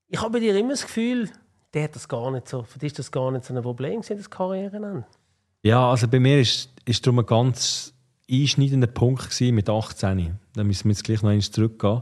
Ich 0.08 0.20
habe 0.20 0.32
bei 0.32 0.40
dir 0.40 0.56
immer 0.56 0.72
das 0.72 0.84
Gefühl, 0.84 1.30
der 1.74 1.84
hat 1.84 1.96
das 1.96 2.08
gar 2.08 2.32
nicht 2.32 2.48
so, 2.48 2.64
für 2.64 2.80
dich 2.80 2.88
ist 2.88 3.00
das 3.00 3.12
gar 3.12 3.32
nicht 3.32 3.46
so 3.46 3.54
ein 3.54 3.62
Problem, 3.62 4.02
das 4.02 4.30
Karrierenende. 4.30 5.06
Ja, 5.64 5.90
also 5.90 6.08
bei 6.08 6.20
mir 6.20 6.42
ist, 6.42 6.70
ist 6.86 7.06
darum 7.06 7.20
ein 7.20 7.26
ganz 7.26 7.94
einschneidender 8.32 8.88
Punkt 8.88 9.30
gewesen 9.30 9.56
mit 9.56 9.70
18. 9.70 10.38
Da 10.54 10.64
müssen 10.64 10.86
wir 10.86 10.92
jetzt 10.92 11.04
gleich 11.04 11.22
noch 11.22 11.30
einmal 11.30 11.42
zurückgehen. 11.42 12.02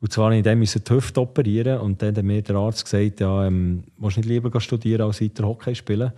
Und 0.00 0.12
zwar 0.12 0.32
in 0.32 0.42
dem 0.42 0.60
die 0.62 0.66
Hüfte 0.66 1.20
operieren 1.20 1.80
und 1.80 2.00
dann 2.02 2.14
hat 2.14 2.24
mir 2.24 2.42
der 2.42 2.56
Arzt 2.56 2.84
gesagt, 2.84 3.20
ja, 3.20 3.46
ähm, 3.46 3.82
willst 3.96 4.16
du 4.16 4.20
nicht 4.20 4.28
lieber 4.28 4.60
studieren 4.60 5.02
als 5.02 5.20
weiter 5.20 5.44
Hockey 5.44 5.74
spielen? 5.74 6.12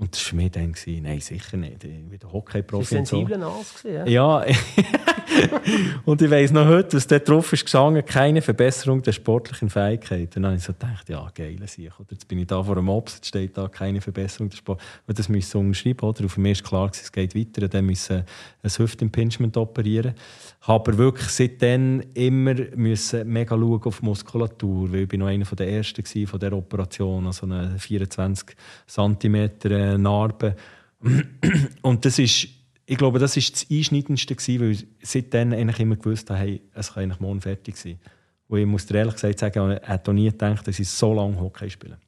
Und 0.00 0.14
das 0.14 0.24
war 0.24 0.30
für 0.30 0.36
mich 0.36 0.50
dann, 0.50 0.72
gewesen, 0.72 1.02
nein, 1.02 1.20
sicher 1.20 1.58
nicht. 1.58 1.84
Ich 1.84 1.90
bin 1.90 2.32
Hockey-Profi. 2.32 2.86
sensibler 2.86 3.38
so. 3.38 3.46
Arzt 3.46 3.84
ja. 3.84 4.06
ja. 4.06 4.46
und 6.06 6.22
ich 6.22 6.30
weiss 6.30 6.52
noch 6.52 6.66
heute, 6.66 6.96
was 6.96 7.06
dort 7.06 7.28
drauf 7.28 7.52
ist 7.52 7.66
gesangen, 7.66 8.02
keine 8.06 8.40
Verbesserung 8.40 9.02
der 9.02 9.12
sportlichen 9.12 9.68
Fähigkeiten. 9.68 10.30
Dann 10.42 10.46
habe 10.46 10.56
ich 10.56 10.62
so 10.62 10.72
gedacht, 10.72 11.06
ja, 11.10 11.30
geil, 11.34 11.58
sicher. 11.66 11.92
Oder 11.98 12.12
jetzt 12.12 12.26
bin 12.28 12.38
ich 12.38 12.46
da 12.46 12.62
vor 12.62 12.78
einem 12.78 12.86
Mops, 12.86 13.16
jetzt 13.16 13.26
steht 13.26 13.58
da 13.58 13.68
keine 13.68 14.00
Verbesserung 14.00 14.48
der 14.48 14.56
Sport. 14.56 14.80
Und 15.06 15.18
das 15.18 15.28
müssen 15.28 15.52
wir 15.52 15.60
umschreiben, 15.60 16.08
oder? 16.08 16.22
Und 16.22 16.30
für 16.30 16.40
mich 16.40 16.52
ist 16.52 16.64
klar, 16.64 16.90
es 16.90 17.12
geht 17.12 17.36
weiter. 17.36 17.68
Dann 17.68 17.84
müssen 17.84 18.24
ein 18.62 18.70
Hüftimpingement 18.70 19.58
operieren. 19.58 20.14
Habe 20.62 20.90
aber 20.90 20.98
wirklich 20.98 21.28
seitdem 21.28 22.02
immer 22.14 22.54
müssen 22.74 23.28
mega 23.30 23.54
schauen 23.56 23.82
auf 23.82 24.02
Muskulatur, 24.02 24.92
weil 24.92 25.00
ich 25.02 25.08
bin 25.08 25.20
noch 25.20 25.26
einer 25.26 25.44
der 25.44 25.68
Ersten 25.68 26.04
von 26.26 26.38
dieser 26.40 26.52
Operation, 26.52 27.26
also 27.26 27.46
eine 27.46 27.78
24 27.78 28.56
cm 28.86 29.50
Narbe. 29.98 30.56
Und 31.82 32.04
das 32.04 32.18
ist 32.18 32.48
ich 32.90 32.98
glaube, 32.98 33.20
das 33.20 33.36
war 33.36 33.42
das 33.52 33.66
Einschneidendste, 33.70 34.34
weil 34.60 34.72
ich 34.72 34.84
seitdem 35.02 35.52
eigentlich 35.52 35.78
immer 35.78 35.94
gewusst 35.94 36.28
habe, 36.28 36.40
hey, 36.40 36.60
es 36.74 36.92
kann 36.92 37.04
eigentlich 37.04 37.20
morgen 37.20 37.40
fertig 37.40 37.76
sein. 37.76 38.00
Und 38.48 38.58
ich 38.58 38.66
muss 38.66 38.84
dir 38.84 38.96
ehrlich 38.96 39.14
gesagt 39.14 39.38
sagen, 39.38 39.78
ich 39.80 39.88
hätte 39.88 40.12
nie 40.12 40.28
gedacht, 40.28 40.66
dass 40.66 40.80
ich 40.80 40.88
so 40.88 41.14
lange 41.14 41.38
Hockey 41.38 41.70
spiele. 41.70 41.98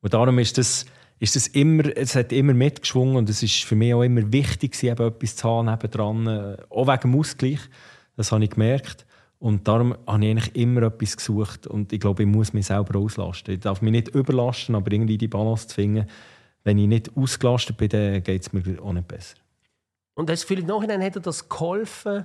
Und 0.00 0.12
darum 0.12 0.40
ist 0.40 0.58
das, 0.58 0.84
ist 1.20 1.36
das 1.36 1.46
immer, 1.46 1.96
es 1.96 2.16
hat 2.16 2.32
immer 2.32 2.54
mitgeschwungen 2.54 3.14
und 3.14 3.30
es 3.30 3.40
ist 3.44 3.62
für 3.62 3.76
mich 3.76 3.94
auch 3.94 4.02
immer 4.02 4.32
wichtig, 4.32 4.82
eben 4.82 5.06
etwas 5.06 5.36
zu 5.36 5.48
haben 5.48 5.66
nebendran, 5.66 6.26
äh, 6.26 6.56
auch 6.70 6.88
wegen 6.88 7.12
dem 7.12 7.20
Ausgleich. 7.20 7.60
Das 8.16 8.32
habe 8.32 8.42
ich 8.42 8.50
gemerkt. 8.50 9.06
Und 9.38 9.68
darum 9.68 9.94
habe 10.08 10.24
ich 10.24 10.30
eigentlich 10.32 10.56
immer 10.56 10.82
etwas 10.82 11.16
gesucht 11.16 11.68
und 11.68 11.92
ich 11.92 12.00
glaube, 12.00 12.24
ich 12.24 12.28
muss 12.28 12.52
mich 12.52 12.66
selber 12.66 12.98
auslasten. 12.98 13.54
Ich 13.54 13.60
darf 13.60 13.80
mich 13.80 13.92
nicht 13.92 14.08
überlasten, 14.08 14.74
aber 14.74 14.90
irgendwie 14.90 15.18
die 15.18 15.28
Balance 15.28 15.68
zu 15.68 15.76
finden. 15.76 16.06
Wenn 16.64 16.78
ich 16.78 16.86
nicht 16.86 17.16
ausgelastet 17.16 17.76
bin, 17.76 17.88
dann 17.88 18.22
geht 18.22 18.42
es 18.42 18.52
mir 18.52 18.62
auch 18.82 18.92
nicht 18.92 19.08
besser. 19.08 19.36
Und 20.14 20.30
hast 20.30 20.42
du 20.42 20.46
das 20.46 20.48
Gefühl, 20.48 20.58
im 20.60 20.66
Nachhinein 20.66 21.12
dir 21.12 21.20
das 21.20 21.48
geholfen, 21.48 22.24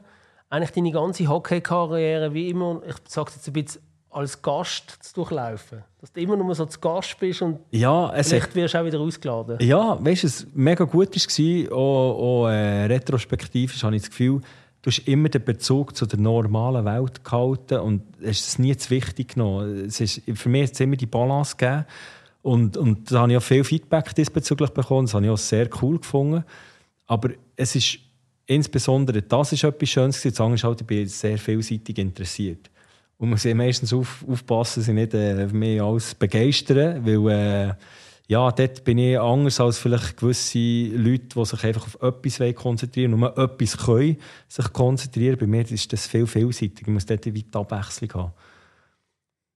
eigentlich 0.49 0.71
deine 0.71 0.91
ganze 0.91 1.27
Hockey-Karriere 1.27 2.33
wie 2.33 2.49
immer, 2.49 2.81
ich 2.87 2.95
sage 3.07 3.31
jetzt 3.35 3.47
ein 3.47 3.53
bisschen, 3.53 3.81
als 4.09 4.41
Gast 4.41 4.97
zu 5.01 5.15
durchlaufen. 5.15 5.83
Dass 5.99 6.11
du 6.11 6.21
immer 6.21 6.35
nur 6.37 6.55
so 6.55 6.65
zu 6.65 6.79
Gast 6.79 7.19
bist 7.19 7.41
und 7.41 7.59
ja, 7.71 8.11
es 8.13 8.29
vielleicht 8.29 8.55
wirst 8.55 8.73
du 8.73 8.81
auch 8.81 8.85
wieder 8.85 8.99
ausgeladen. 8.99 9.57
Ja, 9.59 10.03
weißt 10.03 10.23
du, 10.23 10.27
es 10.27 10.47
mega 10.53 10.85
gut 10.85 11.15
war, 11.15 11.77
auch, 11.77 12.17
auch 12.17 12.47
äh, 12.47 12.85
retrospektiv 12.85 13.81
habe 13.83 13.95
ich 13.95 14.01
das 14.01 14.09
Gefühl, 14.09 14.41
du 14.81 14.89
hast 14.89 15.07
immer 15.07 15.29
den 15.29 15.43
Bezug 15.43 15.95
zu 15.95 16.05
der 16.05 16.19
normalen 16.19 16.85
Welt 16.85 17.23
gehalten 17.23 17.79
und 17.79 18.03
hast 18.25 18.47
es 18.47 18.59
nie 18.59 18.75
zu 18.75 18.89
wichtig 18.89 19.35
genommen. 19.35 19.85
Es 19.85 19.99
ist, 19.99 20.21
für 20.33 20.49
mich 20.49 20.63
hat 20.63 20.73
es 20.73 20.79
immer 20.79 20.95
die 20.95 21.05
Balance 21.05 21.55
gegeben 21.55 21.85
und, 22.47 22.77
und 22.77 23.11
da 23.11 23.19
habe 23.19 23.33
ich 23.33 23.37
auch 23.37 23.43
viel 23.43 23.65
Feedback 23.65 24.15
diesbezüglich 24.15 24.69
bekommen, 24.69 25.05
das 25.05 25.13
habe 25.13 25.25
ich 25.25 25.31
auch 25.31 25.37
sehr 25.37 25.69
cool 25.81 25.99
gefunden. 25.99 26.45
Aber 27.05 27.31
es 27.57 27.75
ist 27.75 27.99
insbesondere, 28.45 29.21
das 29.21 29.51
ist 29.51 29.65
etwas 29.65 29.89
Schönes 29.89 30.21
gewesen. 30.21 30.37
Das 30.37 30.53
ist 30.53 30.63
halt, 30.63 30.79
ich 30.79 30.87
bin 30.87 31.07
sehr 31.09 31.37
vielseitig 31.37 31.97
interessiert. 31.97 32.69
Und 33.17 33.29
man 33.29 33.31
muss 33.31 33.43
meistens 33.43 33.91
auf, 33.91 34.23
aufpassen, 34.25 34.79
dass 34.79 34.87
ich 34.87 34.93
nicht 34.93 35.13
äh, 35.13 35.47
mehr 35.47 35.83
alles 35.83 36.15
begeistern, 36.15 37.05
weil 37.05 37.31
äh, 37.31 37.73
ja, 38.29 38.49
dort 38.49 38.83
bin 38.85 38.97
ich 38.97 39.19
anders 39.19 39.59
als 39.59 39.77
vielleicht 39.77 40.15
gewisse 40.15 40.57
Leute, 40.95 41.27
die 41.35 41.45
sich 41.45 41.63
einfach 41.65 41.85
auf 41.85 42.01
etwas 42.01 42.55
konzentrieren 42.55 43.13
und 43.13 43.19
nur 43.19 43.37
etwas 43.37 43.77
können, 43.77 44.17
sich 44.47 44.71
konzentrieren. 44.71 45.37
Bei 45.37 45.47
mir 45.47 45.69
ist 45.69 45.91
das 45.91 46.07
viel 46.07 46.25
vielseitig. 46.25 46.83
Ich 46.83 46.87
muss 46.87 47.05
dort 47.05 47.25
eine 47.25 47.35
weite 47.35 47.59
Abwechslung 47.59 48.13
haben. 48.13 48.31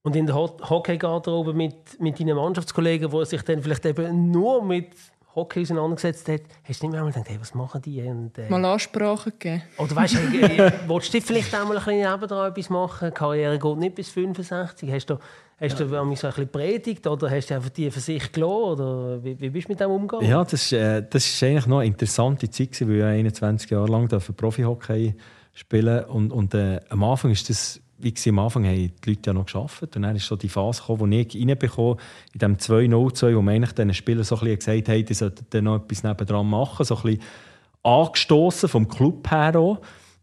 Und 0.04 0.16
in 0.16 0.26
der 0.26 0.36
Hockey-Garderobe 0.36 1.54
mit, 1.54 2.00
mit 2.00 2.20
deinen 2.20 2.36
Mannschaftskollegen, 2.36 3.12
die 3.12 3.26
sich 3.26 3.42
dann 3.44 3.62
vielleicht 3.62 3.86
eben 3.86 4.32
nur 4.32 4.64
mit 4.64 4.96
Hockey 5.36 5.62
auseinandergesetzt 5.62 6.28
hat, 6.28 6.42
hast 6.64 6.82
du 6.82 6.88
nicht 6.88 6.94
mehr 6.94 7.06
gedacht, 7.06 7.30
hey, 7.30 7.38
was 7.40 7.54
machen 7.54 7.82
die? 7.82 8.02
Und, 8.02 8.38
äh, 8.38 8.50
Mal 8.50 8.66
Ansprachen 8.66 9.32
gegeben. 9.32 9.64
oder 9.78 9.96
weißt 9.96 10.16
du, 10.16 10.18
äh, 10.42 10.72
willst 10.88 11.14
du 11.14 11.22
vielleicht 11.22 11.56
auch 11.56 11.66
mal 11.66 11.78
ein 11.78 11.86
bisschen 11.86 12.12
nebendran 12.12 12.52
etwas 12.52 12.70
machen? 12.70 13.10
Die 13.10 13.14
Karriere 13.14 13.60
geht 13.60 13.78
nicht 13.78 13.96
bis 13.96 14.10
65. 14.10 14.92
Hast 14.92 15.10
du, 15.10 15.20
hast 15.60 15.80
du 15.80 15.84
ja. 15.86 15.90
so 15.90 15.96
ein 15.96 16.10
bisschen 16.10 16.48
predigt 16.50 17.08
oder 17.08 17.30
hast 17.30 17.50
du 17.50 17.56
einfach 17.56 17.70
die 17.70 17.90
für 17.92 18.02
sich 18.02 18.32
gelassen? 18.32 18.54
Oder 18.54 19.24
wie, 19.24 19.40
wie 19.40 19.50
bist 19.52 19.68
du 19.68 19.72
mit 19.72 19.80
dem 19.80 19.92
umgegangen? 19.92 20.30
Ja, 20.30 20.44
das 20.44 20.54
ist, 20.54 20.74
äh, 20.74 21.04
das 21.10 21.26
ist 21.26 21.42
eigentlich 21.44 21.68
noch 21.68 21.80
eine 21.80 21.88
interessante 21.88 22.50
Zeit, 22.50 22.72
gewesen, 22.72 22.90
weil 22.90 22.98
ich 22.98 23.04
21 23.04 23.70
Jahre 23.70 23.88
lang 23.88 24.10
für 24.20 24.34
Profi-Hockey 24.34 25.16
spielen 25.54 26.04
und, 26.06 26.32
und 26.34 26.54
äh, 26.54 26.80
am 26.90 27.04
Anfang 27.04 27.32
ist 27.32 27.50
das 27.50 27.82
wie 28.02 28.14
gesagt, 28.14 28.30
am 28.30 28.40
Anfang 28.40 28.66
haben 28.66 28.76
die 28.76 29.10
Leute 29.10 29.22
ja 29.28 29.34
noch 29.34 29.46
geschafft 29.46 29.96
und 29.96 30.02
dann 30.02 30.16
ist 30.16 30.26
so 30.26 30.36
die 30.36 30.50
Phase 30.50 30.82
gekommen, 30.82 31.00
wo 31.00 31.08
ich 31.08 31.36
reinbekomme, 31.36 31.98
in 32.34 32.40
dem 32.40 32.58
2-0-2, 32.58 33.36
wo 33.36 33.42
man 33.42 33.56
eigentlich 33.56 33.74
den 33.74 33.94
Spielern 33.94 34.24
so 34.24 34.36
ein 34.36 34.56
bisschen 34.56 34.84
gesagt 34.84 34.90
hat, 34.90 35.10
die 35.10 35.14
sollten 35.14 35.64
noch 35.64 35.78
etwas 35.78 36.04
nebendran 36.04 36.50
machen, 36.50 36.86
so 36.86 36.96
ein 36.98 37.02
bisschen 37.04 37.22
angestoßen 37.84 38.70
vom 38.70 38.88
Club 38.88 39.30
her 39.32 39.56
auch. 39.56 39.80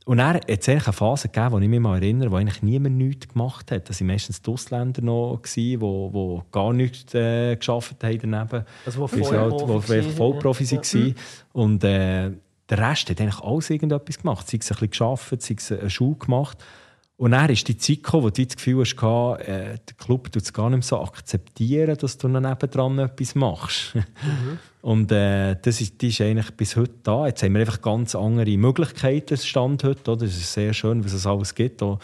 Und 0.08 0.18
dann 0.18 0.36
hat 0.36 0.48
es 0.48 0.66
eine 0.66 0.80
Phase 0.80 1.28
gegeben, 1.28 1.52
wo 1.52 1.58
ich 1.58 1.68
mich 1.68 1.80
mal 1.80 1.96
erinnere, 1.96 2.30
wo 2.30 2.36
eigentlich 2.36 2.62
niemand 2.62 2.96
nichts 2.96 3.28
gemacht 3.28 3.70
hat. 3.70 3.90
Das 3.90 4.00
waren 4.00 4.06
meistens 4.06 4.40
die 4.40 4.50
Ausländer 4.50 5.02
noch, 5.02 5.42
die, 5.54 5.76
die 5.76 6.42
gar 6.50 6.72
nichts 6.72 7.12
äh, 7.14 7.56
geschafft 7.56 8.02
haben 8.02 8.18
daneben. 8.18 8.64
Also, 8.86 9.00
wo 9.00 9.06
Vollprofi 9.06 9.88
halt, 9.88 10.06
Vollprofi 10.06 10.70
waren. 10.70 11.08
Ja. 11.08 11.14
Und 11.52 11.84
äh, 11.84 12.30
der 12.70 12.78
Rest 12.78 13.10
hat 13.10 13.20
eigentlich 13.20 13.40
alles 13.40 13.68
irgendetwas 13.68 14.18
gemacht. 14.18 14.48
Sie 14.48 14.56
haben 14.56 14.62
ein 14.62 14.68
bisschen 14.68 14.90
geschafft, 14.90 15.42
sie 15.42 15.56
haben 15.56 15.80
eine 15.80 15.90
Schule 15.90 16.16
gemacht. 16.16 16.64
Und 17.18 17.32
dann 17.32 17.50
ist 17.50 17.66
die 17.66 17.76
Zeit 17.76 18.04
gekommen, 18.04 18.22
wo 18.22 18.30
du 18.30 18.46
das 18.46 18.56
Gefühl 18.56 18.78
hast, 18.78 18.94
äh, 19.42 19.76
der 19.76 19.96
Club 19.98 20.32
tut 20.32 20.40
es 20.42 20.52
gar 20.52 20.70
nicht 20.70 20.78
mehr 20.78 20.82
so 20.82 21.02
akzeptieren, 21.02 21.96
dass 21.96 22.16
du 22.16 22.28
dann 22.28 22.44
nebendran 22.44 22.96
etwas 23.00 23.34
machst. 23.34 23.96
Mhm. 23.96 24.58
Und 24.82 25.10
äh, 25.10 25.56
das 25.60 25.80
ist, 25.80 26.00
die 26.00 26.08
ist 26.08 26.20
eigentlich 26.20 26.52
bis 26.52 26.76
heute 26.76 26.94
da. 27.02 27.26
Jetzt 27.26 27.42
haben 27.42 27.54
wir 27.54 27.60
einfach 27.60 27.82
ganz 27.82 28.14
andere 28.14 28.56
Möglichkeiten, 28.56 29.36
Stand 29.36 29.82
heute. 29.82 30.12
Oder? 30.12 30.26
Es 30.26 30.36
ist 30.36 30.52
sehr 30.52 30.72
schön, 30.72 31.04
was 31.04 31.12
es 31.12 31.26
alles 31.26 31.56
gibt. 31.56 31.82
Auch 31.82 31.98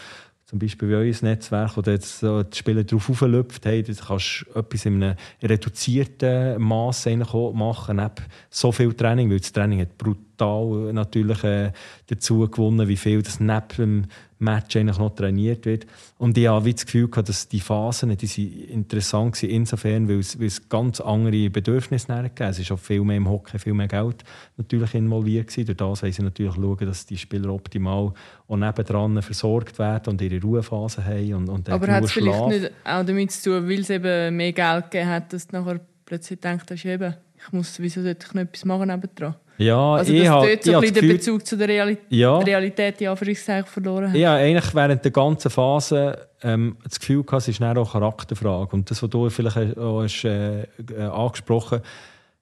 zum 0.45 0.59
Beispiel 0.59 0.89
wie 0.89 0.95
euer 0.95 1.15
Netzwerk, 1.21 1.77
wo 1.77 1.81
jetzt 1.89 2.19
so 2.19 2.43
die 2.43 2.55
Spieler 2.55 2.83
drauf 2.83 3.09
auflüpft, 3.09 3.65
hey, 3.65 3.83
du 3.83 3.95
kannst 3.95 4.45
etwas 4.53 4.85
in 4.85 5.01
einem 5.01 5.15
reduzierten 5.41 6.61
Maß 6.61 7.07
machen, 7.53 7.95
neben 7.95 8.13
so 8.49 8.71
viel 8.73 8.93
Training, 8.93 9.31
weil 9.31 9.39
das 9.39 9.53
Training 9.53 9.79
hat 9.79 9.97
brutal 9.97 10.25
natürlich 10.41 11.43
äh, 11.43 11.71
dazu 12.07 12.47
gewonnen, 12.49 12.87
wie 12.87 12.97
viel 12.97 13.21
das 13.21 13.39
neben 13.39 13.67
dem 13.77 14.05
Match 14.39 14.75
eigentlich 14.75 14.97
noch 14.97 15.15
trainiert 15.15 15.65
wird. 15.65 15.85
Und 16.17 16.37
ich 16.37 16.47
habe 16.47 16.71
das 16.71 16.85
Gefühl 16.85 17.07
gehabt, 17.07 17.29
dass 17.29 17.47
die 17.47 17.59
Phasen 17.59 18.15
die 18.17 18.27
sind 18.27 18.69
interessant 18.69 19.41
waren, 19.41 19.49
insofern, 19.49 20.09
weil 20.09 20.19
es, 20.19 20.39
weil 20.39 20.47
es 20.47 20.67
ganz 20.67 20.99
andere 20.99 21.49
Bedürfnisse 21.49 22.07
gegeben 22.07 22.49
Es 22.49 22.59
ist 22.59 22.71
auch 22.71 22.79
viel 22.79 23.01
mehr 23.01 23.17
im 23.17 23.29
Hockey, 23.29 23.57
viel 23.59 23.73
mehr 23.73 23.87
Geld 23.87 24.23
natürlich 24.57 24.93
involviert 24.93 25.47
gewesen. 25.47 25.65
Durch 25.65 25.77
das 25.77 26.03
wollen 26.03 26.13
sie 26.13 26.23
natürlich 26.23 26.55
schauen, 26.55 26.85
dass 26.85 27.05
die 27.05 27.17
Spieler 27.17 27.49
optimal 27.49 28.13
auch 28.47 28.57
nebendran 28.57 29.21
versorgt 29.21 29.79
werden 29.79 30.11
und 30.11 30.21
ihre 30.21 30.41
Ruhephase 30.41 31.05
haben. 31.05 31.33
Und, 31.33 31.49
und 31.49 31.69
Aber 31.69 31.87
hat 31.87 32.03
es 32.03 32.11
vielleicht 32.11 32.47
nicht 32.47 32.71
auch 32.83 33.05
damit 33.05 33.31
zu 33.31 33.51
tun, 33.51 33.69
weil 33.69 33.79
es 33.79 33.89
eben 33.89 34.35
mehr 34.35 34.53
Geld 34.53 34.91
gegeben 34.91 35.09
hat, 35.09 35.31
dass 35.31 35.47
du 35.47 35.57
nachher 35.57 35.79
plötzlich 36.05 36.39
denkst, 36.39 36.85
eben, 36.85 37.15
ich 37.37 37.51
muss, 37.51 37.79
wieso 37.79 38.01
sollte 38.01 38.25
ich 38.27 38.33
noch 38.33 38.41
etwas 38.41 38.65
machen 38.65 38.87
nebendran? 38.87 39.35
Ja, 39.57 39.95
also, 39.95 40.11
dass 40.11 40.21
ich 40.21 40.27
dort 40.27 40.63
so 40.63 40.73
ein 40.73 40.81
bisschen 40.81 40.95
den 40.95 41.07
Bezug 41.07 41.45
zu 41.45 41.57
der 41.57 41.67
Realität, 41.67 42.05
ja. 42.09 42.37
Realität 42.39 43.01
in 43.01 43.07
Anführungszeichen 43.07 43.67
verloren 43.67 44.09
hat. 44.09 44.15
Ja, 44.15 44.35
eigentlich 44.35 44.75
während 44.75 45.03
der 45.03 45.11
ganzen 45.11 45.49
Phase 45.49 46.27
ähm, 46.41 46.77
das 46.83 46.99
Gefühl 46.99 47.23
gehabt, 47.23 47.43
es 47.43 47.47
ist 47.47 47.61
auch 47.61 47.67
eine 47.67 47.85
Charakterfrage. 47.85 48.75
Und 48.75 48.91
das, 48.91 49.01
was 49.01 49.09
du 49.09 49.29
vielleicht 49.29 49.77
auch 49.77 50.03
hast, 50.03 50.25
äh, 50.25 50.63
äh, 50.63 50.67
angesprochen 51.11 51.81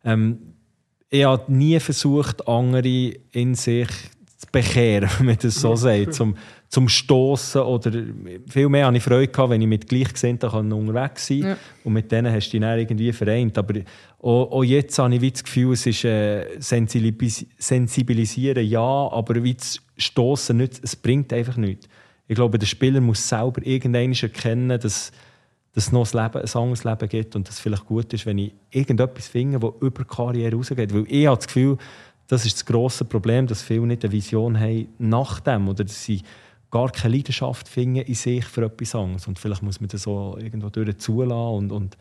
ähm, 0.04 0.54
ich 1.10 1.26
habe 1.26 1.52
nie 1.54 1.80
versucht, 1.80 2.48
andere 2.48 3.14
in 3.32 3.54
sich 3.54 3.88
zu 4.38 4.48
bekehren, 4.52 5.10
wenn 5.18 5.28
man 5.28 5.38
das 5.40 5.56
so 5.56 5.76
sagt, 5.76 6.16
zum, 6.16 6.36
zum 6.74 6.90
Stoßen 6.90 7.62
oder 7.62 7.92
viel 8.50 8.68
mehr 8.68 8.88
hatte 8.88 8.98
ich 8.98 9.04
Freude 9.04 9.28
gehabt, 9.28 9.52
wenn 9.52 9.62
ich 9.62 9.68
mit 9.68 9.88
Gleichgesinnten 9.88 10.50
unterwegs 10.74 11.28
sein 11.28 11.42
ja. 11.42 11.56
und 11.84 11.94
mit 11.94 12.12
denen 12.12 12.34
hast 12.34 12.48
du 12.48 12.52
dich 12.54 12.62
dann 12.62 12.80
irgendwie 12.80 13.14
vereint. 13.14 13.56
Aber 13.60 13.76
auch, 14.20 14.52
auch 14.52 14.64
jetzt 14.64 14.98
habe 14.98 15.14
ich 15.14 15.34
das 15.34 15.44
Gefühl, 15.44 15.74
es 15.74 15.86
ist 15.86 16.04
äh, 16.04 16.60
sensibilisieren, 16.60 18.66
ja, 18.66 18.82
aber 18.82 19.44
wie 19.44 19.54
das 19.54 19.80
Stoßen 19.98 20.58
nicht, 20.58 20.80
es 20.82 20.96
bringt 20.96 21.32
einfach 21.32 21.58
nichts. 21.58 21.88
Ich 22.28 22.34
glaube, 22.34 22.58
der 22.58 22.66
Spieler 22.66 23.02
muss 23.02 23.30
selber 23.30 23.64
irgendwann 23.64 24.14
erkennen, 24.14 24.80
dass 24.80 25.12
dass 25.76 25.88
es 25.88 25.92
noch 25.92 26.06
ein, 26.06 26.24
Leben, 26.24 26.44
ein 26.44 26.56
anderes 26.56 26.84
Leben 26.84 27.10
gibt 27.10 27.36
und 27.36 27.48
dass 27.48 27.56
es 27.56 27.62
vielleicht 27.62 27.88
gut 27.88 28.14
ist, 28.14 28.28
wenn 28.28 28.38
ich 28.38 28.54
irgendetwas 28.70 29.28
finde, 29.28 29.60
das 29.60 29.72
über 29.80 30.04
die 30.04 30.08
Karriere 30.08 30.56
rausgeht. 30.56 30.94
Weil 30.94 31.06
ich 31.08 31.26
habe 31.26 31.38
das 31.38 31.48
Gefühl, 31.48 31.80
das 32.28 32.46
ist 32.46 32.58
das 32.58 32.66
grosse 32.66 33.06
Problem, 33.06 33.48
dass 33.48 33.64
viele 33.64 33.88
nicht 33.88 34.04
eine 34.04 34.12
Vision 34.12 34.60
haben 34.60 34.90
nach 35.00 35.40
dem 35.40 35.68
oder 35.68 35.84
dass 35.84 36.04
sie 36.04 36.22
gar 36.74 36.92
keine 36.92 37.16
Leidenschaft 37.16 37.68
finden 37.68 38.02
in 38.02 38.16
sich 38.16 38.44
für 38.46 38.66
etwas 38.66 38.96
anderes. 38.96 39.28
Und 39.28 39.38
vielleicht 39.38 39.62
muss 39.62 39.80
man 39.80 39.90
das 39.90 40.02
so 40.02 40.36
irgendwo 40.42 40.70
durch 40.70 40.98
zulassen 40.98 41.56
und, 41.56 41.72
und 41.72 41.98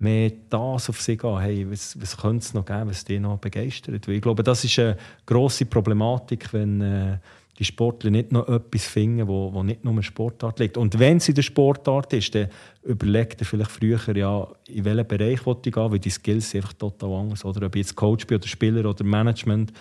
mehr 0.00 0.32
das 0.50 0.88
auf 0.88 1.00
sich 1.00 1.16
gehen. 1.16 1.38
Hey, 1.38 1.70
was, 1.70 1.96
was 2.00 2.16
könnte 2.16 2.38
es 2.44 2.52
noch 2.52 2.64
geben, 2.64 2.90
was 2.90 3.04
dich 3.04 3.20
noch 3.20 3.38
begeistert? 3.38 4.08
Weil 4.08 4.16
ich 4.16 4.22
glaube, 4.22 4.42
das 4.42 4.64
ist 4.64 4.80
eine 4.80 4.96
grosse 5.24 5.66
Problematik, 5.66 6.52
wenn 6.52 6.80
äh, 6.80 7.18
die 7.56 7.64
Sportler 7.64 8.10
nicht 8.10 8.32
noch 8.32 8.48
etwas 8.48 8.86
finden, 8.86 9.28
wo, 9.28 9.54
wo 9.54 9.62
nicht 9.62 9.84
nur 9.84 9.92
eine 9.92 10.02
Sportart 10.02 10.58
liegt. 10.58 10.76
Und 10.76 10.98
wenn 10.98 11.18
es 11.18 11.28
in 11.28 11.36
der 11.36 11.42
Sportart 11.42 12.12
ist, 12.12 12.34
dann 12.34 12.48
überlegt 12.82 13.40
er 13.40 13.46
vielleicht 13.46 13.70
früher, 13.70 14.16
ja, 14.16 14.48
in 14.66 14.84
welchen 14.84 15.06
Bereich 15.06 15.40
ich 15.46 15.72
gehen 15.72 15.92
weil 15.92 16.00
die 16.00 16.10
Skills 16.10 16.50
sind 16.50 16.64
einfach 16.64 16.72
total 16.72 17.12
anders. 17.12 17.44
Oder 17.44 17.64
ob 17.64 17.76
ich 17.76 17.82
jetzt 17.82 17.94
Coach 17.94 18.26
bin 18.26 18.38
oder 18.38 18.48
Spieler 18.48 18.90
oder 18.90 19.04
Management, 19.04 19.72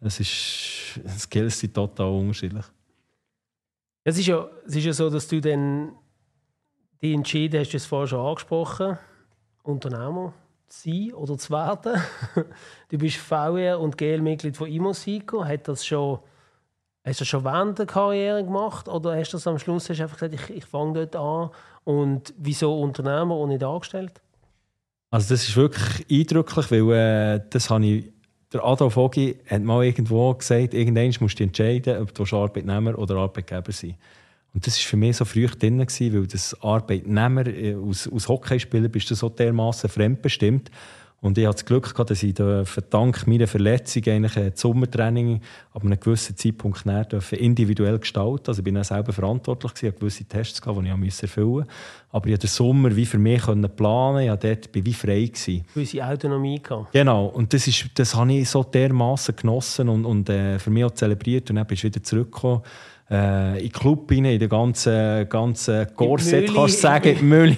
es 0.00 0.20
ist, 0.20 1.00
die 1.04 1.18
Skills 1.18 1.58
sind 1.58 1.74
total 1.74 2.12
unterschiedlich. 2.12 2.64
Es 4.08 4.16
ist 4.16 4.26
ja, 4.26 4.48
es 4.66 4.74
ist 4.74 4.84
ja 4.86 4.92
so, 4.94 5.10
dass 5.10 5.28
du 5.28 5.38
dann 5.38 5.92
die 7.02 7.12
entschieden 7.12 7.60
hast, 7.60 7.72
du 7.72 7.76
es 7.76 7.84
vorher 7.84 8.06
schon 8.06 8.26
angesprochen, 8.26 8.96
Unternehmer 9.62 10.32
zu 10.66 10.88
sein 10.88 11.12
oder 11.12 11.36
zu 11.36 11.52
werden. 11.52 12.00
du 12.88 12.96
bist 12.96 13.18
VR 13.18 13.78
und 13.78 13.98
GL-Mitglied 13.98 14.56
von 14.56 14.66
Imosico. 14.66 15.44
Hat 15.44 15.68
das 15.68 15.84
schon 15.84 16.20
Hast 17.04 17.20
du 17.20 17.26
schon 17.26 17.44
während 17.44 17.78
der 17.78 17.84
Karriere 17.84 18.42
gemacht 18.42 18.88
oder 18.88 19.14
hast 19.14 19.34
du 19.34 19.36
das 19.36 19.46
am 19.46 19.58
Schluss 19.58 19.90
hast 19.90 20.00
einfach 20.00 20.18
gesagt, 20.18 20.34
ich, 20.34 20.56
ich 20.56 20.64
fange 20.64 21.06
dort 21.06 21.16
an 21.16 21.50
und 21.84 22.32
wieso 22.38 22.80
Unternehmer 22.80 23.36
und 23.36 23.50
nicht 23.50 23.62
angestellt? 23.62 24.22
Also 25.10 25.34
das 25.34 25.46
ist 25.46 25.54
wirklich 25.54 26.06
eindrücklich, 26.10 26.70
weil 26.70 26.92
äh, 26.92 27.40
das 27.50 27.68
habe 27.68 27.84
ich, 27.84 28.12
der 28.52 28.64
Adolf 28.64 28.96
Ogi 28.96 29.36
hat 29.46 29.62
mal 29.62 29.84
irgendwo 29.84 30.32
gesagt, 30.34 30.74
irgendwann 30.74 31.14
musst 31.20 31.38
du 31.38 31.44
entscheiden, 31.44 32.00
ob 32.00 32.14
du 32.14 32.24
Arbeitnehmer 32.36 32.98
oder 32.98 33.16
Arbeitgeber 33.16 33.72
sein 33.72 33.96
und 34.54 34.66
das 34.66 34.76
war 34.78 34.88
für 34.88 34.96
mich 34.96 35.16
so 35.16 35.24
früh 35.24 35.46
drin, 35.46 35.78
weil 35.78 36.26
das 36.26 36.60
Arbeitnehmer 36.62 37.46
äh, 37.46 37.74
aus, 37.74 38.08
aus 38.08 38.28
Hockeyspieler 38.28 38.88
bist 38.88 39.10
du 39.10 39.14
so 39.14 39.28
dermaßen 39.28 39.90
fremdbestimmt. 39.90 40.70
Und 41.20 41.36
ich 41.36 41.46
hatte 41.46 41.56
das 41.56 41.64
Glück 41.64 41.92
gehabt, 41.92 42.10
dass 42.10 42.22
ich 42.22 42.34
dank 42.34 43.26
meiner 43.26 43.48
Verletzung 43.48 44.04
eigentlich 44.06 44.34
das 44.34 44.60
Sommertraining 44.60 45.40
ab 45.72 45.82
einem 45.82 45.98
gewissen 45.98 46.36
Zeitpunkt 46.36 46.84
individuell 47.32 47.98
gestalten 47.98 48.44
Also 48.46 48.60
ich 48.60 48.64
bin 48.64 48.78
auch 48.78 48.84
selber 48.84 49.12
verantwortlich 49.12 49.74
gewesen, 49.74 49.94
ich 49.94 49.98
gewisse 49.98 50.24
Tests 50.26 50.62
gehabt, 50.62 50.80
die 50.80 51.06
ich 51.08 51.22
erfüllen 51.22 51.48
musste. 51.48 51.72
Aber 52.12 52.26
ich 52.26 52.32
konnte 52.34 52.46
den 52.46 52.50
Sommer 52.50 52.94
wie 52.94 53.06
für 53.06 53.18
mich 53.18 53.42
planen, 53.42 54.22
ich 54.22 54.28
war 54.28 54.36
dort 54.36 54.68
wie 54.72 54.92
frei. 54.92 55.24
Gewesen. 55.24 55.64
Gewisse 55.74 56.06
Autonomie 56.06 56.62
gehabt. 56.62 56.92
Genau, 56.92 57.26
und 57.26 57.52
das, 57.52 57.66
ist, 57.66 57.86
das 57.94 58.14
habe 58.14 58.32
ich 58.32 58.48
so 58.48 58.62
dermaßen 58.62 59.34
genossen 59.34 59.88
und, 59.88 60.04
und 60.04 60.30
äh, 60.30 60.60
für 60.60 60.70
mich 60.70 60.84
auch 60.84 60.92
zelebriert 60.92 61.50
und 61.50 61.56
dann 61.56 61.66
bist 61.66 61.82
du 61.82 61.88
wieder 61.88 62.02
zurückgekommen 62.02 62.62
äh, 63.10 63.56
in 63.56 63.64
den 63.64 63.72
Club 63.72 64.10
rein, 64.10 64.24
in 64.26 64.38
den 64.38 64.48
ganzen, 64.48 65.28
ganzen 65.28 65.86
Korsett, 65.94 66.52
kannst 66.52 66.76
du 66.76 66.80
sagen, 66.80 67.16
in 67.16 67.28
Mühle, 67.28 67.56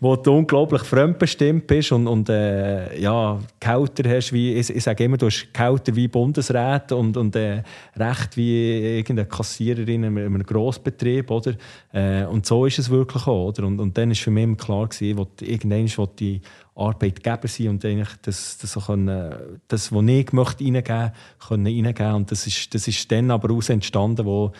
wo 0.00 0.16
du 0.16 0.32
unglaublich 0.32 0.82
fremdbestimmt 0.82 1.66
bist 1.66 1.92
und, 1.92 2.06
und 2.06 2.28
äh, 2.28 2.98
ja, 2.98 3.38
Kälter 3.60 4.08
hast, 4.08 4.32
wie, 4.32 4.54
ich, 4.54 4.70
ich 4.70 4.82
sage 4.82 5.04
immer, 5.04 5.18
du 5.18 5.26
hast 5.26 5.52
Kälter 5.52 5.94
wie 5.94 6.08
Bundesrat 6.08 6.90
und, 6.92 7.16
und 7.16 7.36
äh, 7.36 7.62
Recht 7.96 8.36
wie 8.36 8.96
irgendeine 8.98 9.28
Kassiererin 9.28 10.04
in 10.04 10.18
einem 10.18 10.42
Grossbetrieb, 10.42 11.30
oder? 11.30 11.54
Äh, 11.92 12.24
und 12.24 12.46
so 12.46 12.64
ist 12.64 12.78
es 12.78 12.88
wirklich 12.88 13.26
auch, 13.26 13.48
oder? 13.48 13.66
Und, 13.66 13.78
und 13.78 13.96
dann 13.98 14.08
war 14.08 14.16
für 14.16 14.30
mich 14.30 14.56
klar, 14.56 14.88
gewesen, 14.88 15.18
wo 15.18 15.26
irgendwann 15.40 15.88
wo 15.96 16.06
die 16.06 16.40
Arbeitgeber 16.74 17.48
sein 17.48 17.68
und 17.68 17.84
eigentlich 17.84 18.08
das, 18.22 18.56
das, 18.58 18.72
so 18.72 18.80
können, 18.80 19.60
das 19.68 19.92
was 19.92 20.04
ich 20.06 20.32
möchte 20.32 20.64
reingeben 20.64 21.12
können 21.46 21.66
reingeben. 21.66 22.14
Und 22.14 22.30
das 22.30 22.46
ist, 22.46 22.74
das 22.74 22.88
ist 22.88 23.10
dann 23.12 23.30
aber 23.30 23.48
daraus 23.48 23.68
entstanden, 23.68 24.24
wo 24.24 24.52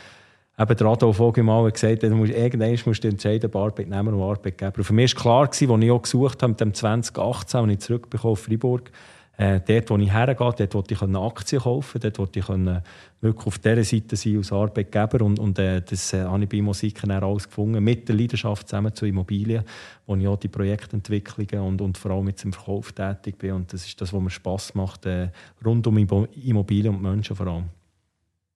eben 0.58 0.76
der 0.76 0.86
Adolf 0.86 1.16
Vogel 1.16 1.44
gesagt 1.72 2.02
hat, 2.02 2.10
du 2.10 2.14
musst, 2.14 2.32
irgendwann 2.32 2.78
musst 2.84 3.02
du 3.02 3.08
entscheiden, 3.08 3.46
ob 3.46 3.56
Arbeitnehmer 3.56 4.12
und 4.12 4.22
Arbeitgeber. 4.22 4.78
Und 4.78 4.84
für 4.84 4.92
mich 4.92 5.14
war 5.16 5.22
klar, 5.22 5.46
als 5.46 5.60
ich 5.60 5.90
auch 5.90 6.02
gesucht 6.02 6.42
habe, 6.42 6.50
mit 6.50 6.60
dem 6.60 6.74
2018, 6.74 7.60
als 7.60 7.72
ich 7.72 7.78
zurückbekomme 7.78 8.32
auf 8.32 8.40
Freiburg, 8.40 8.90
Äh, 9.38 9.60
dort, 9.66 9.90
wo 9.90 9.96
ich 9.96 10.12
hergehe, 10.12 10.36
dort 10.36 10.74
wollte 10.74 10.94
ich 10.94 11.02
Aktien 11.02 11.62
kaufen, 11.62 12.00
dort 12.00 12.18
wollte 12.18 12.38
ich 12.38 12.48
wirklich 12.48 13.46
auf 13.46 13.58
dieser 13.58 13.82
Seite 13.82 14.14
sein 14.14 14.36
als 14.36 14.52
Arbeitgeber 14.52 15.24
und, 15.24 15.38
und 15.38 15.58
äh, 15.58 15.80
das 15.80 16.12
äh, 16.12 16.22
habe 16.22 16.42
ich 16.42 16.48
bei 16.50 16.60
Musiken 16.60 17.10
alles 17.10 17.48
gefunden, 17.48 17.82
mit 17.82 18.08
der 18.08 18.16
Leidenschaft 18.16 18.68
zusammen 18.68 18.94
zu 18.94 19.06
Immobilien, 19.06 19.64
wo 20.06 20.16
ich 20.16 20.28
auch 20.28 20.36
die 20.36 20.48
Projektentwicklungen 20.48 21.66
und, 21.66 21.80
und 21.80 21.96
vor 21.96 22.10
allem 22.10 22.26
mit 22.26 22.44
dem 22.44 22.52
Verkauf 22.52 22.92
tätig 22.92 23.38
bin 23.38 23.52
und 23.52 23.72
das 23.72 23.86
ist 23.86 23.98
das, 24.00 24.12
was 24.12 24.20
mir 24.20 24.30
Spass 24.30 24.74
macht, 24.74 25.06
äh, 25.06 25.30
rund 25.64 25.86
um 25.86 25.96
Immobilien 25.96 26.94
und 26.94 27.02
Menschen 27.02 27.34
vor 27.34 27.46
allem. 27.46 27.64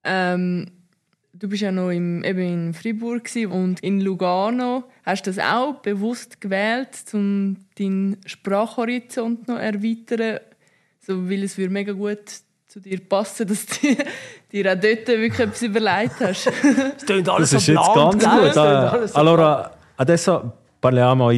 Ähm, 0.04 0.66
du 1.32 1.48
bist 1.48 1.62
ja 1.62 1.72
noch 1.72 1.90
im, 1.90 2.22
eben 2.22 2.40
in 2.40 2.74
Fribourg 2.74 3.28
und 3.50 3.80
in 3.80 4.02
Lugano. 4.02 4.84
Hast 5.04 5.26
du 5.26 5.30
das 5.30 5.38
auch 5.38 5.76
bewusst 5.76 6.40
gewählt, 6.40 6.90
um 7.14 7.56
deinen 7.78 8.18
Sprachhorizont 8.26 9.48
noch 9.48 9.58
erweitern? 9.58 10.40
So, 11.06 11.30
weil 11.30 11.44
es 11.44 11.56
würde 11.56 11.72
mega 11.72 11.92
gut 11.92 12.18
zu 12.66 12.80
dir 12.80 12.98
passen, 12.98 13.46
dass 13.46 13.64
du 13.66 13.74
dir 14.52 14.72
auch 14.72 14.80
dort 14.80 15.06
wirklich 15.06 15.38
etwas 15.38 15.62
überlegt 15.62 16.18
hast. 16.18 16.46
das 16.46 17.06
klingt 17.06 17.28
alles 17.28 17.50
das 17.50 17.62
ist 17.62 17.68
jetzt 17.68 17.94
ganz 17.94 18.24
gut. 18.24 19.14
allora, 19.14 19.70
adesso 19.96 20.52
parliamo 20.80 21.30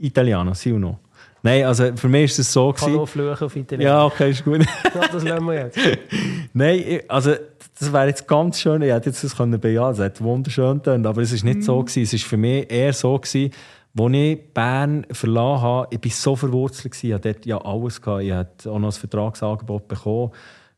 italiano, 0.00 0.52
sì 0.52 0.72
o 0.72 0.78
no? 0.78 0.98
Nein, 1.42 1.64
also 1.64 1.94
für 1.94 2.08
mich 2.08 2.24
ist 2.32 2.38
es 2.40 2.52
so 2.52 2.72
gewesen. 2.72 2.92
Hallo 2.92 3.06
fluchen 3.06 3.44
auf 3.44 3.54
Italienisch. 3.54 3.92
Ja, 3.92 4.04
okay, 4.04 4.30
ist 4.30 4.44
gut. 4.44 4.64
ja, 4.94 5.08
das 5.12 5.22
lernen 5.22 5.46
wir 5.46 5.54
jetzt. 5.66 5.78
Nein, 6.54 7.02
also 7.06 7.34
das 7.78 7.92
wäre 7.92 8.06
jetzt 8.06 8.26
ganz 8.26 8.58
schön. 8.60 8.80
Ich 8.80 8.90
hätte 8.90 9.10
jetzt 9.10 9.22
das 9.22 9.36
können 9.36 9.60
bejahen. 9.60 9.92
Es 9.92 9.98
hat 10.00 10.20
wunderschön 10.22 10.78
getan, 10.78 11.04
aber 11.04 11.20
es 11.20 11.32
ist 11.32 11.44
nicht 11.44 11.58
mm. 11.58 11.62
so 11.62 11.80
gewesen. 11.82 12.02
Es 12.02 12.14
ist 12.14 12.24
für 12.24 12.38
mich 12.38 12.70
eher 12.72 12.94
so 12.94 13.18
gewesen, 13.18 13.52
als 13.96 14.12
ich 14.12 14.52
Bern 14.52 15.06
verlassen 15.10 15.62
habe, 15.62 15.88
ich 15.90 16.04
war 16.04 16.10
so 16.10 16.36
verwurzelt. 16.36 17.02
Ich 17.02 17.12
hatte 17.12 17.32
dort 17.32 17.46
ja 17.46 17.58
alles. 17.58 18.00
Gehabt. 18.00 18.24
Ich 18.24 18.32
hatte 18.32 18.70
auch 18.70 18.78
noch 18.78 18.88
ein 18.88 18.92
Vertragsangebot 18.92 19.88
bekommen. 19.88 20.32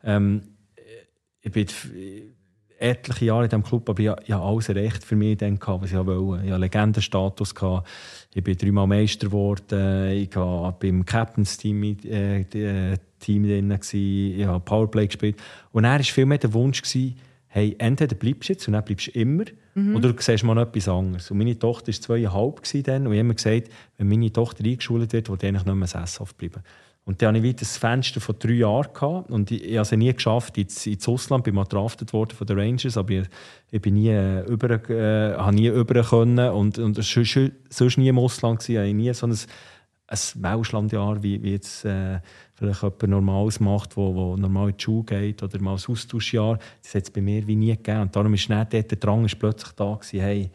Ähm, 0.05 0.43
ich 1.41 1.53
bin 1.53 1.67
etliche 2.79 3.27
Jahre 3.27 3.45
in 3.45 3.51
diesem 3.51 3.63
Club, 3.63 3.89
aber 3.89 4.01
ich, 4.01 4.11
ich 4.25 4.33
habe 4.33 4.45
alles 4.45 4.69
erreicht 4.69 5.05
für 5.05 5.17
mich 5.17 5.39
dann 5.39 5.59
was 5.59 5.91
ich 5.91 5.97
wollte. 5.97 6.45
Ich 6.45 6.51
hatte 6.51 6.61
Legendenstatus. 6.61 7.55
Gehabt. 7.55 7.89
Ich 8.35 8.45
bin 8.45 8.57
dreimal 8.57 8.87
Meister 8.87 9.29
geworden. 9.29 10.11
Ich 10.11 10.35
war 10.37 10.73
beim 10.79 11.05
Captain's 11.05 11.57
Team, 11.57 11.83
äh, 11.83 12.41
äh, 12.41 12.99
Team 13.19 13.45
drin. 13.45 13.79
Ich 13.93 14.45
habe 14.45 14.61
Powerplay 14.61 15.07
gespielt. 15.07 15.37
Und 15.73 15.85
er 15.85 15.93
war 15.93 16.03
viel 16.03 16.27
mehr 16.27 16.39
der 16.39 16.53
Wunsch, 16.53 16.83
gewesen, 16.83 17.17
hey, 17.57 17.75
entweder 17.79 18.15
bleibst 18.15 18.51
du 18.51 18.53
jetzt 18.53 18.69
und 18.69 18.75
dann 18.75 18.85
bleibst 18.85 19.07
du 19.07 19.13
immer, 19.13 19.45
mhm. 19.75 19.97
oder 19.97 20.13
du 20.13 20.23
siehst 20.23 20.45
mal 20.45 20.59
etwas 20.59 20.89
anderes. 20.89 21.31
Und 21.31 21.39
meine 21.39 21.59
Tochter 21.59 21.87
war 21.87 21.95
zweieinhalb 21.95 22.85
dann, 22.85 23.07
und 23.07 23.15
ich 23.15 23.19
habe 23.19 23.21
immer 23.21 23.33
gesagt, 23.33 23.71
wenn 23.97 24.09
meine 24.09 24.31
Tochter 24.31 24.63
eingeschult 24.63 25.11
wird, 25.11 25.31
ich 25.31 25.33
eigentlich 25.43 25.65
nicht 25.65 25.75
mehr 25.75 25.89
sesshaft 25.89 26.37
bleiben. 26.37 26.63
Und 27.07 27.23
dann 27.23 27.35
hatte 27.35 27.47
ich 27.47 27.57
ein 27.59 27.65
Fenster 27.65 28.21
von 28.21 28.35
drei 28.39 28.53
Jahren 28.53 28.93
gehabt, 28.93 29.31
und 29.31 29.51
ich, 29.51 29.65
ich 29.65 29.79
habe 29.79 29.83
es 29.83 29.93
nie 29.93 30.13
geschafft, 30.13 30.59
ins, 30.59 30.87
ins 30.87 31.09
Ausland, 31.09 31.45
bin 31.45 31.55
mal 31.55 31.65
draftet 31.65 32.13
worden 32.13 32.37
von 32.37 32.47
den 32.47 32.59
Rangers, 32.59 32.99
aber 32.99 33.13
ich, 33.13 33.27
ich 33.71 33.81
bin 33.81 33.95
nie 33.95 34.11
äh, 34.11 34.45
über, 34.45 34.69
äh, 34.91 35.35
habe 35.37 35.55
nie 35.55 35.69
über 35.69 36.03
können 36.03 36.51
und, 36.51 36.79
und 36.79 37.03
sonst, 37.03 37.39
sonst 37.71 37.97
nie 37.97 38.09
im 38.09 38.19
Ausland 38.19 38.61
gewesen, 38.61 38.85
ich 38.85 38.95
nie 38.95 39.15
so 39.15 39.27
ein, 39.27 39.33
ein 40.09 40.19
Welschlandjahr, 40.35 41.23
wie, 41.23 41.43
wie 41.43 41.53
jetzt 41.53 41.87
äh, 41.87 42.21
vielleicht 42.57 42.83
jemand 42.83 43.09
Normales 43.09 43.61
macht, 43.61 43.97
wo, 43.97 44.15
wo 44.15 44.37
normal 44.37 44.71
in 44.71 44.77
die 44.77 44.83
Schule 44.83 45.05
geht 45.05 45.43
oder 45.43 45.61
mal 45.61 45.75
ein 45.75 45.81
Austauschjahr, 45.89 46.59
das 46.83 46.95
hat 46.95 47.03
es 47.05 47.11
bei 47.11 47.21
mir 47.21 47.47
wie 47.47 47.57
nie 47.57 47.77
gegeben. 47.77 48.03
Und 48.03 48.17
darum 48.17 48.35
ist 48.35 48.49
nicht 48.49 48.73
der 48.73 48.83
Drang 48.83 49.25
ist 49.25 49.39
plötzlich 49.39 49.73
da 49.73 49.95
gewesen, 49.95 50.21
hey, 50.21 50.51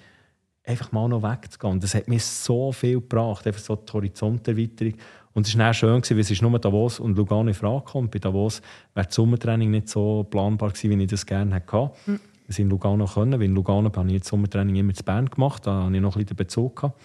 einfach 0.65 0.91
mal 0.91 1.07
noch 1.07 1.23
wegzugehen. 1.23 1.79
Das 1.79 1.95
hat 1.95 2.07
mir 2.07 2.19
so 2.19 2.71
viel 2.71 2.95
gebracht, 2.95 3.45
einfach 3.45 3.61
so 3.61 3.75
die 3.75 3.91
Horizonterweiterung. 3.91 4.93
Und 5.33 5.47
es 5.47 5.57
war 5.57 5.65
dann 5.65 5.73
schön, 5.73 6.01
weil 6.01 6.19
es 6.19 6.31
ist 6.31 6.41
nur 6.41 6.59
Davos 6.59 6.99
und 6.99 7.15
Lugano 7.15 7.47
in 7.47 7.53
Frage 7.53 7.85
kam. 7.89 8.09
Bei 8.09 8.19
Davos 8.19 8.61
wäre 8.93 9.05
das 9.05 9.15
Sommertraining 9.15 9.71
nicht 9.71 9.87
so 9.87 10.23
planbar 10.23 10.71
gewesen, 10.71 10.97
wie 10.97 11.03
ich 11.03 11.09
das 11.09 11.25
gerne 11.25 11.55
hätte. 11.55 11.91
Mhm. 12.05 12.19
Wir 12.47 12.53
sind 12.53 12.65
in 12.65 12.69
Lugano 12.71 13.05
können, 13.05 13.33
weil 13.33 13.43
in 13.43 13.55
Lugano 13.55 13.91
habe 13.95 14.11
ich 14.11 14.19
das 14.19 14.27
Sommertraining 14.27 14.75
immer 14.75 14.93
zu 14.93 15.03
Bern 15.03 15.29
gemacht, 15.29 15.65
da 15.65 15.85
hatte 15.85 15.95
ich 15.95 16.01
noch 16.01 16.15
ein 16.15 16.19
bisschen 16.19 16.35
den 16.35 16.37
Bezug. 16.37 16.75
Gehabt. 16.75 16.99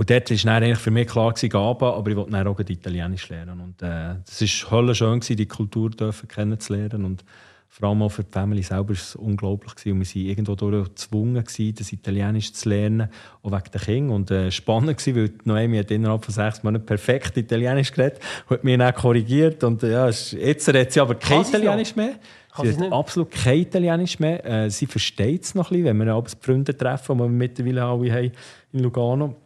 Und 0.00 0.08
dort 0.08 0.30
war 0.30 0.54
eigentlich 0.54 0.78
für 0.78 0.90
mich 0.90 1.08
klar, 1.08 1.34
gewesen, 1.34 1.54
aber 1.54 2.10
ich 2.10 2.16
wollte 2.16 2.30
dann 2.30 2.46
auch 2.46 2.58
Italienisch 2.58 3.28
lernen. 3.28 3.60
Und 3.60 3.82
äh, 3.82 4.14
es 4.26 4.40
war 4.40 4.70
höllisch 4.70 4.96
schön, 4.96 5.20
die 5.20 5.44
Kultur 5.44 5.90
kennenzulernen. 6.26 7.04
Und 7.04 7.22
vor 7.68 7.90
allem 7.90 8.00
auch 8.00 8.08
für 8.08 8.24
die 8.24 8.32
Family 8.32 8.62
selber 8.62 8.88
war 8.88 8.94
es 8.94 9.14
unglaublich. 9.14 9.74
Gewesen. 9.74 9.98
Und 9.98 10.14
wir 10.14 10.24
waren 10.24 10.26
irgendwo 10.30 10.82
gezwungen, 10.84 11.44
gewesen, 11.44 11.74
das 11.74 11.92
Italienisch 11.92 12.54
zu 12.54 12.70
lernen, 12.70 13.10
auch 13.42 13.52
wegen 13.52 13.70
der 13.74 13.80
Kinder. 13.82 14.14
Und 14.14 14.30
äh, 14.30 14.50
spannend 14.50 15.06
war, 15.06 15.14
weil 15.16 15.32
Noemi 15.44 15.76
hat 15.76 15.90
innerhalb 15.90 16.24
von 16.24 16.32
sechs 16.32 16.62
Monaten 16.62 16.86
perfekt 16.86 17.36
Italienisch 17.36 17.92
geredet 17.92 18.20
und 18.48 18.56
hat 18.56 18.64
mich 18.64 18.78
dann 18.78 18.94
korrigiert. 18.94 19.62
Und 19.64 19.82
äh, 19.82 19.92
ja, 19.92 20.06
jetzt 20.06 20.68
redet 20.68 20.92
sie 20.92 21.00
aber 21.00 21.16
kein 21.16 21.42
Italienisch 21.42 21.94
mehr. 21.94 22.14
Sie 22.62 22.74
hat 22.74 22.90
absolut 22.90 23.32
kein 23.32 23.58
Italienisch 23.58 24.18
mehr. 24.18 24.42
Äh, 24.46 24.70
sie 24.70 24.86
versteht 24.86 25.44
es 25.44 25.54
noch 25.54 25.70
ein 25.70 25.82
bisschen, 25.82 25.98
wenn 25.98 26.06
wir 26.06 26.14
abends 26.14 26.38
Freunde 26.40 26.74
treffen, 26.74 27.18
die 27.18 27.22
wir 27.22 27.28
mittlerweile 27.28 27.84
alle 27.84 28.10
haben 28.10 28.32
in 28.72 28.80
Lugano. 28.80 29.36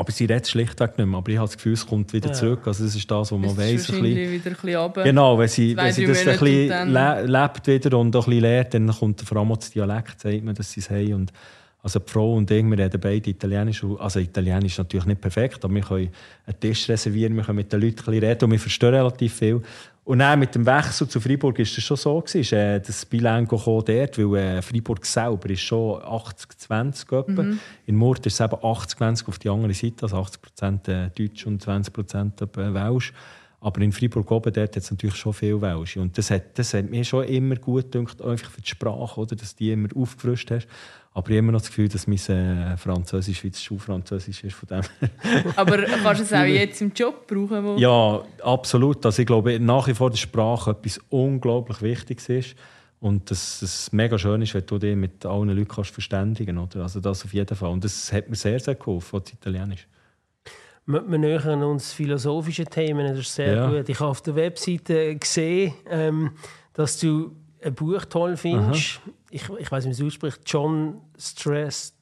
Aber 0.00 0.12
sie 0.12 0.24
redet 0.24 0.48
schlichtweg 0.48 0.96
nicht 0.96 1.06
mehr. 1.06 1.18
Aber 1.18 1.28
ich 1.28 1.36
habe 1.36 1.46
das 1.46 1.58
Gefühl, 1.58 1.74
es 1.74 1.86
kommt 1.86 2.10
wieder 2.14 2.28
ja. 2.28 2.32
zurück. 2.32 2.60
Also 2.64 2.84
das 2.84 2.96
ist 2.96 3.10
das, 3.10 3.30
was 3.30 3.38
man 3.38 3.54
weiß. 3.54 3.92
Wieder 3.92 3.98
ein 3.98 4.40
bisschen 4.56 5.04
genau, 5.04 5.38
wenn 5.38 5.46
sie, 5.46 5.76
wenn 5.76 5.92
sie 5.92 6.06
das 6.06 6.26
ein 6.26 6.38
bisschen 6.38 6.90
le 6.90 7.26
lebt 7.26 7.66
wieder 7.66 7.98
und 7.98 8.16
auch 8.16 8.26
ein 8.26 8.30
bisschen 8.30 8.40
lernt, 8.40 8.72
dann 8.72 8.88
kommt 8.88 9.20
vor 9.20 9.36
allem 9.36 9.54
das 9.54 9.70
Dialekt, 9.70 10.18
sagt 10.18 10.42
man, 10.42 10.54
dass 10.54 10.72
sie 10.72 10.80
es 10.80 10.88
haben. 10.88 11.12
Und 11.12 11.32
also 11.82 11.98
die 11.98 12.10
Frau 12.10 12.34
und 12.34 12.50
ich, 12.50 12.64
wir 12.64 12.78
reden 12.78 12.98
beide 12.98 13.28
Italienisch. 13.28 13.84
Also 13.98 14.20
Italienisch 14.20 14.72
ist 14.72 14.78
natürlich 14.78 15.04
nicht 15.04 15.20
perfekt, 15.20 15.62
aber 15.62 15.74
wir 15.74 15.82
können 15.82 16.08
einen 16.46 16.60
Tisch 16.60 16.88
reservieren, 16.88 17.36
wir 17.36 17.44
können 17.44 17.56
mit 17.56 17.70
den 17.70 17.82
Leuten 17.82 17.98
ein 17.98 18.04
bisschen 18.06 18.24
reden 18.24 18.44
und 18.46 18.52
wir 18.52 18.58
verstehen 18.58 18.94
relativ 18.94 19.34
viel. 19.34 19.60
Und 20.10 20.18
dann 20.18 20.40
mit 20.40 20.52
dem 20.56 20.66
Wechsel 20.66 21.06
zu 21.06 21.20
Freiburg 21.20 21.60
ist 21.60 21.76
das 21.76 21.84
schon 21.84 21.96
so 21.96 22.20
gewesen, 22.20 22.58
äh, 22.58 22.80
das 22.80 23.06
Bilango 23.06 23.56
kam 23.56 23.84
dort, 23.84 24.18
weil 24.18 24.34
äh, 24.34 24.60
Freiburg 24.60 25.06
selber 25.06 25.48
ist 25.50 25.60
schon 25.60 26.02
80-20 26.02 27.30
mhm. 27.30 27.60
In 27.86 27.94
Murten 27.94 28.26
ist 28.26 28.40
es 28.40 28.44
eben 28.44 28.56
80-20 28.56 29.28
auf 29.28 29.38
die 29.38 29.48
andere 29.48 29.72
Seite, 29.72 30.02
also 30.02 30.16
80% 30.16 30.88
äh, 30.88 31.10
Deutsch 31.10 31.46
und 31.46 31.64
20% 31.64 32.42
äh, 32.42 32.74
Welsch. 32.74 33.12
Aber 33.60 33.80
in 33.82 33.92
Freiburg 33.92 34.28
oben 34.32 34.52
dort 34.52 34.74
hat 34.74 34.82
es 34.82 34.90
natürlich 34.90 35.14
schon 35.14 35.32
viel 35.32 35.60
Welsch. 35.60 35.96
Und 35.96 36.18
das 36.18 36.32
hat, 36.32 36.58
das 36.58 36.74
hat 36.74 36.90
mir 36.90 37.04
schon 37.04 37.26
immer 37.26 37.54
gut 37.54 37.92
gedacht, 37.92 38.20
einfach 38.20 38.50
für 38.50 38.62
die 38.62 38.68
Sprache, 38.68 39.20
oder, 39.20 39.36
dass 39.36 39.54
die 39.54 39.70
immer 39.70 39.90
aufgefrischt 39.94 40.50
hast. 40.50 40.66
Aber 41.12 41.28
ich 41.28 41.36
habe 41.36 41.38
immer 41.38 41.52
noch 41.52 41.60
das 41.60 41.68
Gefühl, 41.68 41.88
dass 41.88 42.06
mein 42.06 42.18
äh, 42.18 42.76
Französisch 42.76 43.42
wie 43.42 43.50
das 43.50 43.62
Schulfranzösisch 43.62 44.44
ist. 44.44 44.54
Von 44.54 44.68
dem. 44.68 44.82
Aber 45.56 45.82
kannst 45.82 46.20
du 46.20 46.24
es 46.24 46.32
auch 46.32 46.44
jetzt 46.44 46.80
im 46.80 46.92
Job 46.92 47.26
brauchen? 47.26 47.64
Wo... 47.64 47.76
Ja, 47.76 48.22
absolut. 48.44 49.04
Also 49.04 49.22
ich 49.22 49.26
glaube 49.26 49.58
nach 49.58 49.88
wie 49.88 49.94
vor, 49.94 50.10
dass 50.10 50.20
Sprache 50.20 50.70
etwas 50.70 51.00
unglaublich 51.08 51.82
Wichtiges 51.82 52.28
ist. 52.28 52.56
Und 53.00 53.30
dass 53.30 53.62
es 53.62 53.90
mega 53.92 54.18
schön 54.18 54.42
ist, 54.42 54.54
wenn 54.54 54.66
du 54.66 54.78
dich 54.78 54.94
mit 54.94 55.24
allen 55.24 55.48
Leuten 55.48 55.68
kannst 55.68 55.90
verständigen 55.90 56.56
kannst. 56.56 56.76
Also 56.76 57.00
das 57.00 57.24
auf 57.24 57.32
jeden 57.32 57.56
Fall. 57.56 57.70
Und 57.70 57.82
das 57.82 58.12
hat 58.12 58.28
mir 58.28 58.36
sehr, 58.36 58.60
sehr 58.60 58.74
geholfen, 58.74 59.20
das 59.24 59.32
Italienisch. 59.32 59.88
Wir, 60.86 61.10
wir 61.10 61.18
nähern 61.18 61.62
uns 61.62 61.92
philosophische 61.92 62.66
Themen, 62.66 63.06
das 63.08 63.20
ist 63.20 63.34
sehr 63.34 63.54
ja. 63.54 63.70
gut. 63.70 63.88
Ich 63.88 63.98
habe 64.00 64.10
auf 64.10 64.20
der 64.22 64.36
Webseite 64.36 65.16
gesehen, 65.16 65.72
ähm, 65.88 66.32
dass 66.74 66.98
du 66.98 67.34
ein 67.62 67.74
Buch 67.74 68.04
toll 68.06 68.36
findest. 68.36 69.00
Aha. 69.02 69.12
Ich, 69.30 69.48
ich 69.58 69.70
weiß 69.70 69.84
nicht, 69.86 69.98
wie 69.98 70.06
es 70.06 70.12
ausspricht. 70.14 70.40
John 70.46 71.00
Stress. 71.18 71.94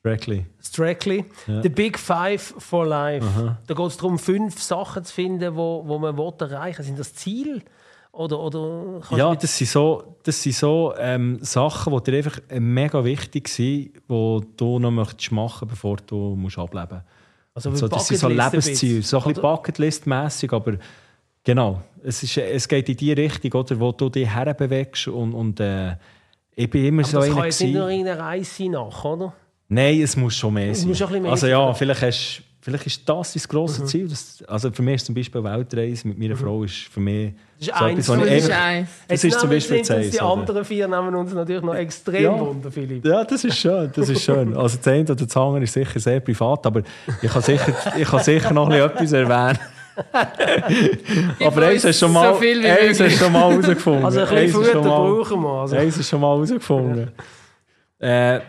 Strackley. 0.00 0.46
Strackley. 0.62 1.24
Ja. 1.46 1.62
The 1.62 1.68
Big 1.70 1.98
Five 1.98 2.54
for 2.58 2.86
Life. 2.86 3.26
Aha. 3.26 3.58
Da 3.66 3.74
geht 3.74 3.86
es 3.86 3.96
darum, 3.96 4.18
fünf 4.18 4.60
Sachen 4.60 5.04
zu 5.04 5.14
finden, 5.14 5.56
wo, 5.56 5.82
wo 5.86 5.98
man 5.98 6.16
erreichen 6.16 6.78
will. 6.78 6.84
Sind 6.84 6.98
das 6.98 7.14
Ziel? 7.14 7.62
Oder, 8.12 8.38
oder 8.38 9.00
ja, 9.16 9.34
das 9.34 9.58
sind 9.58 9.70
so, 9.70 10.16
das 10.22 10.40
sind 10.40 10.54
so 10.54 10.94
ähm, 10.98 11.38
Sachen, 11.42 11.92
die 11.96 12.10
dir 12.10 12.18
einfach 12.18 12.38
mega 12.60 13.04
wichtig 13.04 13.48
sind, 13.48 13.94
die 14.08 14.40
du 14.56 14.78
noch 14.78 14.90
möchtest 14.92 15.32
machen 15.32 15.66
bevor 15.66 15.96
du 15.96 16.36
musst 16.36 16.56
ableben 16.56 17.02
musst. 17.54 17.66
Also, 17.66 17.70
also 17.70 17.88
das 17.88 18.06
sind 18.06 18.18
so 18.18 18.28
Lebensziele, 18.28 19.02
so 19.02 19.18
ein 19.18 19.24
bisschen 19.24 19.42
Bucketlist-mässig, 19.42 20.52
aber 20.52 20.74
Genau. 21.44 21.82
Es, 22.02 22.22
ist, 22.22 22.36
es 22.38 22.66
geht 22.66 22.88
in 22.88 22.96
die 22.96 23.12
Richtung, 23.12 23.52
oder, 23.52 23.78
wo 23.78 23.92
du 23.92 24.08
dich 24.08 24.26
herbewegst. 24.26 25.08
Und, 25.08 25.34
und 25.34 25.60
äh, 25.60 25.94
ich 26.56 26.68
bin 26.68 26.86
immer 26.86 27.02
Aber 27.02 27.10
so 27.10 27.18
das 27.20 27.30
kann 27.30 27.44
jetzt 27.44 27.60
nicht 27.60 27.74
nur 27.74 27.86
eine 27.86 28.18
Reise 28.18 28.68
nach, 28.68 29.04
oder? 29.04 29.32
Nein, 29.68 30.00
es 30.02 30.16
muss 30.16 30.34
schon 30.34 30.54
mehr 30.54 30.74
sein. 30.74 30.94
Schon 30.94 31.22
mehr 31.22 31.30
also 31.30 31.46
ja, 31.46 31.72
vielleicht, 31.72 32.02
hast, 32.02 32.42
vielleicht 32.60 32.86
ist 32.86 33.08
das 33.08 33.32
das 33.32 33.48
grosse 33.48 33.82
mhm. 33.82 33.86
Ziel. 33.86 34.08
Das, 34.08 34.42
also 34.46 34.70
für 34.70 34.82
mich 34.82 34.96
ist 34.96 35.06
zum 35.06 35.14
Beispiel 35.14 35.42
Weltreise 35.42 36.06
mit 36.06 36.18
meiner 36.18 36.34
mhm. 36.34 36.38
Frau 36.38 36.62
ist 36.64 36.74
für 36.74 37.00
mich 37.00 37.32
das 37.58 37.68
ist 37.68 37.76
so 37.78 37.84
eins, 37.84 38.08
etwas, 38.08 38.28
das, 38.28 38.44
ist 38.44 38.50
eins. 38.50 38.88
das 39.08 39.24
ist 39.24 39.40
zum 39.40 39.50
Beispiel 39.50 39.82
das 39.82 40.10
Die 40.10 40.20
anderen 40.20 40.64
vier 40.64 40.86
nehmen 40.86 41.14
uns 41.14 41.32
natürlich 41.32 41.62
noch 41.62 41.74
extrem 41.74 42.22
ja. 42.22 42.38
wunder, 42.38 42.70
Philipp. 42.70 43.04
Ja, 43.04 43.24
das 43.24 43.42
ist 43.44 43.56
schön. 43.56 43.90
Das 43.94 44.08
ist 44.08 44.22
schön. 44.22 44.54
Also 44.56 44.76
das 44.76 44.86
eine 44.88 45.02
oder 45.02 45.14
das 45.14 45.36
andere 45.36 45.64
ist 45.64 45.72
sicher 45.72 45.98
sehr 45.98 46.20
privat, 46.20 46.66
aber 46.66 46.82
ich 47.22 47.30
kann 47.30 47.42
sicher, 47.42 47.74
ich 47.96 48.08
kann 48.08 48.22
sicher 48.22 48.52
noch 48.52 48.70
etwas 48.72 49.12
erwähnen. 49.12 49.58
Aber 51.44 51.66
eins 51.66 51.84
hast 51.84 51.98
schon 51.98 52.12
mal, 52.12 52.34
so 52.34 52.40
eins 52.40 53.00
hast 53.00 53.18
schon 53.18 53.32
mal 53.32 53.50
herausgefunden. 53.50 54.04
Also 54.04 54.20
ein 54.20 54.28
bisschen 54.28 54.64
Futter 54.64 54.80
brauchen 54.80 55.42
wir. 55.42 55.60
Also. 55.60 55.76
Eins 55.76 55.98
hast 55.98 56.08
schon 56.08 56.20
mal 56.20 56.34
herausgefunden. 56.34 57.12
Äh, 57.98 58.40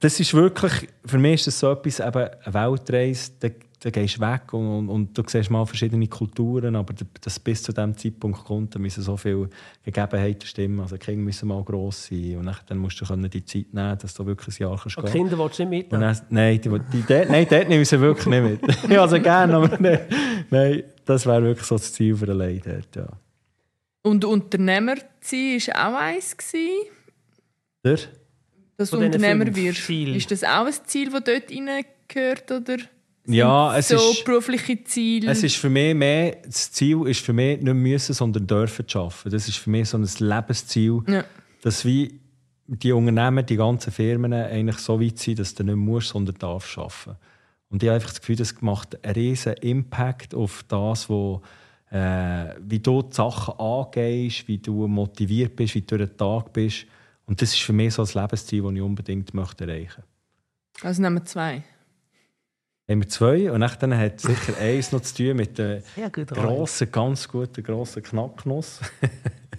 das 0.00 0.20
ist 0.20 0.34
wirklich, 0.34 0.88
für 1.04 1.18
mich 1.18 1.34
ist 1.34 1.48
das 1.48 1.58
so 1.58 1.72
etwas, 1.72 2.00
eben 2.00 2.28
eine 2.44 2.54
Weltreise, 2.54 3.32
dann 3.80 3.92
gehst 3.92 4.16
du 4.16 4.20
weg 4.20 4.52
und, 4.52 4.66
und, 4.66 4.88
und, 4.88 5.18
du 5.18 5.22
siehst 5.26 5.50
mal 5.50 5.64
verschiedene 5.64 6.08
Kulturen, 6.08 6.74
aber 6.74 6.94
das 7.20 7.38
bis 7.38 7.62
zu 7.62 7.72
diesem 7.72 7.96
Zeitpunkt 7.96 8.44
kommt, 8.44 8.74
da 8.74 8.78
müssen 8.78 9.02
so 9.02 9.16
viele 9.16 9.48
Gegebenheiten 9.84 10.46
stimmen. 10.46 10.80
Also 10.80 10.96
die 10.96 11.04
Kinder 11.04 11.22
müssen 11.22 11.48
mal 11.48 11.62
gross 11.62 12.06
sein 12.06 12.38
und 12.38 12.50
dann 12.66 12.78
musst 12.78 13.00
du 13.00 13.16
die 13.16 13.44
Zeit 13.44 13.72
nehmen, 13.72 13.96
dass 13.98 14.14
du 14.14 14.26
wirklich 14.26 14.58
ein 14.58 14.62
Jahr 14.62 14.80
kannst 14.80 14.96
gehen. 14.96 15.04
Und 15.04 15.12
Kinder 15.12 15.38
willst 15.38 15.58
du 15.60 15.64
nicht 15.64 15.90
mit? 15.90 15.92
Dann, 15.92 16.16
nein, 16.30 16.60
die, 16.60 16.68
die, 16.68 17.02
die, 17.02 17.30
nein, 17.30 17.46
dort 17.48 17.68
nehmen 17.68 17.84
sie 17.84 18.00
wirklich 18.00 18.26
nicht 18.26 18.62
mit. 18.62 18.90
ja, 18.90 19.02
also 19.02 19.20
gerne, 19.20 19.54
aber 19.54 19.78
nein, 19.78 20.00
nein 20.50 20.82
das 21.04 21.24
wäre 21.24 21.42
wirklich 21.42 21.66
so 21.66 21.76
das 21.76 21.92
Ziel 21.92 22.16
für 22.16 22.26
den 22.26 22.38
Leute. 22.38 22.82
Ja. 22.94 23.08
Und 24.02 24.24
Unternehmer 24.24 24.96
zu 25.20 25.58
sein, 25.58 25.74
war 25.74 25.94
auch 25.94 26.00
eins? 26.00 26.36
Der? 27.84 27.98
Dass 28.76 28.90
du 28.90 28.98
Unternehmer 28.98 29.54
wirst. 29.54 29.88
Ist 29.88 30.30
das 30.30 30.44
auch 30.44 30.66
ein 30.66 30.74
Ziel, 30.84 31.10
das 31.10 31.24
dort 31.24 31.50
reingehört? 31.50 32.50
Oder 32.50 32.78
ja, 33.34 33.76
es 33.76 33.88
so 33.88 33.96
ist, 33.96 34.24
berufliche 34.24 34.82
Ziele? 34.84 35.30
Es 35.30 35.42
ist 35.42 35.56
für 35.56 35.68
mich 35.68 35.94
mehr, 35.94 36.36
das 36.44 36.72
Ziel 36.72 37.06
ist 37.06 37.20
für 37.20 37.32
mich 37.32 37.60
nicht 37.60 37.74
müssen, 37.74 38.14
sondern 38.14 38.46
dürfen 38.46 38.88
zu 38.88 39.00
arbeiten. 39.00 39.30
Das 39.30 39.48
ist 39.48 39.58
für 39.58 39.70
mich 39.70 39.88
so 39.88 39.98
ein 39.98 40.08
Lebensziel, 40.18 41.02
ja. 41.06 41.24
dass 41.62 41.84
wie 41.84 42.20
die 42.66 42.92
Unternehmen, 42.92 43.44
die 43.44 43.56
ganzen 43.56 43.92
Firmen 43.92 44.32
eigentlich 44.32 44.78
so 44.78 45.00
weit 45.00 45.18
sind, 45.18 45.38
dass 45.38 45.54
du 45.54 45.64
nicht 45.64 45.76
musst, 45.76 46.08
sondern 46.08 46.36
darfst 46.36 46.76
arbeiten. 46.78 47.16
Und 47.70 47.82
ich 47.82 47.88
habe 47.88 47.96
einfach 47.96 48.10
das 48.10 48.20
Gefühl, 48.20 48.36
das 48.36 48.60
macht 48.60 49.04
einen 49.04 49.14
riesen 49.14 49.54
Impact 49.54 50.34
auf 50.34 50.64
das, 50.68 51.08
wo, 51.08 51.42
äh, 51.90 52.54
wie 52.60 52.78
du 52.78 53.02
die 53.02 53.14
Sachen 53.14 53.58
angehst, 53.58 54.48
wie 54.48 54.58
du 54.58 54.86
motiviert 54.86 55.54
bist, 55.56 55.74
wie 55.74 55.82
du 55.82 55.96
durch 55.98 56.10
den 56.10 56.16
Tag 56.16 56.52
bist. 56.52 56.86
Und 57.26 57.42
das 57.42 57.52
ist 57.52 57.60
für 57.60 57.74
mich 57.74 57.94
so 57.94 58.02
ein 58.02 58.08
Lebensziel, 58.14 58.62
das 58.62 58.72
ich 58.72 58.80
unbedingt 58.80 59.34
möchte 59.34 59.64
erreichen 59.64 60.02
möchte. 60.02 60.86
Also 60.86 61.02
nehmen 61.02 61.16
wir 61.16 61.24
zwei. 61.24 61.62
Haben 62.90 63.02
wir 63.02 63.08
zwei 63.08 63.52
und 63.52 63.60
dann 63.60 63.98
hat 63.98 64.20
sicher 64.20 64.56
eins 64.60 64.92
noch 64.92 65.02
zu 65.02 65.14
tun 65.14 65.36
mit 65.36 65.58
der 65.58 65.82
grossen, 66.26 66.90
ganz 66.90 67.28
guten, 67.28 67.62
grossen 67.62 68.02
Knacknuss. 68.02 68.80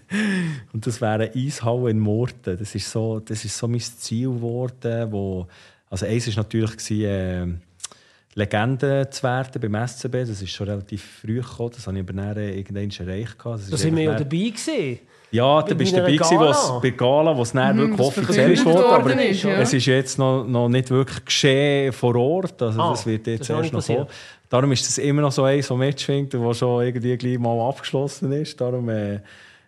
und 0.74 0.88
das 0.88 1.00
wäre 1.00 1.14
eine 1.14 1.36
Eishalle 1.36 1.92
in 1.92 2.00
Murten. 2.00 2.58
Das 2.58 2.74
ist 2.74 2.90
so, 2.90 3.20
das 3.20 3.46
ist 3.46 3.56
so 3.56 3.68
mein 3.68 3.82
Ziel 3.82 4.30
geworden, 4.30 5.12
wo, 5.12 5.48
also 5.92 6.08
eins 6.08 6.28
war 6.28 6.44
natürlich, 6.44 6.90
äh, 6.90 7.46
Legende 8.36 9.10
zu 9.10 9.24
werden 9.24 9.62
beim 9.62 9.88
SCB. 9.88 10.14
Das 10.14 10.42
ist 10.42 10.52
schon 10.52 10.70
relativ 10.70 11.04
früh 11.22 11.42
gekommen. 11.42 11.72
Das 11.76 11.88
habe 11.88 11.98
ich 11.98 12.04
aber 12.04 12.14
dann 12.14 12.38
irgendwann 12.38 12.90
erreicht. 12.90 13.36
Das 13.44 13.70
da 13.70 13.78
sind 13.78 13.96
wir 13.96 14.04
ja 14.04 14.16
dabei 14.16 14.38
gewesen. 14.38 15.00
Ja, 15.32 15.62
da 15.62 15.76
bist 15.76 15.92
du 15.92 15.98
dabei 15.98 16.14
gewesen, 16.14 16.40
was 16.40 16.82
bei 16.82 16.90
Gala, 16.90 17.38
was 17.38 17.54
mhm, 17.54 17.78
wirklich 17.78 18.00
offiziell 18.00 18.66
wurde. 18.66 18.86
Aber 18.86 19.24
ist, 19.24 19.44
ja. 19.44 19.52
es 19.52 19.74
ist 19.74 19.86
jetzt 19.86 20.18
noch, 20.18 20.44
noch 20.44 20.68
nicht 20.70 20.90
wirklich 20.90 21.24
geschehen 21.24 21.94
vor 21.94 22.16
Ort. 22.16 22.62
Also 22.62 22.82
ah, 22.82 22.92
das 22.92 23.06
wird 23.06 23.28
jetzt 23.28 23.50
das 23.50 23.50
erst 23.50 23.74
noch 23.74 23.86
kommen. 23.86 24.08
Darum 24.50 24.72
ist 24.72 24.88
das 24.88 24.98
immer 24.98 25.22
noch 25.22 25.32
so 25.32 25.44
eins, 25.44 25.68
das 25.68 25.78
mitschwingt 25.78 26.34
und 26.34 26.46
was 26.46 26.58
schon 26.58 26.84
irgendwie 26.84 27.16
gleich 27.16 27.38
mal 27.38 27.70
abgeschlossen 27.70 28.32
ist. 28.32 28.60
Darum 28.60 28.90
äh, 28.90 29.20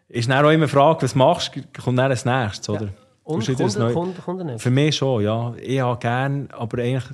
ist 0.09 0.27
dann 0.27 0.43
auch 0.43 0.49
immer 0.49 0.65
die 0.65 0.71
Frage, 0.71 1.03
was 1.03 1.13
machst 1.13 1.55
du, 1.55 1.61
kommt 1.79 1.99
dann 1.99 2.09
als 2.09 2.25
nächstes, 2.25 2.67
oder? 2.67 2.85
Ja. 2.85 2.89
Und 3.23 3.45
kommt, 3.45 3.77
kommt, 3.77 3.93
kommt, 3.93 4.25
kommt 4.25 4.61
Für 4.61 4.71
mich 4.71 4.95
schon, 4.95 5.23
ja. 5.23 5.53
Ich 5.61 5.79
habe 5.79 5.99
gerne, 5.99 6.47
aber 6.51 6.79
eigentlich 6.79 7.05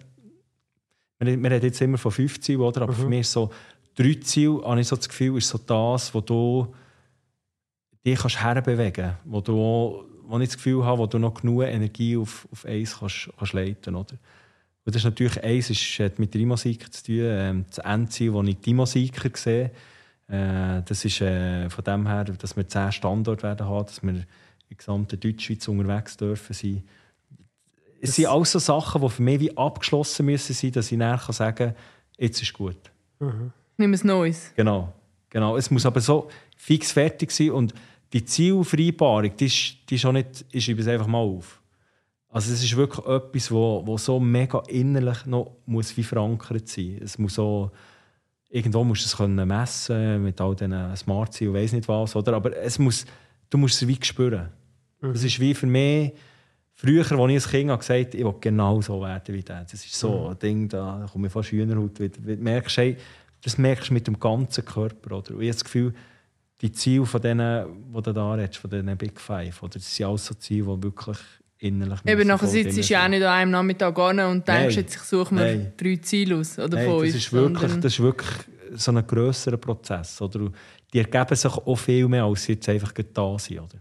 wir, 1.20 1.41
wir 1.41 1.52
reden 1.52 1.66
jetzt 1.66 1.82
immer 1.82 1.98
von 1.98 2.12
fünf 2.12 2.39
Zielen, 2.39 2.62
oder? 2.62 2.82
aber 2.84 2.93
mhm. 2.93 2.98
für 2.98 3.08
mich 3.08 3.20
ist 3.22 3.32
so, 3.32 3.50
drei 3.95 4.18
Ziele, 4.22 4.62
habe 4.64 4.80
ich 4.80 4.88
so 4.88 4.95
das 4.95 5.10
Gefühl, 5.10 5.38
ist 5.38 5.50
so 5.50 5.58
das, 5.58 6.14
wo 6.14 6.22
du 6.22 6.68
dich 8.06 8.20
kannst 8.20 8.41
herbewegen 8.41 8.93
kannst, 8.93 9.18
wo, 9.26 9.41
du, 9.41 10.04
wo 10.26 10.39
ich 10.39 10.50
das 10.50 10.58
Gefühl 10.58 10.84
habe, 10.86 11.00
wo 11.00 11.08
du 11.08 11.20
noch 11.20 11.41
genug 11.41 11.64
Energie 11.64 12.18
auf, 12.18 12.48
auf 12.52 12.66
eins 12.66 12.98
kannst, 13.00 13.30
kannst 13.38 13.54
leiten 13.54 13.95
oder? 13.95 14.16
Und 14.86 14.95
das 14.95 15.02
ist 15.02 15.06
natürlich 15.06 15.43
eins, 15.43 15.70
ist, 15.70 16.00
hat 16.00 16.18
mit 16.18 16.34
der 16.34 16.41
E-Musik 16.41 16.93
zu 16.93 17.04
tun. 17.04 17.20
Ähm, 17.20 17.66
das 17.68 17.80
Endziel, 17.80 18.32
das 18.32 18.48
ich 18.48 18.60
die 18.60 18.74
Musiker 18.74 19.30
sehe, 19.34 19.72
äh, 20.30 20.82
das 20.86 21.04
ist 21.04 21.20
äh, 21.20 21.70
von 21.70 21.84
dem 21.84 22.08
her, 22.08 22.24
dass 22.24 22.56
wir 22.56 22.68
zehn 22.68 22.91
Standorte 22.93 23.43
werden 23.43 23.68
haben, 23.68 23.86
dass 23.86 24.02
wir 24.02 24.12
in 24.12 24.26
der 24.70 24.78
gesamten 24.78 25.20
Deutschschweiz 25.20 25.68
unterwegs 25.68 26.16
dürfen 26.16 26.54
sein 26.54 26.84
es 28.02 28.16
sind 28.16 28.28
alles 28.28 28.52
so 28.52 28.60
Sachen, 28.60 29.02
die 29.02 29.10
für 29.10 29.22
mich 29.22 29.39
wie 29.39 29.58
abgeschlossen 29.58 30.26
müssen 30.26 30.54
sein, 30.54 30.72
dass 30.72 30.91
ich 30.91 30.98
nachher 30.98 31.34
sagen 31.34 31.56
kann, 31.56 31.76
jetzt 32.18 32.41
ist 32.41 32.54
gut. 32.54 32.78
Mhm. 33.20 33.52
Nimm 33.78 33.93
es 33.93 34.04
Neues. 34.04 34.52
Genau. 34.56 34.93
genau. 35.30 35.58
Es 35.58 35.70
muss 35.72 35.86
aber 35.86 36.02
so 36.02 36.30
fix 36.58 36.91
fertig 36.91 37.32
sein 37.32 37.51
und 37.51 37.74
die 38.14 38.26
Zielvereinbarung, 38.26 39.36
die 39.38 39.45
ist, 39.45 39.78
die 39.89 39.95
ist 39.95 40.05
auch 40.05 40.12
nicht, 40.12 40.45
ich 40.51 40.66
schreibe 40.66 40.82
es 40.82 40.88
einfach 40.88 41.08
mal 41.08 41.20
auf. 41.20 41.62
Also 42.30 42.51
es 42.51 42.64
ist 42.64 42.76
wirklich 42.76 43.05
etwas, 43.05 43.51
wo, 43.51 43.82
wo 43.86 43.97
so 43.97 44.20
mega 44.20 44.62
innerlich 44.68 45.26
noch 45.26 45.55
muss 45.66 45.95
wie 45.95 46.03
verankert 46.03 46.68
sein. 46.68 46.99
Es 47.01 47.18
muss 47.18 47.36
so, 47.36 47.72
irgendwo 48.49 48.84
musst 48.84 49.03
du 49.03 49.08
es 49.08 49.18
können 49.18 49.47
messen 49.47 50.24
mit 50.24 50.39
all 50.41 50.55
diesen 50.55 50.95
Smart 50.95 51.34
Zielen, 51.34 51.53
weiß 51.53 51.72
nicht 51.74 51.88
was, 51.88 52.16
oder? 52.16 52.34
Aber 52.34 52.55
es 52.55 52.80
muss, 52.80 53.05
du 53.49 53.58
musst 53.58 53.82
es 53.82 53.88
wie 53.88 53.97
spüren. 54.01 54.49
Mhm. 55.01 55.14
Das 55.14 55.24
ist 55.24 55.39
wie 55.39 55.53
für 55.53 55.68
mich 55.68 56.14
Früher, 56.80 57.12
als 57.12 57.12
ich 57.12 57.18
als 57.20 57.49
Kind 57.49 57.72
habe, 57.72 57.80
gesagt 57.80 58.14
ich 58.14 58.24
will 58.24 58.36
genau 58.39 58.80
so 58.82 59.01
werden 59.01 59.34
wie 59.34 59.41
der. 59.41 59.64
Das 59.64 59.74
ist 59.74 59.95
so 59.95 60.26
mhm. 60.26 60.28
ein 60.28 60.39
Ding, 60.39 60.70
da 60.70 61.08
komme 61.12 61.26
ich 61.26 61.34
fast 61.34 61.49
Hühnerhaut. 61.49 61.99
Merkst, 62.28 62.78
hey, 62.78 62.97
das 63.43 63.58
merkst 63.58 63.89
du 63.89 63.95
mit 63.95 64.05
dem 64.05 64.20
ganzen 64.20 64.64
Körper. 64.64 65.18
Oder? 65.18 65.32
Und 65.32 65.41
ich 65.41 65.47
habe 65.47 65.53
das 65.53 65.64
Gefühl, 65.64 65.95
die 66.62 66.72
Ziele 66.72 67.05
von 67.05 67.22
denen, 67.22 67.93
die 67.93 68.01
du 68.01 68.14
da 68.14 68.34
redest, 68.34 68.58
von 68.58 68.70
diesen 68.70 68.97
Big 68.97 69.20
Five, 69.20 69.62
oder? 69.62 69.74
das 69.74 69.95
sind 69.95 70.05
alles 70.05 70.26
so 70.26 70.34
Ziele, 70.36 70.76
die 70.76 70.84
wirklich 70.84 71.18
innerlich 71.60 71.99
Eben, 72.05 72.28
nachher 72.28 72.47
sitzt 72.47 72.78
du 72.78 72.82
ja 72.82 73.05
auch 73.05 73.10
nicht 73.10 73.24
an 73.24 73.34
einem 73.34 73.51
Nachmittag 73.51 73.97
an 73.99 74.20
und 74.20 74.47
denkst, 74.47 74.47
Nein. 74.47 74.70
jetzt 74.72 74.95
ich 74.95 75.01
suche 75.01 75.34
mir 75.34 75.41
Nein. 75.41 75.74
drei 75.78 75.95
Ziele 75.97 76.38
aus 76.38 76.58
oder 76.58 76.78
Nein, 76.78 76.99
das 76.99 77.16
ist, 77.16 77.34
wirklich, 77.34 77.76
das 77.76 77.93
ist 77.93 77.99
wirklich 77.99 78.30
so 78.74 78.91
ein 78.91 79.05
grösserer 79.05 79.58
Prozess. 79.58 80.22
Oder? 80.22 80.51
Die 80.93 80.99
ergeben 80.99 81.36
sich 81.36 81.51
auch 81.51 81.76
viel 81.76 82.08
mehr, 82.08 82.26
als 82.26 82.43
sie 82.43 82.53
jetzt 82.53 82.70
einfach 82.70 82.93
da 82.93 83.39
sind. 83.39 83.60
Oder? 83.60 83.80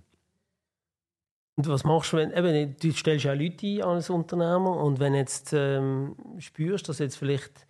Und 1.57 1.69
was 1.69 1.85
machst 1.85 2.13
du, 2.13 2.19
wenn 2.19 2.33
eben, 2.33 2.77
du 2.79 2.93
stellst 2.93 3.25
ja 3.25 3.33
Leute 3.33 3.67
ein 3.67 3.83
als 3.83 4.11
Unternehmer 4.11 4.77
und 4.77 5.01
wenn 5.01 5.15
jetzt 5.15 5.53
ähm, 5.55 6.15
spürst, 6.39 6.89
dass 6.89 6.99
jetzt 6.99 7.17
vielleicht 7.17 7.67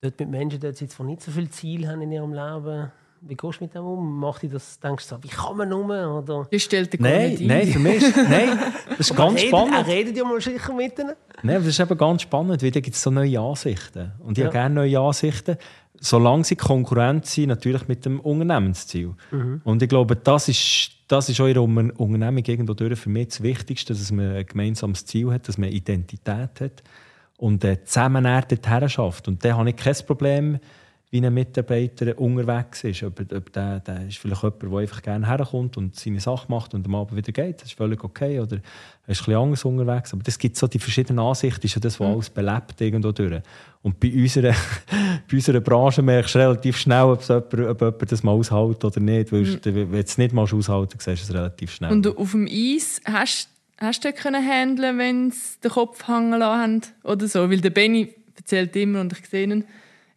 dort 0.00 0.18
mit 0.20 0.28
Menschen 0.28 0.60
dort 0.60 0.80
jetzt 0.80 1.00
nicht 1.00 1.22
so 1.22 1.32
viel 1.32 1.50
Ziel 1.50 1.88
haben 1.88 2.02
in 2.02 2.12
ihrem 2.12 2.32
Leben, 2.32 2.92
wie 3.20 3.34
gehst 3.34 3.60
du 3.60 3.64
mit 3.64 3.74
dem 3.74 3.84
um? 3.84 4.20
Macht 4.20 4.42
dich 4.42 4.50
das, 4.50 4.78
denkst 4.80 5.08
du 5.08 5.16
so, 5.16 5.22
wie 5.22 5.28
kann 5.28 5.56
man 5.56 5.72
um? 5.72 5.90
Oder? 5.90 6.46
Das 6.50 6.62
stellt 6.62 6.92
dir 6.92 6.98
nein, 7.00 7.30
nicht 7.30 7.46
Nein, 7.46 7.66
für 7.66 7.78
mich 7.78 8.02
ist, 8.02 8.16
nein, 8.28 8.58
das 8.96 9.10
ist 9.10 9.16
ganz 9.16 9.38
redet, 9.38 9.48
spannend. 9.48 9.74
Er 9.74 9.86
redet 9.86 10.16
ja 10.16 10.24
mal 10.24 10.40
sicher 10.40 10.72
mit 10.72 10.98
ihnen. 10.98 11.14
Nein, 11.42 11.56
das 11.56 11.66
ist 11.66 11.80
eben 11.80 11.98
ganz 11.98 12.22
spannend, 12.22 12.62
weil 12.62 12.70
da 12.70 12.80
gibt 12.80 12.96
es 12.96 13.02
so 13.02 13.10
neue 13.10 13.40
Ansichten. 13.40 14.12
Und 14.20 14.38
ich 14.38 14.38
ja. 14.38 14.46
habe 14.46 14.52
gerne 14.52 14.74
neue 14.74 14.98
Ansichten 15.00 15.56
solange 16.00 16.44
sie 16.44 16.56
Konkurrent 16.56 17.26
sind, 17.26 17.48
natürlich 17.48 17.88
mit 17.88 18.04
dem 18.04 18.20
Unternehmensziel. 18.20 19.14
Mhm. 19.30 19.60
Und 19.64 19.82
ich 19.82 19.88
glaube, 19.88 20.16
das 20.16 20.48
ist, 20.48 20.92
das 21.08 21.28
ist 21.28 21.40
eure 21.40 21.60
Unternehmung 21.62 22.44
irgendwo 22.44 22.74
durch 22.74 22.98
für 22.98 23.10
mich 23.10 23.28
das 23.28 23.42
Wichtigste, 23.42 23.94
dass 23.94 24.12
man 24.12 24.36
ein 24.36 24.46
gemeinsames 24.46 25.04
Ziel 25.04 25.32
hat, 25.32 25.48
dass 25.48 25.58
man 25.58 25.70
Identität 25.70 26.60
hat 26.60 26.82
und 27.36 27.64
äh, 27.64 27.82
zusammen 27.84 28.24
dorthin 28.24 28.88
schafft. 28.88 29.28
Und 29.28 29.44
da 29.44 29.56
habe 29.56 29.70
ich 29.70 29.76
kein 29.76 29.96
Problem, 30.06 30.58
wie 31.10 31.24
ein 31.24 31.32
Mitarbeiter 31.32 32.18
unterwegs 32.18 32.84
ist. 32.84 33.02
Ob, 33.02 33.20
ob 33.20 33.52
der, 33.52 33.80
der 33.80 34.06
ist 34.06 34.18
vielleicht 34.18 34.42
jemand, 34.42 34.62
der 34.62 34.78
einfach 34.78 35.02
gerne 35.02 35.26
herkommt 35.26 35.78
und 35.78 35.96
seine 35.96 36.20
Sache 36.20 36.46
macht 36.50 36.74
und 36.74 36.84
am 36.84 36.94
Abend 36.94 37.16
wieder 37.16 37.32
geht. 37.32 37.62
Das 37.62 37.68
ist 37.68 37.78
völlig 37.78 38.04
okay. 38.04 38.40
Oder 38.40 38.58
er 39.06 39.12
ist 39.12 39.26
ein 39.26 39.34
anders 39.34 39.64
unterwegs. 39.64 40.12
Aber 40.12 40.22
es 40.26 40.38
gibt 40.38 40.56
so 40.56 40.66
die 40.66 40.78
verschiedenen 40.78 41.20
Ansichten, 41.20 41.64
ist 41.64 41.74
ja 41.74 41.80
das, 41.80 41.98
was 41.98 42.06
mhm. 42.06 42.12
alles 42.12 42.28
belebt 42.28 42.78
irgendwo 42.80 43.12
durch. 43.12 43.40
Und 43.80 43.98
bei 43.98 44.12
unserer, 44.12 44.52
bei 45.30 45.32
unserer 45.32 45.60
Branche 45.60 46.02
merkst 46.02 46.34
du 46.34 46.38
relativ 46.40 46.76
schnell, 46.76 47.04
ob, 47.04 47.26
jemand, 47.26 47.54
ob 47.54 47.80
jemand 47.80 48.12
das 48.12 48.22
mal 48.22 48.32
aushält 48.32 48.84
oder 48.84 49.00
nicht. 49.00 49.32
Weil 49.32 49.42
mhm. 49.42 49.60
wenn 49.64 49.90
du 49.90 49.98
es 49.98 50.18
nicht 50.18 50.34
mal 50.34 50.42
aushalten 50.42 50.98
siehst 50.98 51.22
du 51.22 51.32
es 51.32 51.34
relativ 51.34 51.72
schnell. 51.72 51.90
Und 51.90 52.06
auf 52.06 52.32
dem 52.32 52.46
Eis 52.46 53.00
hast, 53.06 53.48
hast 53.78 54.04
du 54.04 54.12
können 54.12 54.46
handeln, 54.46 54.98
wenn 54.98 55.30
sie 55.30 55.58
den 55.64 55.70
Kopf 55.70 56.06
hängen 56.06 56.38
lassen 56.38 56.82
oder 57.02 57.26
so? 57.26 57.48
Weil 57.48 57.62
der 57.62 57.70
Benny 57.70 58.14
erzählt 58.36 58.76
immer 58.76 59.00
und 59.00 59.14
ich 59.14 59.26
sehe 59.26 59.44
ihn, 59.44 59.64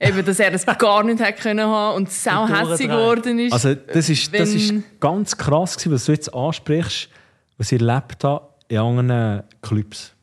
eben, 0.01 0.25
dass 0.25 0.39
er 0.39 0.53
es 0.53 0.65
gar 0.65 1.03
nicht 1.03 1.21
hätte 1.21 1.41
können 1.41 1.67
haben 1.67 1.97
und 1.97 2.11
sauhässig 2.11 2.87
geworden 2.87 3.39
ist. 3.39 3.53
Also 3.53 3.75
das 3.75 4.09
ist, 4.09 4.33
das 4.33 4.49
ist 4.49 4.73
ganz 4.99 5.37
krass 5.37 5.77
gewesen, 5.77 5.93
was 5.93 6.05
du 6.05 6.11
jetzt 6.11 6.33
ansprichst, 6.33 7.09
was 7.57 7.71
ich 7.71 7.81
erlebt 7.81 8.23
habe 8.23 8.47
in 8.67 8.77
anderen 8.77 9.43
Clubs. 9.61 10.13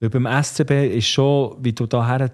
Weil 0.00 0.10
beim 0.10 0.42
SCB 0.42 0.96
ist 0.96 1.08
schon, 1.08 1.56
wie 1.60 1.72
du 1.72 1.86
daher 1.86 2.30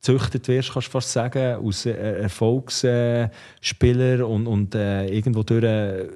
gezüchtet 0.00 0.48
wirst, 0.48 0.72
kannst 0.72 0.88
du 0.88 0.92
fast 0.92 1.12
sagen, 1.12 1.56
aus 1.56 1.84
äh, 1.84 2.22
Erfolgsspieler 2.22 4.26
und, 4.26 4.46
und 4.46 4.74
äh, 4.74 5.06
irgendwo 5.06 5.42
durch 5.42 5.64
äh, 5.64 6.08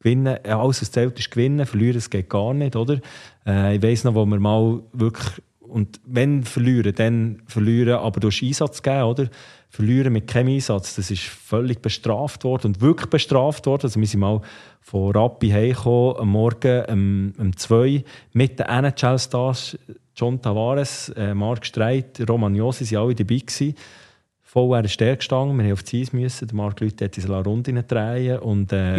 gewinnen. 0.00 0.38
Alles, 0.44 0.80
was 0.80 0.90
zählt, 0.90 1.18
ist 1.18 1.30
gewinnen. 1.30 1.66
Verlieren, 1.66 1.98
es 1.98 2.08
geht 2.08 2.30
gar 2.30 2.54
nicht, 2.54 2.76
oder? 2.76 3.00
Äh, 3.46 3.76
ich 3.76 3.82
weiss 3.82 4.04
noch, 4.04 4.14
wo 4.14 4.24
wir 4.24 4.38
mal 4.38 4.80
wirklich 4.92 5.42
und 5.68 6.00
wenn 6.04 6.44
verlieren, 6.44 6.94
dann 6.94 7.42
verlieren, 7.46 7.98
aber 7.98 8.20
durch 8.20 8.42
Einsatz 8.42 8.82
geben, 8.82 9.02
oder? 9.02 9.28
Verlieren 9.70 10.14
mit 10.14 10.26
keinem 10.26 10.54
Einsatz, 10.54 10.96
das 10.96 11.10
ist 11.10 11.24
völlig 11.24 11.82
bestraft 11.82 12.44
worden 12.44 12.68
und 12.68 12.80
wirklich 12.80 13.10
bestraft 13.10 13.66
worden. 13.66 13.82
Also 13.84 14.00
wir 14.00 14.06
sind 14.06 14.20
mal 14.20 14.40
von 14.80 15.12
Rappi 15.12 15.50
heimgekommen, 15.50 16.16
am 16.20 16.28
Morgen 16.30 16.84
um, 16.88 17.32
um 17.38 17.56
zwei, 17.56 18.02
mit 18.32 18.58
den 18.58 18.66
NHL-Stars 18.66 19.76
John 20.16 20.40
Tavares, 20.40 21.10
äh, 21.10 21.34
Marc 21.34 21.64
Streit, 21.64 22.18
Roman 22.28 22.54
Josi 22.54 22.84
sind 22.84 22.98
alle 22.98 23.14
dabei 23.14 23.36
gewesen. 23.36 23.74
Voll 24.42 24.70
wäre 24.70 24.88
der 24.88 25.16
gestanden, 25.16 25.58
wir 25.58 25.64
mussten 25.64 25.72
auf 25.74 25.82
die 25.82 26.00
Eis. 26.00 26.12
Müssen. 26.12 26.48
Der 26.48 26.56
Marc 26.56 26.80
Leute 26.80 27.04
hat 27.04 27.16
diese 27.16 27.30
Runde 27.30 27.82
drehen. 27.82 28.38
Und, 28.38 28.72
äh. 28.72 28.98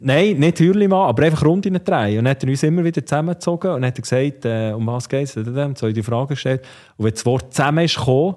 Nein, 0.00 0.38
nicht 0.38 0.58
Hürlimann, 0.58 1.08
aber 1.08 1.24
einfach 1.24 1.44
Runde 1.44 1.70
drehen. 1.70 2.18
Und 2.18 2.24
dann 2.24 2.30
hat 2.30 2.42
er 2.42 2.48
uns 2.48 2.62
immer 2.62 2.82
wieder 2.82 3.04
zusammengezogen 3.04 3.72
und 3.72 3.84
hat 3.84 4.00
gesagt, 4.00 4.44
äh, 4.46 4.72
um 4.72 4.86
was 4.86 5.06
geht 5.06 5.24
es? 5.24 5.34
Dann 5.34 5.76
so 5.76 5.90
die 5.90 6.02
Frage 6.02 6.28
gestellt. 6.28 6.62
Und 6.96 7.04
wenn 7.04 7.12
das 7.12 7.26
Wort 7.26 7.52
zusammen 7.52 7.84
ist 7.84 7.96
gekommen, 7.96 8.36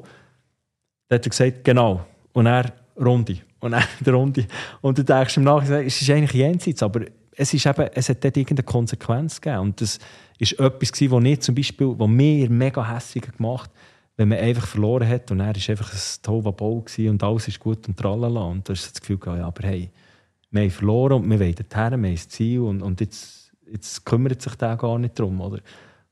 dann 1.07 1.17
hat 1.17 1.25
er 1.25 1.29
gesagt, 1.29 1.63
genau. 1.63 2.05
Und 2.33 2.45
er 2.45 2.73
Runde. 2.99 3.37
Und 3.61 3.71
dann 3.71 3.83
die 4.05 4.09
Runde. 4.09 4.45
Und 4.81 4.97
du 4.97 5.03
denkst 5.03 5.37
im 5.37 5.43
Nachhinein, 5.43 5.85
es 5.85 6.01
ist 6.01 6.09
eigentlich 6.09 6.33
jenseits, 6.33 6.83
aber 6.83 7.05
es, 7.31 7.53
ist 7.53 7.65
eben, 7.65 7.89
es 7.93 8.09
hat 8.09 8.23
dort 8.23 8.35
irgendeine 8.35 8.65
Konsequenz 8.65 9.39
gegeben. 9.39 9.61
Und 9.61 9.79
das 9.79 9.97
war 10.39 10.67
etwas, 10.67 10.91
gewesen, 10.91 11.11
was 11.11 11.23
nicht 11.23 11.43
zum 11.43 11.55
Beispiel, 11.55 11.87
mir 11.87 12.49
mega 12.49 12.85
hässlich 12.85 13.31
gemacht 13.37 13.71
wenn 14.19 14.27
man 14.27 14.39
einfach 14.39 14.67
verloren 14.67 15.07
hat 15.07 15.31
und 15.31 15.39
er 15.39 15.55
war 15.55 15.69
einfach 15.69 15.93
ein 15.93 16.21
Tovabau 16.21 16.83
und 16.97 17.23
alles 17.23 17.47
ist 17.47 17.57
gut 17.57 17.87
und 17.87 17.95
tralala. 17.95 18.41
Und 18.41 18.67
da 18.67 18.73
du 18.73 18.79
das 18.91 18.99
Gefühl, 18.99 19.17
ja, 19.25 19.47
aber 19.47 19.65
hey, 19.65 19.89
wir 20.51 20.61
haben 20.61 20.71
verloren 20.71 21.23
und 21.23 21.29
wir 21.29 21.39
wollen 21.39 21.55
dorthin, 21.55 21.69
wir 21.71 21.83
haben 21.91 22.05
ein 22.05 22.17
Ziel 22.17 22.59
und, 22.61 22.81
und 22.81 23.01
jetzt, 23.01 23.51
jetzt 23.71 24.05
kümmert 24.05 24.41
sich 24.41 24.55
der 24.55 24.75
gar 24.77 24.97
nicht 24.97 25.17
darum. 25.19 25.39
Oder? 25.41 25.59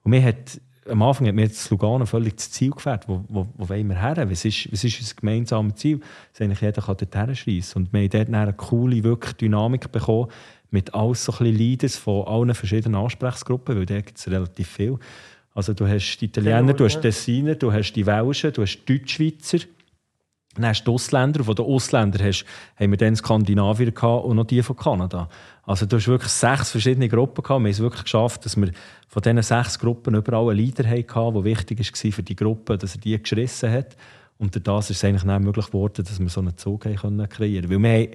Und 0.04 0.12
mir 0.12 0.24
hat, 0.24 0.62
am 0.88 1.02
Anfang 1.02 1.28
hat 1.28 1.36
mir 1.36 1.48
das 1.48 1.70
Lugano 1.70 2.06
völlig 2.06 2.36
das 2.38 2.52
Ziel 2.52 2.72
gefällt. 2.72 3.08
Wo, 3.08 3.24
wo, 3.28 3.48
wo 3.56 3.70
wollen 3.70 3.88
wir 3.90 4.00
her? 4.00 4.30
Was 4.30 4.46
ist, 4.46 4.72
was 4.72 4.84
ist 4.84 5.00
unser 5.00 5.16
gemeinsames 5.16 5.76
Ziel? 5.76 6.00
Dass 6.32 6.42
eigentlich 6.42 6.62
jeder 6.62 6.82
kann 6.82 6.98
dorthin 6.98 7.36
schreissen 7.36 7.82
Und 7.82 7.94
wir 7.94 8.02
haben 8.02 8.10
dort 8.10 8.34
eine 8.34 8.54
coole 8.54 9.04
wirklich 9.04 9.34
Dynamik 9.34 9.92
bekommen 9.92 10.28
mit 10.70 10.94
alles 10.94 11.24
so 11.24 11.34
ein 11.40 11.46
Leaders 11.46 11.96
von 11.96 12.28
allen 12.28 12.54
verschiedenen 12.54 12.96
Ansprechgruppen, 12.96 13.78
weil 13.78 13.86
da 13.86 14.02
gibt 14.02 14.18
es 14.18 14.30
relativ 14.30 14.68
viel. 14.68 14.98
Also 15.54 15.74
du 15.74 15.88
hast 15.88 16.18
die 16.18 16.26
Italiener, 16.26 16.74
du 16.74 16.86
hast 16.86 16.98
die 16.98 17.02
Tessiner, 17.02 17.56
du 17.56 17.72
hast 17.72 17.94
die 17.94 18.06
Welschen, 18.06 18.54
du 18.54 18.62
hast 18.62 18.78
die 18.86 18.98
Deutschschweizer, 18.98 19.60
dann 20.62 20.70
hast 20.70 20.84
du 20.84 20.92
die 20.92 20.96
Ausländer. 20.96 21.44
Von 21.44 21.56
den 21.56 21.66
Ausländern 21.66 22.28
hast, 22.28 22.46
haben 22.76 22.92
wir 22.92 22.98
dann 22.98 23.16
Skandinavier 23.16 23.94
und 24.04 24.36
noch 24.36 24.46
die 24.46 24.62
von 24.62 24.76
Kanada. 24.76 25.30
Also 25.64 25.86
du 25.86 25.98
hast 25.98 26.08
wirklich 26.08 26.32
sechs 26.32 26.72
verschiedene 26.72 27.10
Gruppen 27.10 27.44
gehabt. 27.44 27.60
Wir 27.60 27.66
haben 27.66 27.66
es 27.66 27.80
wirklich 27.80 28.04
geschafft, 28.04 28.46
dass 28.46 28.56
wir 28.56 28.72
von 29.08 29.22
diesen 29.22 29.42
sechs 29.42 29.78
Gruppen 29.80 30.16
überall 30.16 30.50
einen 30.50 30.60
Leader 30.60 30.88
hatten, 30.88 31.34
der 31.34 31.44
wichtig 31.44 31.80
war 31.80 32.12
für 32.12 32.24
die 32.24 32.36
Gruppe, 32.36 32.78
dass 32.78 32.96
er 32.96 33.02
die 33.02 33.22
gerissen 33.22 33.72
hat. 33.72 33.98
Und 34.38 34.56
dadurch 34.56 34.90
ist 34.90 34.98
es 34.98 35.04
eigentlich 35.04 35.24
nicht 35.24 35.42
möglich 35.42 35.68
geworden, 35.68 36.06
dass 36.06 36.20
wir 36.20 36.30
so 36.30 36.42
einen 36.42 36.58
Zug 36.58 36.82
kreieren 36.82 37.28
können. 37.28 37.70
Weil 37.70 37.70
wir 37.70 37.90
haben, 37.90 38.08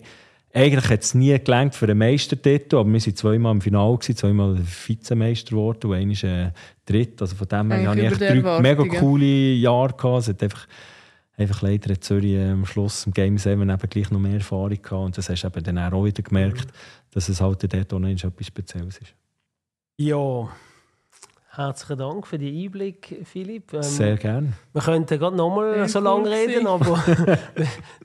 eigentlich 0.55 0.88
hat 0.90 1.03
es 1.03 1.14
nie 1.14 1.36
gelangt 1.38 1.74
für 1.74 1.86
einen 1.86 1.99
Meistertitel, 1.99 2.76
aber 2.76 2.88
wir 2.90 3.01
waren 3.01 3.16
zweimal 3.16 3.53
im 3.53 3.61
Finale, 3.61 3.99
zweimal 3.99 4.59
Vizemeister 4.86 5.51
geworden 5.51 5.90
und 5.90 5.95
einmal 5.95 6.24
äh, 6.24 6.51
Dritt. 6.84 7.20
Also 7.20 7.36
von 7.36 7.49
dem 7.49 7.72
her 7.72 7.90
hatte 7.90 8.01
ich 8.01 8.18
drei 8.18 8.61
mega 8.61 8.84
coole 8.84 9.55
Jahre. 9.55 9.95
Gehabt. 9.95 10.22
Es 10.22 10.28
hat 10.28 10.43
einfach 10.43 10.66
Einfach 11.37 11.62
leider 11.62 11.93
hat 11.93 12.05
Zürich 12.05 12.35
äh, 12.35 12.51
am 12.51 12.66
Schluss 12.66 13.07
im 13.07 13.12
Game 13.12 13.39
7 13.39 13.62
eben 13.62 13.89
gleich 13.89 14.11
noch 14.11 14.20
mehr 14.20 14.35
Erfahrung 14.35 14.70
gehabt. 14.70 14.93
Und 14.93 15.18
das 15.18 15.28
hast 15.28 15.43
du 15.43 15.49
eben 15.49 15.64
dann 15.64 15.78
auch 15.78 16.05
wieder 16.05 16.22
gemerkt, 16.22 16.68
dass 17.11 17.28
es 17.28 17.41
halt 17.41 17.72
dort 17.72 17.93
auch 17.93 17.99
noch 17.99 18.09
etwas 18.09 18.47
Spezielles 18.47 18.99
ist. 18.99 19.14
Ja, 19.97 20.49
herzlichen 21.51 21.99
Dank 21.99 22.26
für 22.26 22.39
den 22.39 22.55
Einblick, 22.55 23.20
Philipp. 23.24 23.72
Ähm, 23.72 23.83
Sehr 23.83 24.16
gerne. 24.16 24.53
Wir 24.72 24.83
könnten 24.83 25.18
gerade 25.18 25.37
noch 25.37 25.55
mal 25.55 25.89
so 25.89 26.01
lange 26.01 26.30
reden, 26.30 26.66
aber 26.66 27.03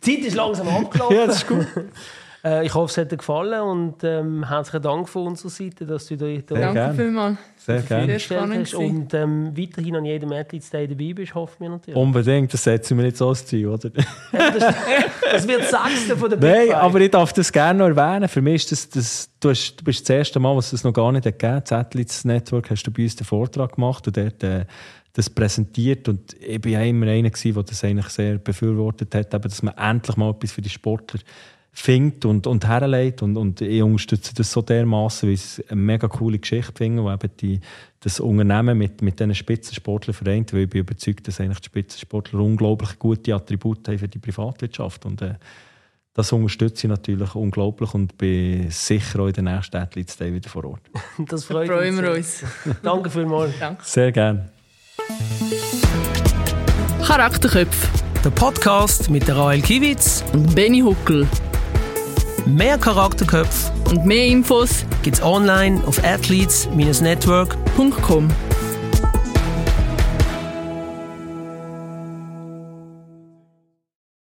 die 0.06 0.18
Zeit 0.18 0.26
ist 0.26 0.36
langsam 0.36 0.68
abgelaufen. 0.70 1.16
ja, 1.18 1.28
das 1.28 1.38
ist 1.38 1.48
gut. 1.48 1.68
Äh, 2.44 2.66
ich 2.66 2.74
hoffe, 2.74 2.92
es 2.92 2.98
hat 2.98 3.12
dir 3.12 3.18
gefallen 3.18 3.62
und 3.62 4.04
ähm, 4.04 4.48
herzlichen 4.48 4.84
Dank 4.84 5.10
von 5.10 5.28
unserer 5.28 5.50
Seite, 5.50 5.86
dass 5.86 6.08
du 6.08 6.18
da 6.18 6.28
Danke 6.28 6.94
vielmals. 6.96 7.38
Sehr 7.58 7.82
gerne. 7.82 8.20
Sehr 8.20 8.42
hast 8.42 8.74
und 8.76 9.14
ähm, 9.14 9.52
weiterhin 9.58 9.96
an 9.96 10.06
jedem 10.06 10.32
Athletes 10.32 10.70
Day 10.70 10.88
dabei 10.88 11.14
bist, 11.14 11.36
hoffen 11.36 11.56
wir 11.60 11.70
natürlich. 11.70 11.98
Unbedingt, 11.98 12.54
das 12.54 12.64
setzen 12.64 12.98
wir 12.98 13.06
nicht 13.06 13.18
so 13.18 13.30
als 13.30 13.46
Ziel, 13.46 13.68
oder? 13.68 13.90
das, 14.32 15.48
wird 15.48 15.62
das 15.62 15.72
Sechste 15.72 16.16
von 16.16 16.30
der 16.30 16.38
Big 16.38 16.50
Nein, 16.50 16.68
Five. 16.68 16.76
aber 16.76 17.02
ich 17.02 17.12
darf 17.12 17.34
das 17.34 17.52
gerne 17.52 17.80
noch 17.80 17.98
erwähnen. 17.98 18.30
Für 18.30 18.42
mich 18.42 18.64
ist 18.64 18.72
das, 18.72 18.90
das 18.90 19.30
du, 19.40 19.50
hast, 19.50 19.76
du 19.76 19.84
bist 19.84 20.02
das 20.02 20.16
erste 20.16 20.40
Mal, 20.40 20.56
was 20.56 20.72
es 20.72 20.84
noch 20.84 20.94
gar 20.94 21.12
nicht 21.12 21.24
gegeben 21.24 21.56
hat. 21.56 21.72
Das 21.72 21.78
Athletes 21.78 22.24
Network 22.24 22.70
hast 22.70 22.84
du 22.84 22.92
bei 22.92 23.04
uns 23.04 23.16
den 23.16 23.26
Vortrag 23.26 23.76
gemacht 23.76 24.08
und 24.08 24.16
dort 24.16 24.44
äh, 24.44 24.66
das 25.14 25.30
präsentiert. 25.30 26.08
Und 26.08 26.36
ich 26.40 26.64
war 26.64 26.72
ja 26.72 26.82
immer 26.84 27.08
einer, 27.08 27.32
der 27.32 27.64
das 27.64 27.84
eigentlich 27.84 28.10
sehr 28.10 28.38
befürwortet 28.38 29.14
hat, 29.16 29.34
eben, 29.34 29.44
dass 29.44 29.64
man 29.64 29.74
endlich 29.76 30.16
mal 30.16 30.30
etwas 30.30 30.52
für 30.52 30.62
die 30.62 30.70
Sportler 30.70 31.20
findet 31.72 32.26
und, 32.26 32.48
und 32.48 32.66
herlegt. 32.68 33.22
Und, 33.22 33.38
und 33.38 33.62
ich 33.62 33.82
unterstütze 33.82 34.34
das 34.34 34.52
so 34.52 34.62
dermaßen, 34.62 35.28
weil 35.28 35.36
ich 35.36 35.42
es 35.42 35.64
eine 35.70 35.82
mega 35.82 36.08
coole 36.08 36.40
Geschichte 36.40 36.74
finde, 36.76 37.04
wo 37.04 37.12
eben 37.12 37.30
die, 37.40 37.60
das 38.00 38.20
Unternehmen 38.20 38.78
mit, 38.78 39.02
mit 39.02 39.20
diesen 39.20 39.36
Spitzensportlern 39.36 40.14
vereint, 40.14 40.54
weil 40.54 40.62
ich 40.62 40.70
bin 40.70 40.82
überzeugt, 40.82 41.28
dass 41.28 41.40
eigentlich 41.40 41.60
die 41.60 41.66
Spitzensportler 41.66 42.40
unglaublich 42.40 42.98
gute 42.98 43.36
Attribute 43.36 43.88
haben 43.88 44.00
für 44.00 44.08
die 44.08 44.20
Privatwirtschaft. 44.20 45.06
Und 45.06 45.22
äh, 45.22 45.36
das 46.18 46.32
unterstütze 46.32 46.88
ich 46.88 46.90
natürlich 46.90 47.36
unglaublich 47.36 47.94
und 47.94 48.18
bin 48.18 48.72
sicher 48.72 49.20
auch 49.20 49.28
in 49.28 49.34
den 49.34 49.46
nächsten 49.46 49.78
Athletes 49.78 50.18
Day 50.18 50.34
wieder 50.34 50.50
vor 50.50 50.66
Ort. 50.66 50.82
Das 51.28 51.46
freut 51.46 51.68
freuen 51.68 52.02
wir 52.02 52.12
uns. 52.12 52.44
Danke 52.82 53.12
vielmals. 53.12 53.54
Danke. 53.60 53.84
Sehr 53.86 54.12
gerne. 54.12 54.50
Charakterköpfe. 57.04 57.88
Der 58.24 58.32
Podcast 58.32 59.12
mit 59.12 59.28
der 59.28 59.38
Rael 59.38 59.62
Kiewitz 59.62 60.26
und 60.34 60.56
Benny 60.56 60.80
Huckel. 60.80 61.28
Mehr 62.48 62.78
Charakterköpfe 62.78 63.72
und 63.90 64.06
mehr 64.06 64.26
Infos 64.26 64.86
gibt's 65.04 65.22
online 65.22 65.82
auf 65.86 66.02
athletes-network.com. 66.04 68.30